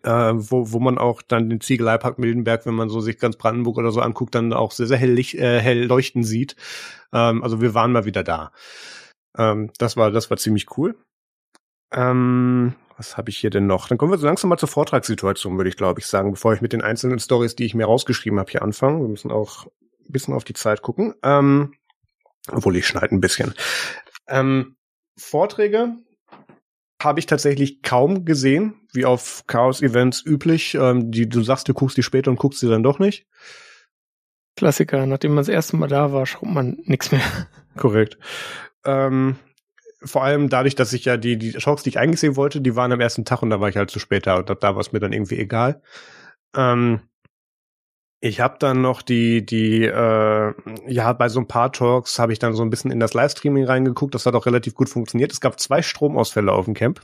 [0.04, 3.78] äh, wo, wo man auch dann den Ziegeleipark Mildenberg, wenn man so sich ganz Brandenburg
[3.78, 6.56] oder so anguckt, dann auch sehr, sehr hell, äh, hell leuchten sieht.
[7.12, 8.52] Ähm, also wir waren mal wieder da.
[9.38, 10.96] Ähm, das war, das war ziemlich cool.
[11.92, 13.88] Ähm, was habe ich hier denn noch?
[13.88, 16.62] Dann kommen wir so langsam mal zur Vortragssituation, würde ich glaube ich sagen, bevor ich
[16.62, 19.02] mit den einzelnen Stories, die ich mir rausgeschrieben habe, hier anfange.
[19.02, 21.16] Wir müssen auch ein bisschen auf die Zeit gucken.
[21.24, 21.74] Ähm,
[22.52, 23.54] obwohl ich schneide ein bisschen.
[24.28, 24.76] Ähm,
[25.18, 25.96] Vorträge
[27.02, 30.76] habe ich tatsächlich kaum gesehen, wie auf Chaos-Events üblich.
[30.76, 33.26] Ähm, die, du sagst, du guckst die später und guckst sie dann doch nicht.
[34.58, 37.22] Klassiker, nachdem man das erste Mal da war, schaut man nichts mehr.
[37.78, 38.18] Korrekt.
[38.86, 39.36] Ähm,
[40.02, 42.76] vor allem dadurch, dass ich ja die, die Talks, die ich eigentlich sehen wollte, die
[42.76, 44.76] waren am ersten Tag und da war ich halt zu spät da und da, da
[44.76, 45.82] war es mir dann irgendwie egal.
[46.56, 47.02] Ähm,
[48.22, 50.54] ich habe dann noch die, die, äh,
[50.88, 53.66] ja, bei so ein paar Talks habe ich dann so ein bisschen in das Livestreaming
[53.66, 54.14] reingeguckt.
[54.14, 55.32] Das hat auch relativ gut funktioniert.
[55.32, 57.02] Es gab zwei Stromausfälle auf dem Camp.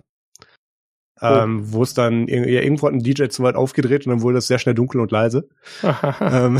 [1.21, 1.27] Oh.
[1.27, 4.39] Ähm, wo es dann ja, irgendwo hat ein DJ zu weit aufgedreht und dann wurde
[4.39, 5.47] es sehr schnell dunkel und leise.
[6.21, 6.59] ähm,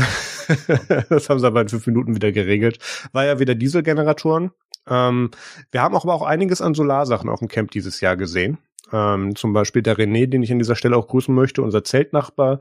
[1.10, 2.78] das haben sie aber in fünf Minuten wieder geregelt.
[3.12, 4.52] War ja wieder Dieselgeneratoren.
[4.88, 5.30] Ähm,
[5.70, 8.58] wir haben auch aber auch einiges an Solarsachen auf dem Camp dieses Jahr gesehen.
[8.92, 12.60] Ähm, zum Beispiel der René, den ich an dieser Stelle auch grüßen möchte, unser Zeltnachbar,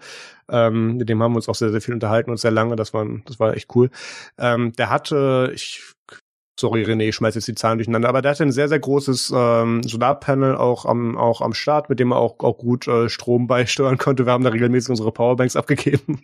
[0.49, 2.93] ähm, mit dem haben wir uns auch sehr, sehr viel unterhalten und sehr lange, das
[2.93, 3.91] war, das war echt cool.
[4.37, 5.94] Ähm, der hatte, ich
[6.57, 9.33] sorry René, ich schmeiß jetzt die Zahlen durcheinander, aber der hatte ein sehr, sehr großes
[9.35, 13.47] ähm, Solarpanel auch am, auch am Start, mit dem er auch, auch gut äh, Strom
[13.47, 14.25] beisteuern konnte.
[14.25, 16.21] Wir haben da regelmäßig unsere Powerbanks abgegeben,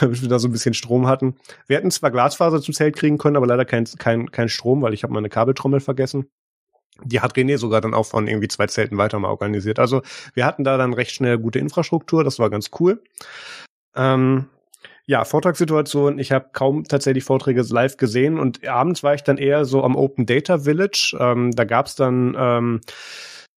[0.00, 1.36] damit wir da so ein bisschen Strom hatten.
[1.66, 4.94] Wir hätten zwar Glasfaser zum Zelt kriegen können, aber leider kein, kein, kein Strom, weil
[4.94, 6.28] ich habe meine Kabeltrommel vergessen.
[7.04, 9.78] Die hat René sogar dann auch von irgendwie zwei Zelten weiter mal organisiert.
[9.78, 10.02] Also
[10.34, 13.00] wir hatten da dann recht schnell gute Infrastruktur, das war ganz cool.
[13.94, 14.46] Ähm,
[15.08, 16.18] ja, Vortragssituation.
[16.18, 19.96] Ich habe kaum tatsächlich Vorträge live gesehen und abends war ich dann eher so am
[19.96, 21.16] Open Data Village.
[21.18, 22.80] Ähm, da gab's dann ähm,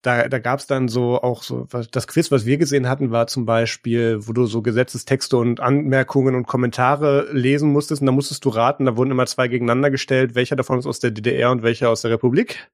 [0.01, 3.27] da, da gab es dann so auch so, das Quiz, was wir gesehen hatten, war
[3.27, 8.45] zum Beispiel, wo du so Gesetzestexte und Anmerkungen und Kommentare lesen musstest und da musstest
[8.45, 11.63] du raten, da wurden immer zwei gegeneinander gestellt, welcher davon ist aus der DDR und
[11.63, 12.69] welcher aus der Republik.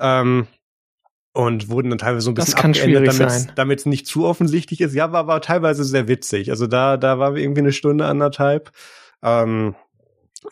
[0.00, 0.46] Ähm,
[1.32, 4.94] und wurden dann teilweise so ein bisschen abgeändert, damit es nicht zu offensichtlich ist.
[4.94, 6.50] Ja, war, war teilweise sehr witzig.
[6.50, 8.72] Also da, da war irgendwie eine Stunde anderthalb.
[9.22, 9.74] Ähm,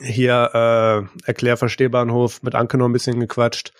[0.00, 3.72] hier äh, Erklärverstehbahnhof mit Anke noch ein bisschen gequatscht.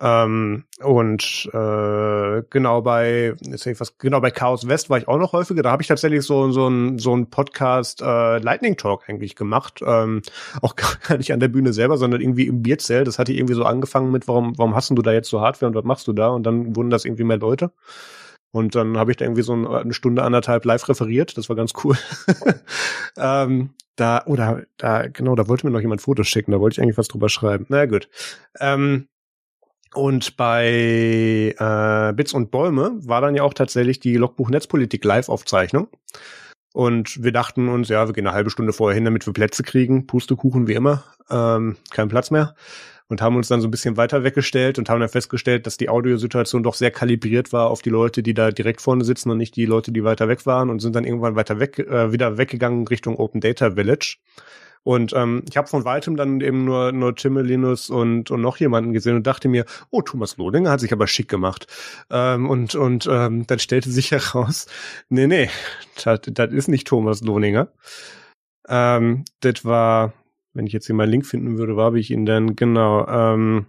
[0.00, 5.18] Ähm, und äh, genau bei jetzt ich was genau bei Chaos West war ich auch
[5.18, 5.62] noch häufiger.
[5.62, 9.80] Da habe ich tatsächlich so so ein so ein Podcast äh, Lightning Talk eigentlich gemacht.
[9.86, 10.22] Ähm,
[10.62, 13.06] auch gar nicht an der Bühne selber, sondern irgendwie im Bierzelt.
[13.06, 15.76] Das hatte irgendwie so angefangen mit, warum warum hast du da jetzt so Hardware und
[15.76, 16.28] was machst du da?
[16.28, 17.72] Und dann wurden das irgendwie mehr Leute.
[18.52, 21.38] Und dann habe ich da irgendwie so eine Stunde, anderthalb live referiert.
[21.38, 21.96] Das war ganz cool.
[23.16, 26.52] ähm, da, oder da, genau, da wollte mir noch jemand Fotos schicken.
[26.52, 27.64] Da wollte ich eigentlich was drüber schreiben.
[27.68, 28.08] Na gut.
[28.60, 29.08] Ähm,
[29.94, 35.88] und bei äh, Bits und Bäume war dann ja auch tatsächlich die Logbuch Netzpolitik Live-Aufzeichnung.
[36.72, 39.62] Und wir dachten uns, ja, wir gehen eine halbe Stunde vorher hin, damit wir Plätze
[39.62, 40.06] kriegen.
[40.06, 41.04] Pustekuchen wie immer.
[41.30, 42.54] Ähm, kein Platz mehr.
[43.08, 45.90] Und haben uns dann so ein bisschen weiter weggestellt und haben dann festgestellt, dass die
[45.90, 49.54] Audiosituation doch sehr kalibriert war auf die Leute, die da direkt vorne sitzen und nicht
[49.54, 52.86] die Leute, die weiter weg waren und sind dann irgendwann weiter weg, äh, wieder weggegangen
[52.88, 54.16] Richtung Open Data Village.
[54.84, 58.92] Und ähm, ich habe von weitem dann eben nur, nur Timmelinus und, und noch jemanden
[58.92, 61.66] gesehen und dachte mir, oh, Thomas Lohninger hat sich aber schick gemacht.
[62.10, 64.66] Ähm, und und ähm, dann stellte sich heraus,
[65.08, 65.50] nee, nee,
[66.04, 66.20] das,
[66.52, 67.68] ist nicht Thomas Lohninger.
[68.68, 70.12] Ähm, das war,
[70.52, 72.56] wenn ich jetzt hier mal Link finden würde, habe ich ihn denn?
[72.56, 73.66] Genau, ähm,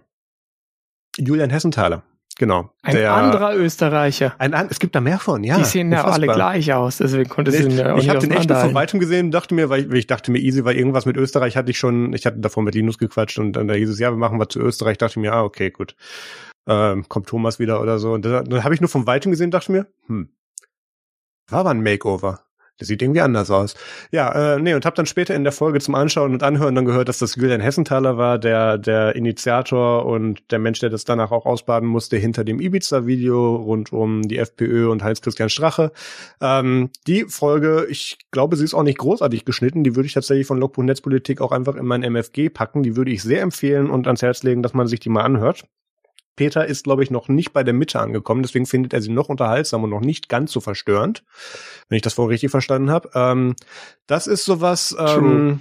[1.16, 2.02] Julian Hessenthaler.
[2.36, 2.70] Genau.
[2.82, 4.34] Ein der, anderer Österreicher.
[4.38, 5.56] Ein, es gibt da mehr von, ja.
[5.56, 8.32] Die sehen ja alle gleich aus, deswegen konnte ich ihn ja auch Ich habe den
[8.32, 11.06] echt von weitem gesehen und dachte mir, weil ich, ich dachte mir easy, weil irgendwas
[11.06, 13.88] mit Österreich hatte ich schon, ich hatte davor mit Linus gequatscht und dann da hieß
[13.88, 15.94] es, ja, wir machen was zu Österreich, dachte ich mir, ah, okay, gut.
[16.66, 18.12] Ähm, kommt Thomas wieder oder so.
[18.12, 20.30] Und dann, dann habe ich nur von weitem gesehen, dachte mir, hm,
[21.48, 22.43] war aber ein Makeover.
[22.78, 23.76] Das sieht irgendwie anders aus.
[24.10, 26.84] Ja, äh, nee, und habe dann später in der Folge zum Anschauen und Anhören dann
[26.84, 31.30] gehört, dass das Julian Hessenthaler war, der der Initiator und der Mensch, der das danach
[31.30, 35.92] auch ausbaden musste hinter dem Ibiza-Video rund um die FPÖ und Heinz-Christian Strache.
[36.40, 39.84] Ähm, die Folge, ich glaube, sie ist auch nicht großartig geschnitten.
[39.84, 42.82] Die würde ich tatsächlich von Logbuch Netzpolitik auch einfach in mein MFG packen.
[42.82, 45.64] Die würde ich sehr empfehlen und ans Herz legen, dass man sich die mal anhört.
[46.36, 49.28] Peter ist, glaube ich, noch nicht bei der Mitte angekommen, deswegen findet er sie noch
[49.28, 51.24] unterhaltsam und noch nicht ganz so verstörend,
[51.88, 53.10] wenn ich das vorher richtig verstanden habe.
[53.14, 53.54] Ähm,
[54.06, 54.96] das ist sowas.
[54.98, 55.60] Ähm,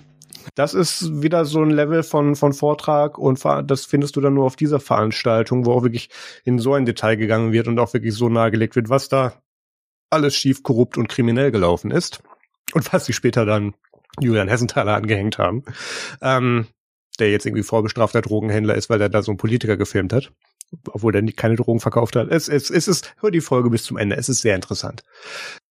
[0.56, 4.46] das ist wieder so ein Level von, von Vortrag und das findest du dann nur
[4.46, 6.10] auf dieser Veranstaltung, wo auch wirklich
[6.44, 9.34] in so ein Detail gegangen wird und auch wirklich so nahegelegt wird, was da
[10.10, 12.22] alles schief, korrupt und kriminell gelaufen ist.
[12.74, 13.74] Und was sie später dann
[14.20, 15.64] Julian Hessenthaler angehängt haben.
[16.22, 16.68] Ähm,
[17.20, 20.32] der jetzt irgendwie vorbestrafter Drogenhändler ist, weil er da so einen Politiker gefilmt hat.
[20.88, 22.30] Obwohl der keine Drogen verkauft hat.
[22.30, 24.16] Es, es, es ist, hör die Folge bis zum Ende.
[24.16, 25.04] Es ist sehr interessant.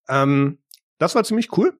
[0.08, 0.58] Ähm,
[0.98, 1.78] das war ziemlich cool.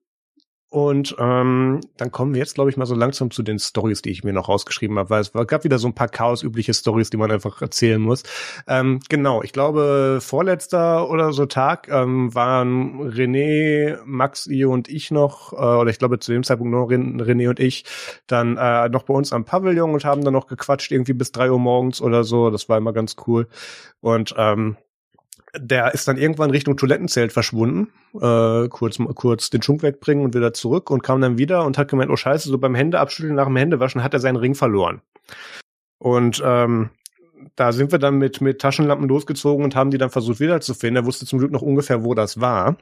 [0.73, 4.09] Und ähm, dann kommen wir jetzt, glaube ich, mal so langsam zu den Stories, die
[4.09, 7.17] ich mir noch rausgeschrieben habe, weil es gab wieder so ein paar chaosübliche Stories, die
[7.17, 8.23] man einfach erzählen muss.
[8.67, 15.11] Ähm, genau, ich glaube, vorletzter oder so Tag ähm, waren René, Max, ihr und ich
[15.11, 17.85] noch, äh, oder ich glaube zu dem Zeitpunkt nur René und ich,
[18.25, 21.51] dann äh, noch bei uns am Pavillon und haben dann noch gequatscht, irgendwie bis drei
[21.51, 22.49] Uhr morgens oder so.
[22.49, 23.47] Das war immer ganz cool.
[24.01, 24.77] Und ähm,
[25.55, 30.53] der ist dann irgendwann Richtung Toilettenzelt verschwunden, äh, kurz, kurz den Schunk wegbringen und wieder
[30.53, 33.55] zurück und kam dann wieder und hat gemeint, oh scheiße, so beim Händeabschütteln nach dem
[33.55, 35.01] Händewaschen hat er seinen Ring verloren.
[35.99, 36.89] Und ähm,
[37.55, 41.03] da sind wir dann mit, mit Taschenlampen losgezogen und haben die dann versucht wiederzufinden.
[41.03, 42.77] Er wusste zum Glück noch ungefähr, wo das war.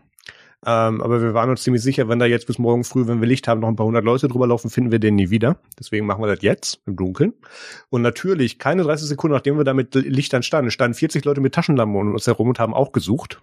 [0.65, 3.27] Ähm, aber wir waren uns ziemlich sicher, wenn da jetzt bis morgen früh, wenn wir
[3.27, 5.57] Licht haben, noch ein paar hundert Leute drüber laufen, finden wir den nie wieder.
[5.79, 7.33] Deswegen machen wir das jetzt im Dunkeln.
[7.89, 11.55] Und natürlich, keine 30 Sekunden, nachdem wir da mit Lichtern standen, standen 40 Leute mit
[11.55, 13.41] Taschenlampen um uns herum und haben auch gesucht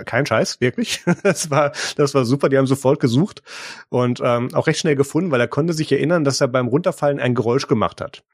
[0.00, 1.04] kein Scheiß, wirklich.
[1.22, 2.48] Das war, das war super.
[2.48, 3.42] Die haben sofort gesucht
[3.90, 7.20] und ähm, auch recht schnell gefunden, weil er konnte sich erinnern, dass er beim Runterfallen
[7.20, 8.24] ein Geräusch gemacht hat.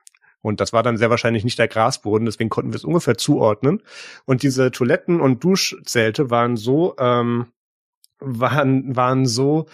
[0.40, 3.82] Und das war dann sehr wahrscheinlich nicht der Grasboden, deswegen konnten wir es ungefähr zuordnen.
[4.24, 7.46] Und diese Toiletten und Duschzelte waren so ähm,
[8.20, 9.66] waren, waren so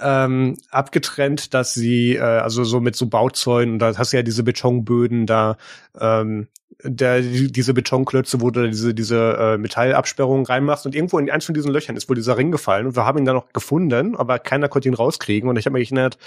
[0.00, 4.42] ähm, abgetrennt, dass sie, äh, also so mit so Bauzäunen, da hast du ja diese
[4.42, 5.56] Betonböden da,
[5.98, 6.48] ähm,
[6.82, 11.54] der, diese Betonklötze, wo du diese, diese äh, Metallabsperrung reinmachst und irgendwo in eins von
[11.54, 14.38] diesen Löchern ist wohl dieser Ring gefallen und wir haben ihn dann noch gefunden, aber
[14.38, 16.18] keiner konnte ihn rauskriegen und ich habe mich erinnert,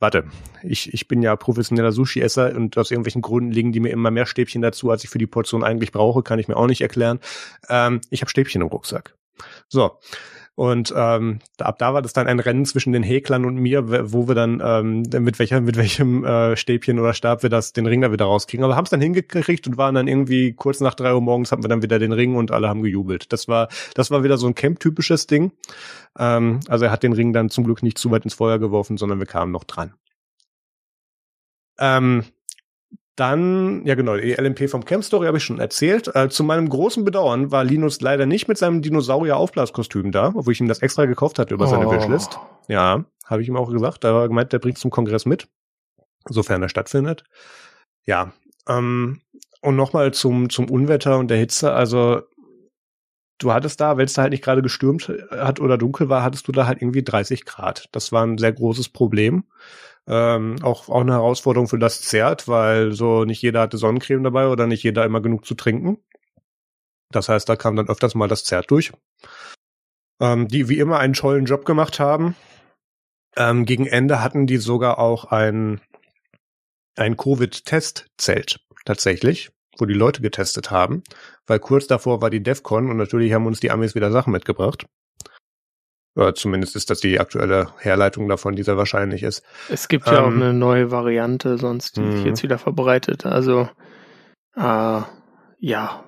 [0.00, 0.24] warte,
[0.62, 4.26] ich, ich bin ja professioneller Sushi-Esser und aus irgendwelchen Gründen liegen die mir immer mehr
[4.26, 7.20] Stäbchen dazu, als ich für die Portion eigentlich brauche, kann ich mir auch nicht erklären.
[7.68, 9.14] Ähm, ich habe Stäbchen im Rucksack.
[9.68, 9.98] So,
[10.60, 14.28] und ähm, ab da war das dann ein Rennen zwischen den Häklern und mir, wo
[14.28, 18.02] wir dann ähm, mit welcher, mit welchem äh, Stäbchen oder Stab wir das den Ring
[18.02, 18.62] da wieder rauskriegen.
[18.62, 21.64] Aber haben es dann hingekriegt und waren dann irgendwie kurz nach drei Uhr morgens hatten
[21.64, 23.32] wir dann wieder den Ring und alle haben gejubelt.
[23.32, 25.52] Das war, das war wieder so ein Camp-typisches Ding.
[26.18, 28.98] Ähm, also er hat den Ring dann zum Glück nicht zu weit ins Feuer geworfen,
[28.98, 29.94] sondern wir kamen noch dran.
[31.78, 32.24] Ähm,
[33.20, 36.14] dann, ja genau, die LMP vom Camp Story habe ich schon erzählt.
[36.14, 40.60] Äh, zu meinem großen Bedauern war Linus leider nicht mit seinem Dinosaurier-Aufblaskostüm da, obwohl ich
[40.60, 41.92] ihm das extra gekauft hatte über seine oh.
[41.92, 42.38] Wishlist.
[42.68, 44.04] Ja, habe ich ihm auch gesagt.
[44.04, 45.48] Da war gemeint, der bringt zum Kongress mit,
[46.28, 47.24] sofern er stattfindet.
[48.06, 48.32] Ja,
[48.68, 49.20] ähm,
[49.60, 51.72] und nochmal zum, zum Unwetter und der Hitze.
[51.72, 52.22] Also,
[53.38, 56.48] du hattest da, wenn es da halt nicht gerade gestürmt hat oder dunkel war, hattest
[56.48, 57.88] du da halt irgendwie 30 Grad.
[57.92, 59.44] Das war ein sehr großes Problem.
[60.08, 64.48] Ähm, auch, auch eine Herausforderung für das Zert, weil so nicht jeder hatte Sonnencreme dabei
[64.48, 65.98] oder nicht jeder immer genug zu trinken.
[67.10, 68.92] Das heißt, da kam dann öfters mal das Zert durch.
[70.20, 72.36] Ähm, die wie immer einen tollen Job gemacht haben.
[73.36, 75.80] Ähm, gegen Ende hatten die sogar auch ein,
[76.96, 81.02] ein Covid-Testzelt tatsächlich, wo die Leute getestet haben,
[81.46, 84.86] weil kurz davor war die DEFCON und natürlich haben uns die Amis wieder Sachen mitgebracht.
[86.20, 89.42] Oder zumindest ist das die aktuelle Herleitung davon, die sehr wahrscheinlich ist.
[89.70, 92.26] Es gibt ja ähm, auch eine neue Variante, sonst die sich mhm.
[92.26, 93.24] jetzt wieder verbreitet.
[93.24, 93.70] Also
[94.54, 95.00] äh,
[95.58, 96.04] ja,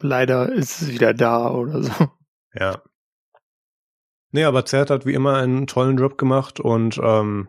[0.00, 1.92] leider ist es wieder da oder so.
[2.54, 2.82] Ja.
[4.30, 7.48] Nee, aber Zert hat wie immer einen tollen Job gemacht und ähm,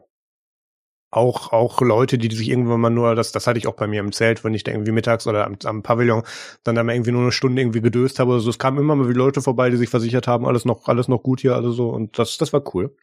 [1.16, 4.02] auch, auch Leute, die sich irgendwann mal nur, das, das hatte ich auch bei mir
[4.02, 6.24] im Zelt, wenn ich da irgendwie mittags oder am, am Pavillon
[6.64, 8.50] dann da mal irgendwie nur eine Stunde irgendwie gedöst habe oder so.
[8.50, 11.42] Es kamen immer mal Leute vorbei, die sich versichert haben, alles noch, alles noch gut
[11.42, 11.90] hier, alles so.
[11.90, 12.96] Und das, das war cool.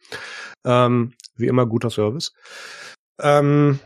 [0.63, 2.33] Ähm, wie immer guter Service.
[3.19, 3.79] Ähm,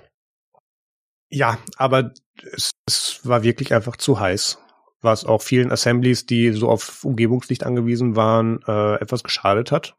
[1.30, 2.12] ja, aber
[2.54, 4.60] es, es war wirklich einfach zu heiß
[4.99, 9.95] was auch vielen Assemblies, die so auf Umgebungslicht angewiesen waren, äh, etwas geschadet hat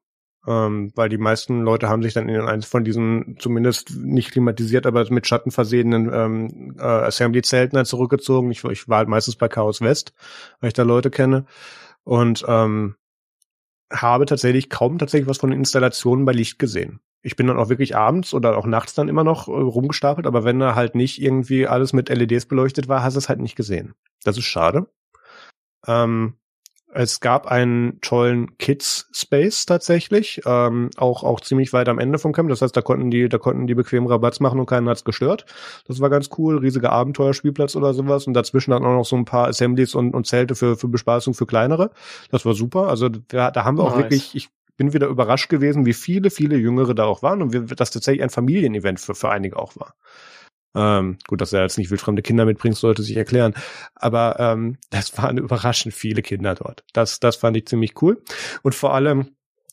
[0.47, 4.87] ähm, weil die meisten Leute haben sich dann in eins von diesen zumindest nicht klimatisiert,
[4.87, 8.51] aber mit Schatten versehenen ähm, äh, Assembly-Zelten dann zurückgezogen.
[8.51, 10.13] Ich, ich war halt meistens bei Chaos West,
[10.61, 11.45] weil ich da Leute kenne
[12.05, 12.95] und ähm,
[13.93, 17.01] habe tatsächlich kaum tatsächlich was von den Installationen bei Licht gesehen.
[17.23, 20.45] Ich bin dann auch wirklich abends oder auch nachts dann immer noch äh, rumgestapelt, aber
[20.45, 23.57] wenn da halt nicht irgendwie alles mit LEDs beleuchtet war, hast du es halt nicht
[23.57, 23.95] gesehen.
[24.25, 24.87] Das ist schade.
[25.87, 26.35] Ähm,
[26.95, 32.33] es gab einen tollen Kids Space tatsächlich, ähm, auch auch ziemlich weit am Ende vom
[32.33, 32.49] Camp.
[32.49, 35.45] Das heißt, da konnten die, da konnten die bequem Rabatz machen und keinen hat's gestört.
[35.87, 38.27] Das war ganz cool, riesiger Abenteuerspielplatz oder sowas.
[38.27, 41.35] Und dazwischen dann auch noch so ein paar Assemblies und, und Zelte für für Bespaßung
[41.35, 41.91] für kleinere.
[42.31, 42.89] Das war super.
[42.89, 44.49] Also da, da haben wir auch wirklich, ich
[44.79, 48.23] bin wieder überrascht gewesen, wie viele, viele Jüngere da auch waren und wie das tatsächlich
[48.23, 49.95] ein Familienevent für, für einige auch war.
[50.75, 53.55] Ähm, gut, dass er jetzt nicht wildfremde Kinder mitbringt, sollte sich erklären.
[53.95, 56.85] Aber ähm, das waren überraschend viele Kinder dort.
[56.93, 58.23] Das, das fand ich ziemlich cool.
[58.63, 59.31] Und vor allem,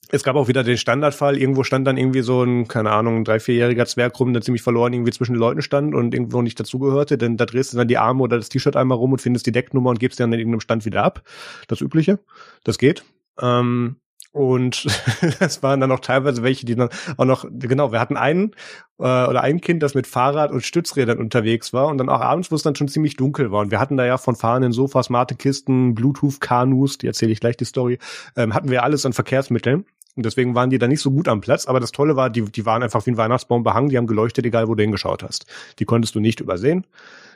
[0.09, 3.23] es gab auch wieder den Standardfall, irgendwo stand dann irgendwie so ein, keine Ahnung, ein
[3.23, 6.59] drei, vierjähriger Zwerg rum, der ziemlich verloren irgendwie zwischen den Leuten stand und irgendwo nicht
[6.59, 9.47] dazugehörte, denn da drehst du dann die Arme oder das T-Shirt einmal rum und findest
[9.47, 11.23] die Decknummer und gibst dann in irgendeinem Stand wieder ab.
[11.67, 12.19] Das Übliche.
[12.63, 13.03] Das geht.
[13.41, 13.97] Ähm,
[14.36, 14.86] und
[15.40, 18.52] das waren dann auch teilweise welche, die dann auch noch, genau, wir hatten einen
[18.99, 22.52] äh, oder ein Kind, das mit Fahrrad und Stützrädern unterwegs war und dann auch abends,
[22.52, 23.62] wo es dann schon ziemlich dunkel war.
[23.62, 27.64] Und wir hatten da ja von fahrenden Sofas, Matekisten, Bluetooth-Kanus, die erzähle ich gleich die
[27.64, 27.98] Story,
[28.36, 29.86] ähm, hatten wir alles an Verkehrsmitteln.
[30.18, 31.66] Und deswegen waren die da nicht so gut am Platz.
[31.66, 34.45] Aber das Tolle war, die, die waren einfach wie ein Weihnachtsbaum behangen, die haben geleuchtet,
[34.45, 35.45] egal wo du hingeschaut hast.
[35.80, 36.86] Die konntest du nicht übersehen.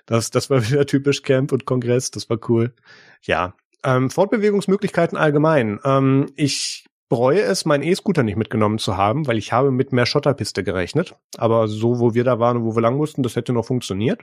[0.05, 2.73] Das, das war wieder typisch Camp und Kongress, das war cool.
[3.21, 3.53] Ja,
[3.83, 5.79] ähm, Fortbewegungsmöglichkeiten allgemein.
[5.83, 10.05] Ähm, ich bereue es, meinen E-Scooter nicht mitgenommen zu haben, weil ich habe mit mehr
[10.05, 11.15] Schotterpiste gerechnet.
[11.37, 14.21] Aber so, wo wir da waren und wo wir lang mussten, das hätte noch funktioniert.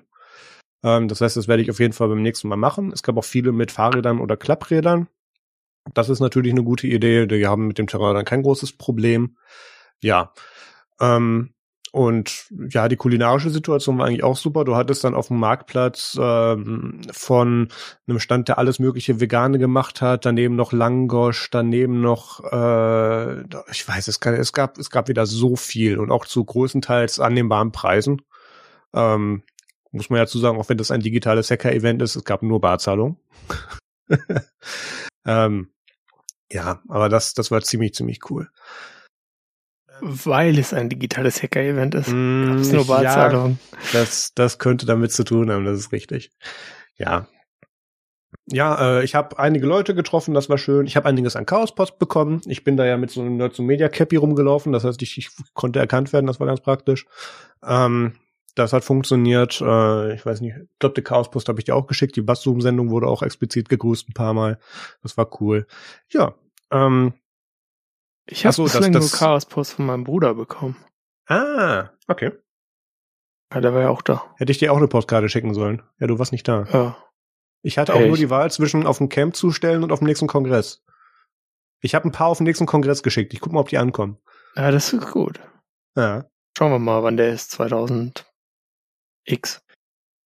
[0.85, 2.93] Ähm, das heißt, das werde ich auf jeden Fall beim nächsten Mal machen.
[2.93, 5.09] Es gab auch viele mit Fahrrädern oder Klapprädern.
[5.95, 7.27] Das ist natürlich eine gute Idee.
[7.27, 9.37] Die haben mit dem Terrain dann kein großes Problem.
[10.01, 10.33] Ja.
[11.01, 11.55] Ähm,
[11.97, 14.67] und ja, die kulinarische Situation war eigentlich auch super.
[14.67, 17.69] Du hattest dann auf dem Marktplatz ähm, von
[18.07, 23.41] einem Stand, der alles mögliche Vegane gemacht hat, daneben noch Langosch, daneben noch, äh,
[23.71, 27.73] ich weiß, es, es gab es gab wieder so viel und auch zu größtenteils annehmbaren
[27.73, 28.21] Preisen.
[28.93, 29.43] Ähm,
[29.91, 32.61] muss man ja zu sagen, auch wenn das ein digitales Hacker-Event ist, es gab nur
[32.61, 33.19] Barzahlung.
[35.25, 35.71] ähm,
[36.53, 38.51] ja, aber das, das war ziemlich, ziemlich cool.
[40.01, 42.09] Weil es ein digitales Hacker-Event ist.
[42.09, 43.59] Mm, nur Barzahlung.
[43.73, 46.31] Ja, das, das könnte damit zu tun haben, das ist richtig.
[46.97, 47.29] Ja.
[48.49, 50.87] Ja, äh, ich habe einige Leute getroffen, das war schön.
[50.87, 52.43] Ich habe einiges an Chaospost bekommen.
[52.47, 55.31] Ich bin da ja mit so einem Nerds Media Cappy rumgelaufen, das heißt, ich, ich
[55.55, 57.07] konnte erkannt werden, das war ganz praktisch.
[57.65, 58.13] Ähm,
[58.57, 59.61] das hat funktioniert.
[59.61, 62.17] Äh, ich weiß nicht, ich glaube, die Chaospost habe ich dir auch geschickt.
[62.17, 64.59] Die Basszoom-Sendung wurde auch explizit gegrüßt ein paar Mal.
[65.03, 65.67] Das war cool.
[66.09, 66.35] Ja,
[66.71, 67.15] ähm,
[68.27, 70.77] ich habe so, bislang das, nur Chaos-Post von meinem Bruder bekommen.
[71.27, 72.33] Ah, okay.
[73.53, 74.25] Ja, der war ja auch da.
[74.37, 75.83] Hätte ich dir auch eine Postkarte schicken sollen.
[75.99, 76.65] Ja, du warst nicht da.
[76.73, 76.97] Ja.
[77.63, 78.09] Ich hatte auch Echt?
[78.09, 80.85] nur die Wahl zwischen auf dem Camp zustellen und auf dem nächsten Kongress.
[81.81, 83.33] Ich habe ein paar auf den nächsten Kongress geschickt.
[83.35, 84.19] Ich guck mal, ob die ankommen.
[84.57, 85.41] Ja, das ist gut.
[85.97, 86.27] Ja.
[86.57, 87.51] Schauen wir mal, wann der ist.
[87.53, 88.25] 2000
[89.25, 89.63] X.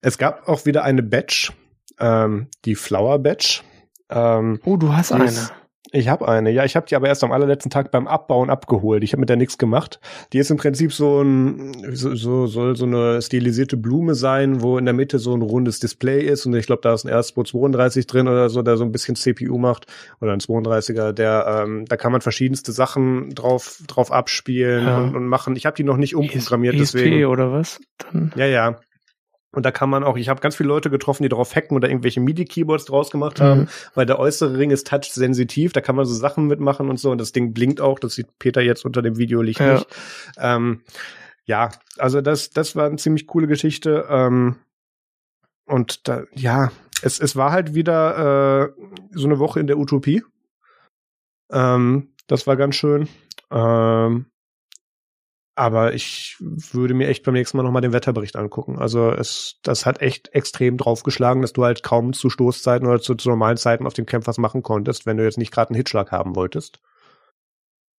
[0.03, 1.53] Es gab auch wieder eine Batch,
[1.99, 3.63] ähm, die Flower Batch.
[4.09, 5.25] Ähm, oh, du hast eine.
[5.25, 5.53] Ist,
[5.93, 9.03] ich habe eine, ja, ich habe die aber erst am allerletzten Tag beim Abbauen abgeholt.
[9.03, 9.99] Ich habe mit der nichts gemacht.
[10.33, 14.79] Die ist im Prinzip so ein so, so soll so eine stilisierte Blume sein, wo
[14.79, 17.43] in der Mitte so ein rundes Display ist und ich glaube, da ist ein Airspo
[17.43, 19.87] 32 drin oder so, der so ein bisschen CPU macht
[20.21, 24.99] oder ein 32er, der ähm, da kann man verschiedenste Sachen drauf drauf abspielen ja.
[24.99, 25.57] und, und machen.
[25.57, 27.25] Ich habe die noch nicht umprogrammiert, ESP deswegen.
[27.25, 27.81] oder was?
[27.99, 28.81] Dann ja, ja.
[29.53, 31.89] Und da kann man auch, ich habe ganz viele Leute getroffen, die darauf hacken oder
[31.89, 33.69] irgendwelche MIDI-Keyboards draus gemacht haben, mhm.
[33.95, 37.11] weil der äußere Ring ist touch-sensitiv, da kann man so Sachen mitmachen und so.
[37.11, 39.75] Und das Ding blinkt auch, das sieht Peter jetzt unter dem Videolicht ja.
[39.75, 39.87] nicht.
[40.39, 40.83] Ähm,
[41.47, 44.07] ja, also das, das war eine ziemlich coole Geschichte.
[44.09, 44.57] Ähm,
[45.67, 46.71] und da, ja,
[47.03, 48.83] es, es war halt wieder äh,
[49.13, 50.23] so eine Woche in der Utopie.
[51.51, 53.09] Ähm, das war ganz schön.
[53.51, 54.27] Ähm,
[55.55, 58.79] aber ich würde mir echt beim nächsten Mal nochmal den Wetterbericht angucken.
[58.79, 63.15] Also es, das hat echt extrem draufgeschlagen, dass du halt kaum zu Stoßzeiten oder zu,
[63.15, 65.77] zu normalen Zeiten auf dem Camp was machen konntest, wenn du jetzt nicht gerade einen
[65.77, 66.81] Hitschlag haben wolltest.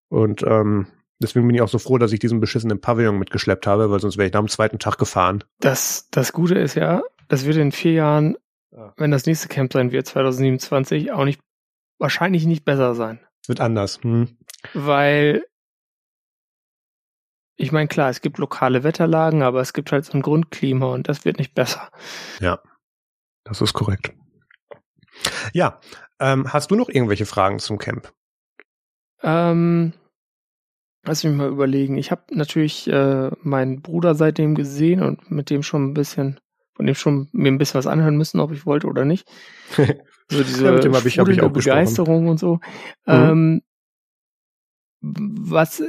[0.10, 0.88] Und ähm,
[1.20, 4.18] deswegen bin ich auch so froh, dass ich diesen beschissenen Pavillon mitgeschleppt habe, weil sonst
[4.18, 5.44] wäre ich am zweiten Tag gefahren.
[5.60, 8.38] Das, das Gute ist ja, das wird in vier Jahren,
[8.72, 8.94] ja.
[8.98, 11.40] wenn das nächste Camp sein wird, 2027, auch nicht,
[12.00, 13.20] wahrscheinlich nicht besser sein.
[13.48, 14.00] Wird anders.
[14.02, 14.38] Hm.
[14.74, 15.44] Weil
[17.62, 21.08] ich meine, klar, es gibt lokale Wetterlagen, aber es gibt halt so ein Grundklima und
[21.08, 21.90] das wird nicht besser.
[22.40, 22.60] Ja,
[23.44, 24.14] das ist korrekt.
[25.54, 25.80] Ja,
[26.20, 28.12] ähm, hast du noch irgendwelche Fragen zum Camp?
[29.22, 29.94] Ähm,
[31.04, 31.98] lass mich mal überlegen.
[31.98, 36.40] Ich habe natürlich äh, meinen Bruder seitdem gesehen und mit dem schon ein bisschen,
[36.74, 39.28] von dem schon mir ein bisschen was anhören müssen, ob ich wollte oder nicht.
[40.32, 42.62] So diese ja, mit ich, ich auch Begeisterung und so.
[43.06, 43.62] Mhm.
[43.62, 43.62] Ähm,
[45.02, 45.84] was,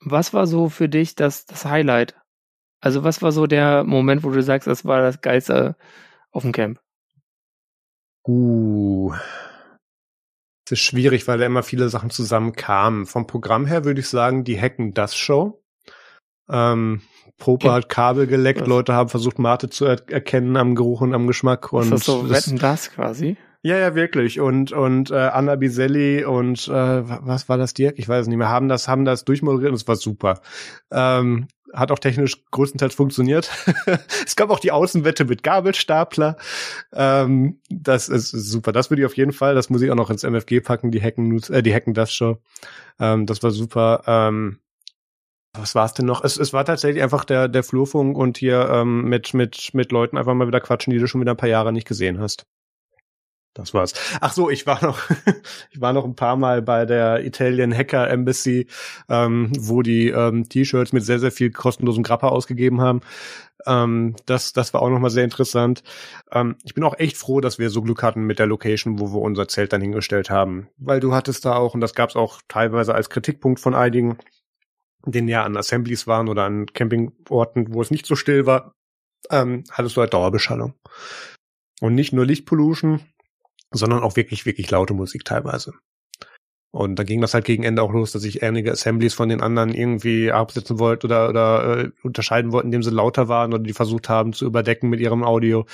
[0.00, 2.14] was war so für dich das, das Highlight?
[2.80, 5.76] Also was war so der Moment, wo du sagst, das war das Geilste
[6.30, 6.80] auf dem Camp?
[8.26, 9.12] Uh.
[10.64, 13.06] Das ist schwierig, weil da immer viele Sachen zusammenkamen.
[13.06, 15.62] Vom Programm her würde ich sagen, die Hacken das Show.
[16.50, 17.02] Ähm,
[17.38, 18.68] Popa hat Kabel geleckt, was?
[18.68, 21.72] Leute haben versucht, Mate zu er erkennen am Geruch und am Geschmack.
[21.72, 23.38] Und ist das so Wetten das quasi?
[23.68, 24.40] Ja, ja, wirklich.
[24.40, 27.98] Und und äh, Anna Biselli und äh, was war das Dirk?
[27.98, 28.48] Ich weiß es nicht mehr.
[28.48, 30.40] Haben das haben das durchmoderiert und es war super.
[30.90, 33.50] Ähm, hat auch technisch größtenteils funktioniert.
[34.26, 36.38] es gab auch die Außenwette mit Gabelstapler.
[36.94, 38.72] Ähm, das ist super.
[38.72, 39.54] Das würde ich auf jeden Fall.
[39.54, 40.90] Das muss ich auch noch ins MFG packen.
[40.90, 42.38] Die Hacken, äh, die Hacken das Show.
[42.98, 44.02] Ähm, das war super.
[44.06, 44.60] Ähm,
[45.52, 46.24] was war es denn noch?
[46.24, 50.16] Es, es war tatsächlich einfach der der Flurfunk und hier ähm, mit mit mit Leuten
[50.16, 52.46] einfach mal wieder quatschen, die du schon wieder ein paar Jahre nicht gesehen hast.
[53.54, 53.92] Das war's.
[54.20, 55.00] Ach so, ich war noch,
[55.72, 58.68] ich war noch ein paar Mal bei der Italian Hacker Embassy,
[59.08, 63.00] ähm, wo die ähm, T-Shirts mit sehr, sehr viel kostenlosem Grappa ausgegeben haben.
[63.66, 65.82] Ähm, das, das war auch nochmal sehr interessant.
[66.30, 69.12] Ähm, ich bin auch echt froh, dass wir so Glück hatten mit der Location, wo
[69.12, 70.68] wir unser Zelt dann hingestellt haben.
[70.76, 74.18] Weil du hattest da auch, und das gab's auch teilweise als Kritikpunkt von einigen,
[75.04, 78.72] den ja an Assemblies waren oder an Campingorten, wo es nicht so still war,
[79.30, 80.74] ähm, hattest du halt Dauerbeschallung.
[81.80, 83.00] Und nicht nur Lichtpollution,
[83.70, 85.74] sondern auch wirklich, wirklich laute Musik teilweise.
[86.70, 89.40] Und da ging das halt gegen Ende auch los, dass ich einige Assemblies von den
[89.40, 93.72] anderen irgendwie absetzen wollte oder, oder äh, unterscheiden wollte, indem sie lauter waren oder die
[93.72, 95.64] versucht haben zu überdecken mit ihrem Audio.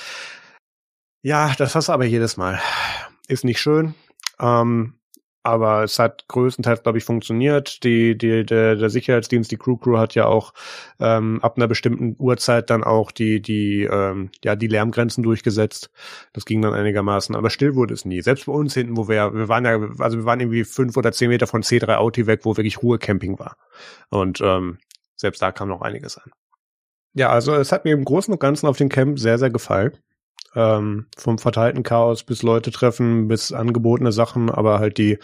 [1.21, 2.61] Ja, das hast du aber jedes Mal.
[3.27, 3.93] Ist nicht schön.
[4.39, 4.93] Ähm,
[5.45, 7.83] aber es hat größtenteils, glaube ich, funktioniert.
[7.83, 10.53] Die, die, der, der Sicherheitsdienst, die Crew Crew hat ja auch
[10.99, 15.91] ähm, ab einer bestimmten Uhrzeit dann auch die, die, ähm, ja, die Lärmgrenzen durchgesetzt.
[16.33, 17.35] Das ging dann einigermaßen.
[17.35, 18.21] Aber still wurde es nie.
[18.21, 21.11] Selbst bei uns hinten, wo wir, wir waren ja, also wir waren irgendwie fünf oder
[21.11, 23.55] zehn Meter von C3 Auti weg, wo wirklich Ruhecamping war.
[24.09, 24.79] Und ähm,
[25.15, 26.31] selbst da kam noch einiges an.
[27.13, 29.95] Ja, also es hat mir im Großen und Ganzen auf dem Camp sehr, sehr gefallen
[30.55, 35.19] ähm, vom verteilten Chaos bis Leute treffen, bis angebotene Sachen, aber halt die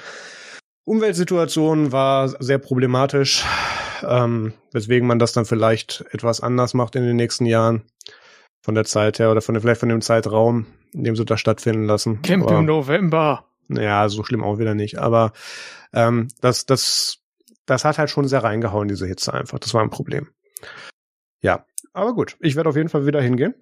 [0.83, 3.45] Umweltsituation war sehr problematisch,
[4.03, 7.83] ähm, weswegen man das dann vielleicht etwas anders macht in den nächsten Jahren
[8.61, 11.39] von der Zeit her oder von der, vielleicht von dem Zeitraum, in dem sie das
[11.39, 12.21] stattfinden lassen.
[12.21, 13.45] Camp aber, im November.
[13.69, 14.99] Ja, so schlimm auch wieder nicht.
[14.99, 15.33] Aber
[15.93, 17.19] ähm, das, das,
[17.65, 19.59] das hat halt schon sehr reingehauen, diese Hitze einfach.
[19.59, 20.29] Das war ein Problem.
[21.41, 22.37] Ja, aber gut.
[22.39, 23.55] Ich werde auf jeden Fall wieder hingehen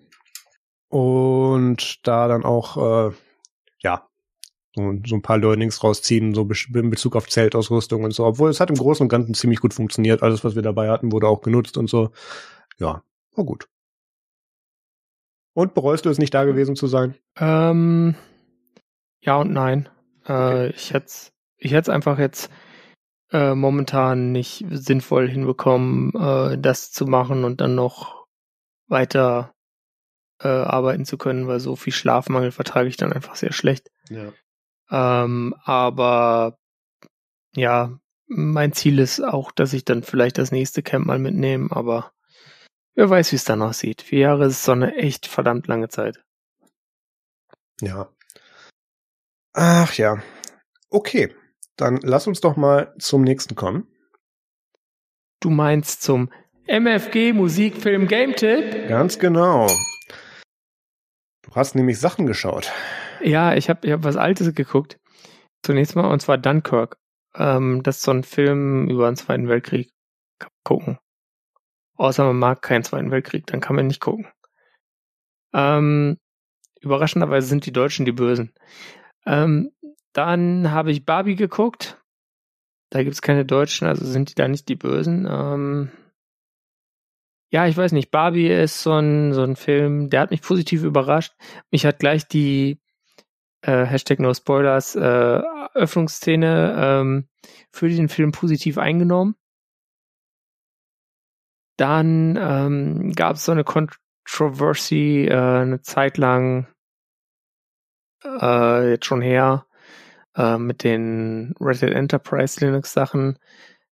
[0.90, 3.16] und da dann auch äh,
[3.82, 4.08] ja
[4.76, 8.26] so, so ein paar Learnings rausziehen, so in Bezug auf Zeltausrüstung und so.
[8.26, 10.24] Obwohl es hat im Großen und Ganzen ziemlich gut funktioniert.
[10.24, 12.12] Alles, was wir dabei hatten, wurde auch genutzt und so.
[12.78, 13.04] Ja,
[13.36, 13.68] war gut.
[15.54, 17.16] Und bereust du es nicht da gewesen zu sein?
[17.38, 18.16] Ähm,
[19.22, 19.90] ja und nein.
[20.26, 20.74] Äh, okay.
[20.76, 21.14] Ich hätte
[21.58, 22.50] ich hätte einfach jetzt
[23.32, 28.26] äh, momentan nicht sinnvoll hinbekommen, äh, das zu machen und dann noch
[28.88, 29.54] weiter
[30.42, 33.90] äh, arbeiten zu können, weil so viel Schlafmangel vertrage ich dann einfach sehr schlecht.
[34.10, 34.34] Ja.
[34.92, 36.58] Ähm, aber
[37.56, 42.12] ja, mein Ziel ist auch, dass ich dann vielleicht das nächste Camp mal mitnehme, aber
[42.96, 44.02] wer weiß, wie es dann aussieht.
[44.02, 46.24] Vier Jahre ist so eine echt verdammt lange Zeit.
[47.82, 48.10] Ja.
[49.54, 50.22] Ach ja.
[50.90, 51.36] Okay,
[51.76, 53.88] dann lass uns doch mal zum nächsten kommen.
[55.40, 56.30] Du meinst zum
[56.68, 58.88] MFG Musikfilm Game Tipp?
[58.90, 59.68] Ganz genau.
[61.50, 62.72] Du hast nämlich Sachen geschaut.
[63.22, 65.00] Ja, ich habe ich hab was Altes geguckt.
[65.64, 66.98] Zunächst mal, und zwar Dunkirk.
[67.36, 69.92] Ähm, das ist so ein Film über den Zweiten Weltkrieg.
[70.38, 71.00] Kann man gucken.
[71.96, 74.28] Außer man mag keinen Zweiten Weltkrieg, dann kann man nicht gucken.
[75.54, 76.18] Ähm,
[76.80, 78.54] überraschenderweise sind die Deutschen die Bösen.
[79.26, 79.72] Ähm,
[80.14, 82.02] dann habe ich Barbie geguckt.
[82.90, 85.28] Da gibt's keine Deutschen, also sind die da nicht die Bösen.
[85.30, 85.92] Ähm,
[87.52, 88.12] ja, ich weiß nicht.
[88.12, 91.34] Barbie ist so ein, so ein Film, der hat mich positiv überrascht.
[91.72, 92.80] Mich hat gleich die
[93.62, 95.42] äh, Hashtag No Spoilers äh,
[95.74, 97.28] Öffnungsszene ähm,
[97.72, 99.36] für den Film positiv eingenommen.
[101.78, 106.68] Dann ähm, gab es so eine Controversy äh, eine Zeit lang
[108.24, 109.66] äh, jetzt schon her
[110.36, 113.40] äh, mit den Red Hat Enterprise Linux Sachen.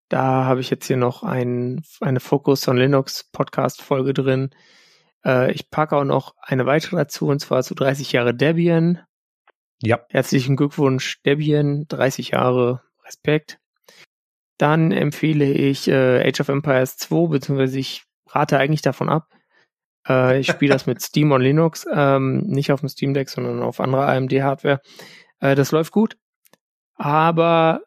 [0.10, 4.52] Da habe ich jetzt hier noch ein, eine Focus on Linux Podcast Folge drin.
[5.26, 9.02] Äh, ich packe auch noch eine weitere dazu und zwar zu 30 Jahre Debian.
[9.82, 10.00] Ja.
[10.10, 13.60] Herzlichen Glückwunsch Debian, 30 Jahre Respekt.
[14.58, 19.28] Dann empfehle ich äh, Age of Empires 2, beziehungsweise ich rate eigentlich davon ab.
[20.08, 23.62] Äh, ich spiele das mit Steam on Linux, ähm, nicht auf dem Steam Deck, sondern
[23.62, 24.80] auf anderer AMD-Hardware.
[25.42, 26.18] Äh, das läuft gut,
[26.96, 27.82] aber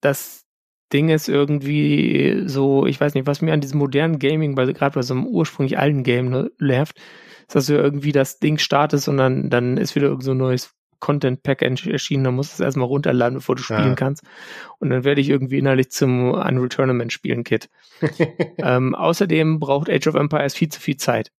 [0.00, 0.45] das
[0.92, 4.94] Ding ist irgendwie so, ich weiß nicht, was mir an diesem modernen Gaming, bei, gerade
[4.94, 6.98] bei so einem ursprünglich alten Game ne, nervt,
[7.46, 10.38] ist, dass du irgendwie das Ding startest und dann, dann ist wieder irgend so ein
[10.38, 13.94] neues Content Pack erschienen, dann musst du es erstmal runterladen, bevor du spielen ja.
[13.94, 14.24] kannst.
[14.78, 17.68] Und dann werde ich irgendwie innerlich zum Unreal Tournament spielen, Kit.
[18.58, 21.32] ähm, außerdem braucht Age of Empires viel zu viel Zeit.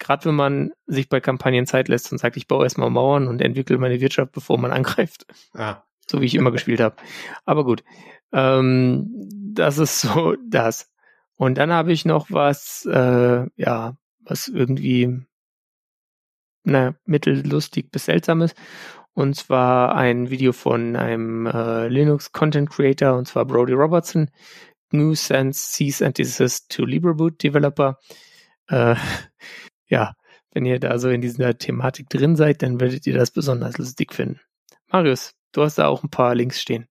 [0.00, 3.40] gerade wenn man sich bei Kampagnen Zeit lässt und sagt, ich baue erstmal Mauern und
[3.40, 5.26] entwickle meine Wirtschaft, bevor man angreift.
[5.54, 5.84] Ah.
[6.08, 6.96] So wie ich immer gespielt habe.
[7.44, 7.84] Aber gut.
[8.32, 10.90] Ähm, das ist so das.
[11.36, 15.24] Und dann habe ich noch was, äh, ja, was irgendwie
[16.64, 18.56] na, mittellustig bis seltsam ist.
[19.12, 24.30] Und zwar ein Video von einem äh, Linux Content Creator, und zwar Brody Robertson.
[24.90, 27.98] GNU sends cease and desist to LibreBoot Developer.
[28.68, 28.96] Äh,
[29.88, 30.14] ja,
[30.52, 34.12] wenn ihr da so in dieser Thematik drin seid, dann werdet ihr das besonders lustig
[34.12, 34.40] finden.
[34.90, 36.86] Marius, du hast da auch ein paar Links stehen.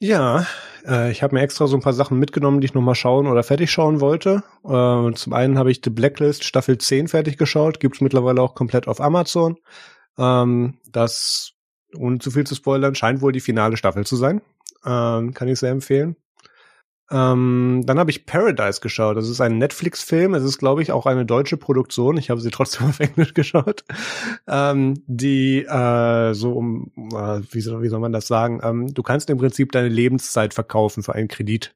[0.00, 0.46] Ja,
[0.86, 3.42] äh, ich habe mir extra so ein paar Sachen mitgenommen, die ich nochmal schauen oder
[3.42, 4.44] fertig schauen wollte.
[4.64, 8.86] Äh, zum einen habe ich The Blacklist Staffel 10 fertig geschaut, gibt's mittlerweile auch komplett
[8.86, 9.56] auf Amazon.
[10.16, 11.52] Ähm, das,
[11.96, 14.40] ohne zu viel zu spoilern, scheint wohl die finale Staffel zu sein.
[14.84, 16.16] Ähm, kann ich sehr empfehlen.
[17.10, 19.16] Ähm, dann habe ich Paradise geschaut.
[19.16, 20.34] Das ist ein Netflix-Film.
[20.34, 22.16] Es ist, glaube ich, auch eine deutsche Produktion.
[22.16, 23.84] Ich habe sie trotzdem auf Englisch geschaut.
[24.46, 28.60] Ähm, die äh, so um, äh, wie, soll, wie soll man das sagen?
[28.62, 31.74] Ähm, du kannst im Prinzip deine Lebenszeit verkaufen für einen Kredit.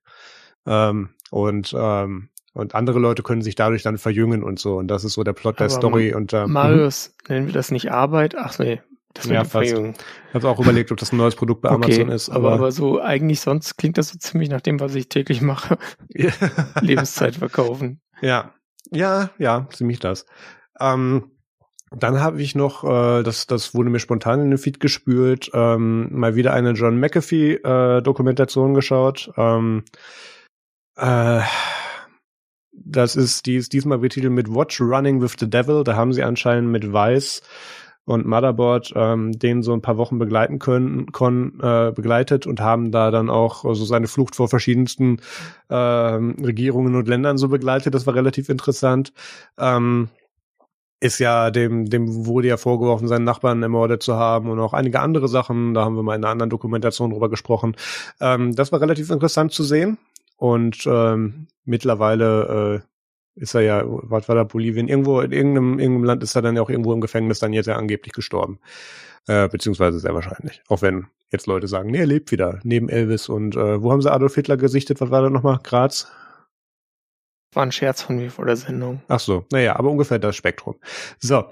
[0.66, 4.76] Ähm, und ähm, und andere Leute können sich dadurch dann verjüngen und so.
[4.76, 6.12] Und das ist so der Plot der Story.
[6.12, 8.36] Und ähm, Marius, nennen wir das nicht Arbeit?
[8.36, 8.82] Ach nee,
[9.14, 9.72] das ja, fast.
[9.72, 12.30] Ich habe auch überlegt, ob das ein neues Produkt bei okay, Amazon ist.
[12.30, 15.78] Aber, aber so eigentlich sonst klingt das so ziemlich nach dem, was ich täglich mache.
[16.80, 18.00] Lebenszeit verkaufen.
[18.20, 18.54] Ja,
[18.90, 20.26] ja, ja, ziemlich das.
[20.80, 21.30] Ähm,
[21.94, 26.08] dann habe ich noch, äh, das, das wurde mir spontan in den Feed gespült, ähm,
[26.10, 29.30] mal wieder eine John McAfee-Dokumentation äh, geschaut.
[29.36, 29.84] Ähm,
[30.96, 31.40] äh,
[32.72, 35.84] das ist, die ist diesmal betitelt mit Watch Running with the Devil.
[35.84, 37.42] Da haben sie anscheinend mit Weiß
[38.04, 42.90] und Motherboard ähm, den so ein paar Wochen begleiten können, kon, äh, begleitet und haben
[42.90, 45.20] da dann auch so seine Flucht vor verschiedensten
[45.68, 47.94] äh, Regierungen und Ländern so begleitet.
[47.94, 49.12] Das war relativ interessant.
[49.58, 50.08] Ähm,
[51.02, 55.00] ist ja dem, dem wurde ja vorgeworfen, seinen Nachbarn ermordet zu haben und auch einige
[55.00, 55.74] andere Sachen.
[55.74, 57.76] Da haben wir mal in einer anderen Dokumentation drüber gesprochen.
[58.20, 59.98] Ähm, das war relativ interessant zu sehen.
[60.36, 62.91] Und ähm, mittlerweile äh,
[63.34, 64.88] ist er ja, was war da, Bolivien?
[64.88, 67.66] Irgendwo, in irgendeinem, irgendeinem Land ist er dann ja auch irgendwo im Gefängnis dann jetzt
[67.66, 68.58] ja angeblich gestorben.
[69.26, 70.62] Äh, beziehungsweise sehr wahrscheinlich.
[70.68, 73.28] Auch wenn jetzt Leute sagen, nee, er lebt wieder, neben Elvis.
[73.28, 75.00] Und äh, wo haben sie Adolf Hitler gesichtet?
[75.00, 75.60] Was war da nochmal?
[75.62, 76.10] Graz?
[77.54, 79.02] War ein Scherz von mir vor der Sendung.
[79.08, 80.76] Ach so, naja, aber ungefähr das Spektrum.
[81.18, 81.44] So,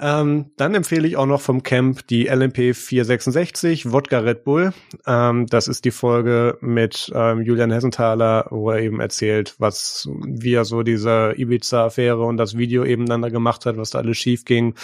[0.00, 4.72] ähm, dann empfehle ich auch noch vom Camp die LMP 466 Wodka Red Bull.
[5.06, 10.54] Ähm, das ist die Folge mit ähm, Julian Hessenthaler, wo er eben erzählt, was, wie
[10.54, 14.16] er so diese Ibiza-Affäre und das Video eben dann da gemacht hat, was da alles
[14.16, 14.74] schief ging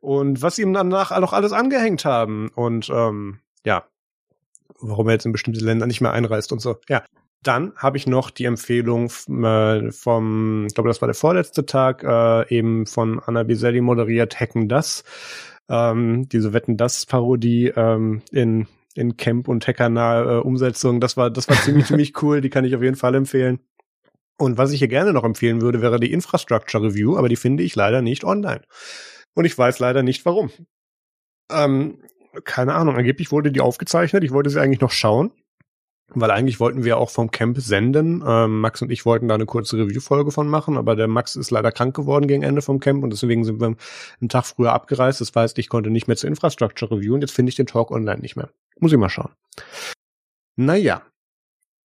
[0.00, 2.48] und was ihm danach auch alles angehängt haben.
[2.56, 3.84] Und ähm, ja,
[4.80, 6.76] warum er jetzt in bestimmte Länder nicht mehr einreist und so.
[6.88, 7.04] Ja,
[7.42, 12.02] dann habe ich noch die Empfehlung äh, vom, ich glaube, das war der vorletzte Tag,
[12.02, 15.04] äh, eben von Anna Biselli moderiert Hacken das.
[15.68, 21.00] Ähm, diese Wetten das Parodie ähm, in in Camp und Hackernah äh, Umsetzung.
[21.00, 22.40] Das war das war ziemlich ziemlich cool.
[22.40, 23.60] Die kann ich auf jeden Fall empfehlen.
[24.38, 27.62] Und was ich hier gerne noch empfehlen würde, wäre die Infrastructure Review, aber die finde
[27.62, 28.62] ich leider nicht online.
[29.34, 30.50] Und ich weiß leider nicht warum.
[31.50, 32.02] Ähm,
[32.44, 32.96] keine Ahnung.
[32.96, 34.24] Angeblich wurde die aufgezeichnet.
[34.24, 35.32] Ich wollte sie eigentlich noch schauen
[36.14, 38.22] weil eigentlich wollten wir auch vom Camp senden.
[38.26, 41.50] Ähm, Max und ich wollten da eine kurze Review-Folge von machen, aber der Max ist
[41.50, 43.76] leider krank geworden gegen Ende vom Camp und deswegen sind wir
[44.20, 45.20] einen Tag früher abgereist.
[45.20, 47.90] Das heißt, ich konnte nicht mehr zur Infrastructure Review und jetzt finde ich den Talk
[47.90, 48.48] online nicht mehr.
[48.80, 49.32] Muss ich mal schauen.
[50.56, 51.02] Naja,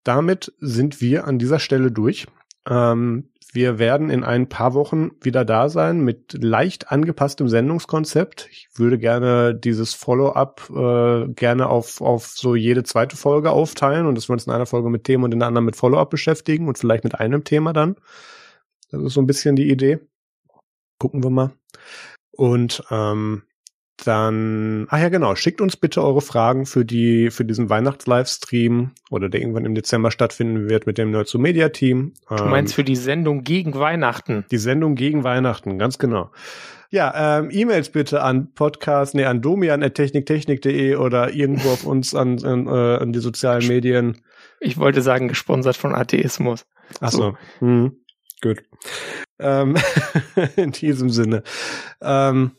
[0.04, 2.26] damit sind wir an dieser Stelle durch.
[2.68, 8.48] Ähm, wir werden in ein paar Wochen wieder da sein mit leicht angepasstem Sendungskonzept.
[8.50, 14.14] Ich würde gerne dieses Follow-up äh, gerne auf, auf so jede zweite Folge aufteilen und
[14.14, 16.66] dass wir uns in einer Folge mit Themen und in der anderen mit Follow-up beschäftigen
[16.66, 17.96] und vielleicht mit einem Thema dann.
[18.90, 20.00] Das ist so ein bisschen die Idee.
[20.98, 21.52] Gucken wir mal.
[22.30, 23.42] Und ähm,
[23.96, 29.28] dann, ach ja genau, schickt uns bitte eure Fragen für die, für diesen Weihnachts-Livestream oder
[29.28, 32.14] der irgendwann im Dezember stattfinden wird mit dem Nerd zu Media Team.
[32.28, 34.44] Du meinst ähm, für die Sendung gegen Weihnachten?
[34.50, 36.30] Die Sendung gegen Weihnachten, ganz genau.
[36.90, 42.66] Ja, ähm, E-Mails bitte an Podcast, nee, an domian.techniktechnik.de oder irgendwo auf uns an, an,
[42.66, 44.20] äh, an die sozialen Medien.
[44.60, 46.66] Ich wollte sagen, gesponsert von Atheismus.
[47.00, 47.18] Ach so.
[47.18, 47.36] so.
[47.60, 47.96] Hm.
[48.42, 48.62] Gut.
[49.38, 49.76] Ähm,
[50.56, 51.44] in diesem Sinne.
[52.02, 52.52] Ähm,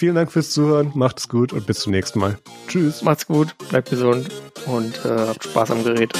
[0.00, 2.38] Vielen Dank fürs Zuhören, macht's gut und bis zum nächsten Mal.
[2.68, 3.02] Tschüss.
[3.02, 4.30] Macht's gut, bleibt gesund
[4.64, 6.10] und äh, habt Spaß am Gerät.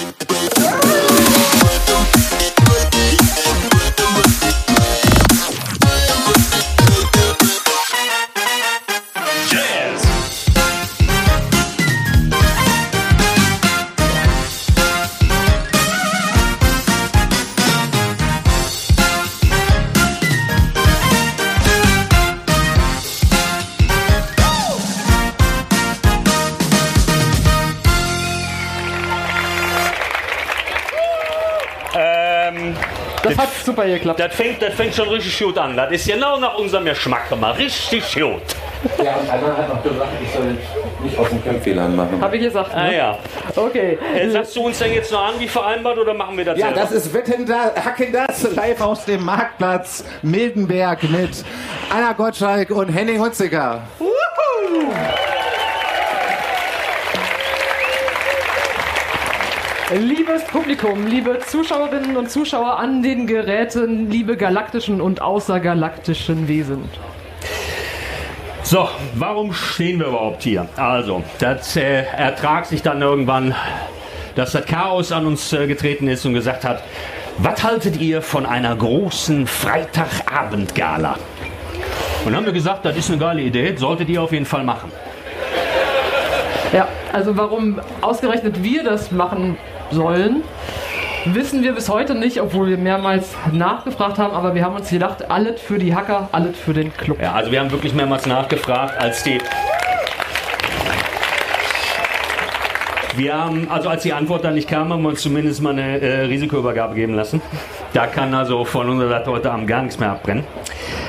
[33.23, 34.19] Das, hat super geklappt.
[34.21, 35.77] Das fängt, das fängt schon richtig gut an.
[35.77, 37.57] Das ist genau nach unserem Geschmack immer.
[37.57, 38.41] Richtig gut.
[39.05, 40.57] Ja, und einer hat noch gesagt, ich soll
[41.03, 42.19] nicht aus dem Kämpfehlern machen.
[42.21, 42.71] Habe ich gesagt.
[42.75, 42.97] Ah Ne?
[42.97, 43.19] ja.
[43.55, 43.99] Okay.
[44.17, 46.67] Äh, sagst du uns denn jetzt noch an, wie vereinbart, oder machen wir das Ja,
[46.69, 46.81] selber?
[46.81, 51.45] das ist Wetten da, Hacken das live aus dem Marktplatz Mildenberg mit
[51.95, 53.83] Anna Gottschalk und Henning Hunziker.
[59.93, 66.85] Liebes Publikum, liebe Zuschauerinnen und Zuschauer an den Geräten, liebe galaktischen und außergalaktischen Wesen.
[68.63, 70.69] So, warum stehen wir überhaupt hier?
[70.77, 73.53] Also, das äh, ertrag sich dann irgendwann,
[74.37, 76.85] dass das Chaos an uns äh, getreten ist und gesagt hat,
[77.39, 81.17] was haltet ihr von einer großen Freitagabendgala?
[82.25, 84.63] Und dann haben wir gesagt, das ist eine geile Idee, solltet ihr auf jeden Fall
[84.63, 84.93] machen.
[86.73, 89.59] Ja, also warum ausgerechnet wir das machen
[89.91, 90.43] sollen,
[91.27, 95.31] wissen wir bis heute nicht, obwohl wir mehrmals nachgefragt haben, aber wir haben uns gedacht,
[95.31, 97.21] alles für die Hacker, alles für den Club.
[97.21, 99.39] Ja, also wir haben wirklich mehrmals nachgefragt, als die.
[103.17, 106.01] Wir haben, also als die Antwort dann nicht kam, haben wir uns zumindest mal eine
[106.01, 107.43] äh, Risikoübergabe geben lassen.
[107.93, 110.45] Da kann also von unserer Seite heute Abend gar nichts mehr abbrennen.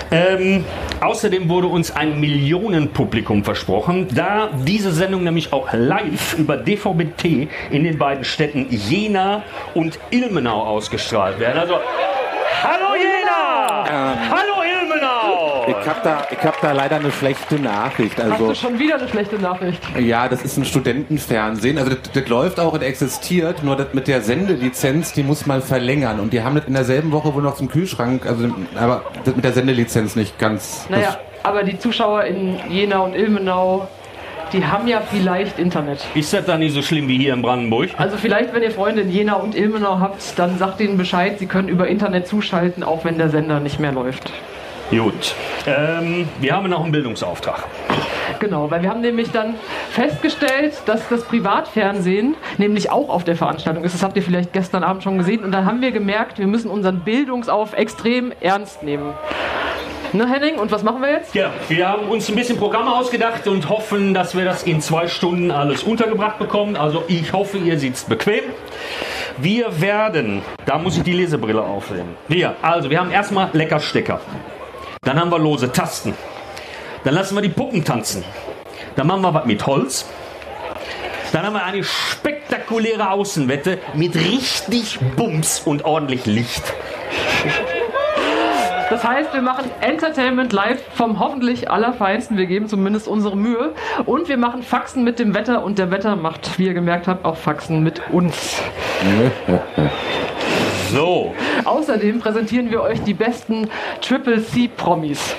[0.10, 0.66] Ähm,
[1.00, 7.84] außerdem wurde uns ein Millionenpublikum versprochen, da diese Sendung nämlich auch live über DVB-T in
[7.84, 11.60] den beiden Städten Jena und Ilmenau ausgestrahlt werden.
[11.60, 11.76] Also,
[12.64, 13.86] hallo Jena!
[14.30, 14.61] hallo Ilmenau!
[15.82, 18.18] Ich hab da, ich hab da leider eine schlechte Nachricht.
[18.18, 19.82] Hast Also du schon wieder eine schlechte Nachricht?
[20.00, 21.78] ja, das ist ein Studentenfernsehen.
[21.78, 23.64] Also das, das läuft auch und existiert.
[23.64, 26.20] Nur das mit der Sendelizenz, die muss man verlängern.
[26.20, 28.26] Und die haben das in derselben Woche wohl noch zum Kühlschrank.
[28.26, 30.86] Also aber das mit der Sendelizenz nicht ganz.
[30.90, 33.88] Naja, aber die Zuschauer in Jena und Ilmenau,
[34.54, 36.06] die haben ja vielleicht Internet.
[36.14, 37.90] Ist das dann nicht so schlimm wie hier in Brandenburg?
[37.98, 41.48] Also vielleicht, wenn ihr Freunde in Jena und Ilmenau habt, dann sagt ihnen Bescheid, sie
[41.48, 44.32] können über Internet zuschalten, auch wenn der Sender nicht mehr läuft.
[44.92, 45.36] Gut.
[45.66, 47.64] Ähm, wir haben noch einen Bildungsauftrag.
[48.40, 49.56] Genau, weil wir haben nämlich dann
[49.92, 53.94] festgestellt, dass das Privatfernsehen nämlich auch auf der Veranstaltung ist.
[53.94, 55.44] Das habt ihr vielleicht gestern Abend schon gesehen.
[55.44, 59.14] Und dann haben wir gemerkt, wir müssen unseren Bildungsauf extrem ernst nehmen.
[60.14, 60.56] Ne, Henning?
[60.56, 61.34] Und was machen wir jetzt?
[61.36, 65.08] Ja, wir haben uns ein bisschen Programme ausgedacht und hoffen, dass wir das in zwei
[65.08, 66.76] Stunden alles untergebracht bekommen.
[66.76, 68.44] Also ich hoffe, ihr sitzt bequem.
[69.38, 72.18] Wir werden, da muss ich die Lesebrille aufnehmen.
[72.28, 74.20] Wir, also wir haben erstmal lecker Stecker.
[75.04, 76.14] Dann haben wir lose Tasten.
[77.04, 78.24] Dann lassen wir die Puppen tanzen.
[78.96, 80.06] Dann machen wir was mit Holz.
[81.34, 86.62] Dann haben wir eine spektakuläre Außenwette mit richtig Bums und ordentlich Licht.
[88.92, 92.38] Das heißt, wir machen Entertainment live vom hoffentlich Allerfeinsten.
[92.38, 93.74] Wir geben zumindest unsere Mühe.
[94.06, 95.64] Und wir machen Faxen mit dem Wetter.
[95.64, 98.62] Und der Wetter macht, wie ihr gemerkt habt, auch Faxen mit uns.
[100.92, 103.70] So, Außerdem präsentieren wir euch die besten
[104.02, 105.36] Triple C-Promis.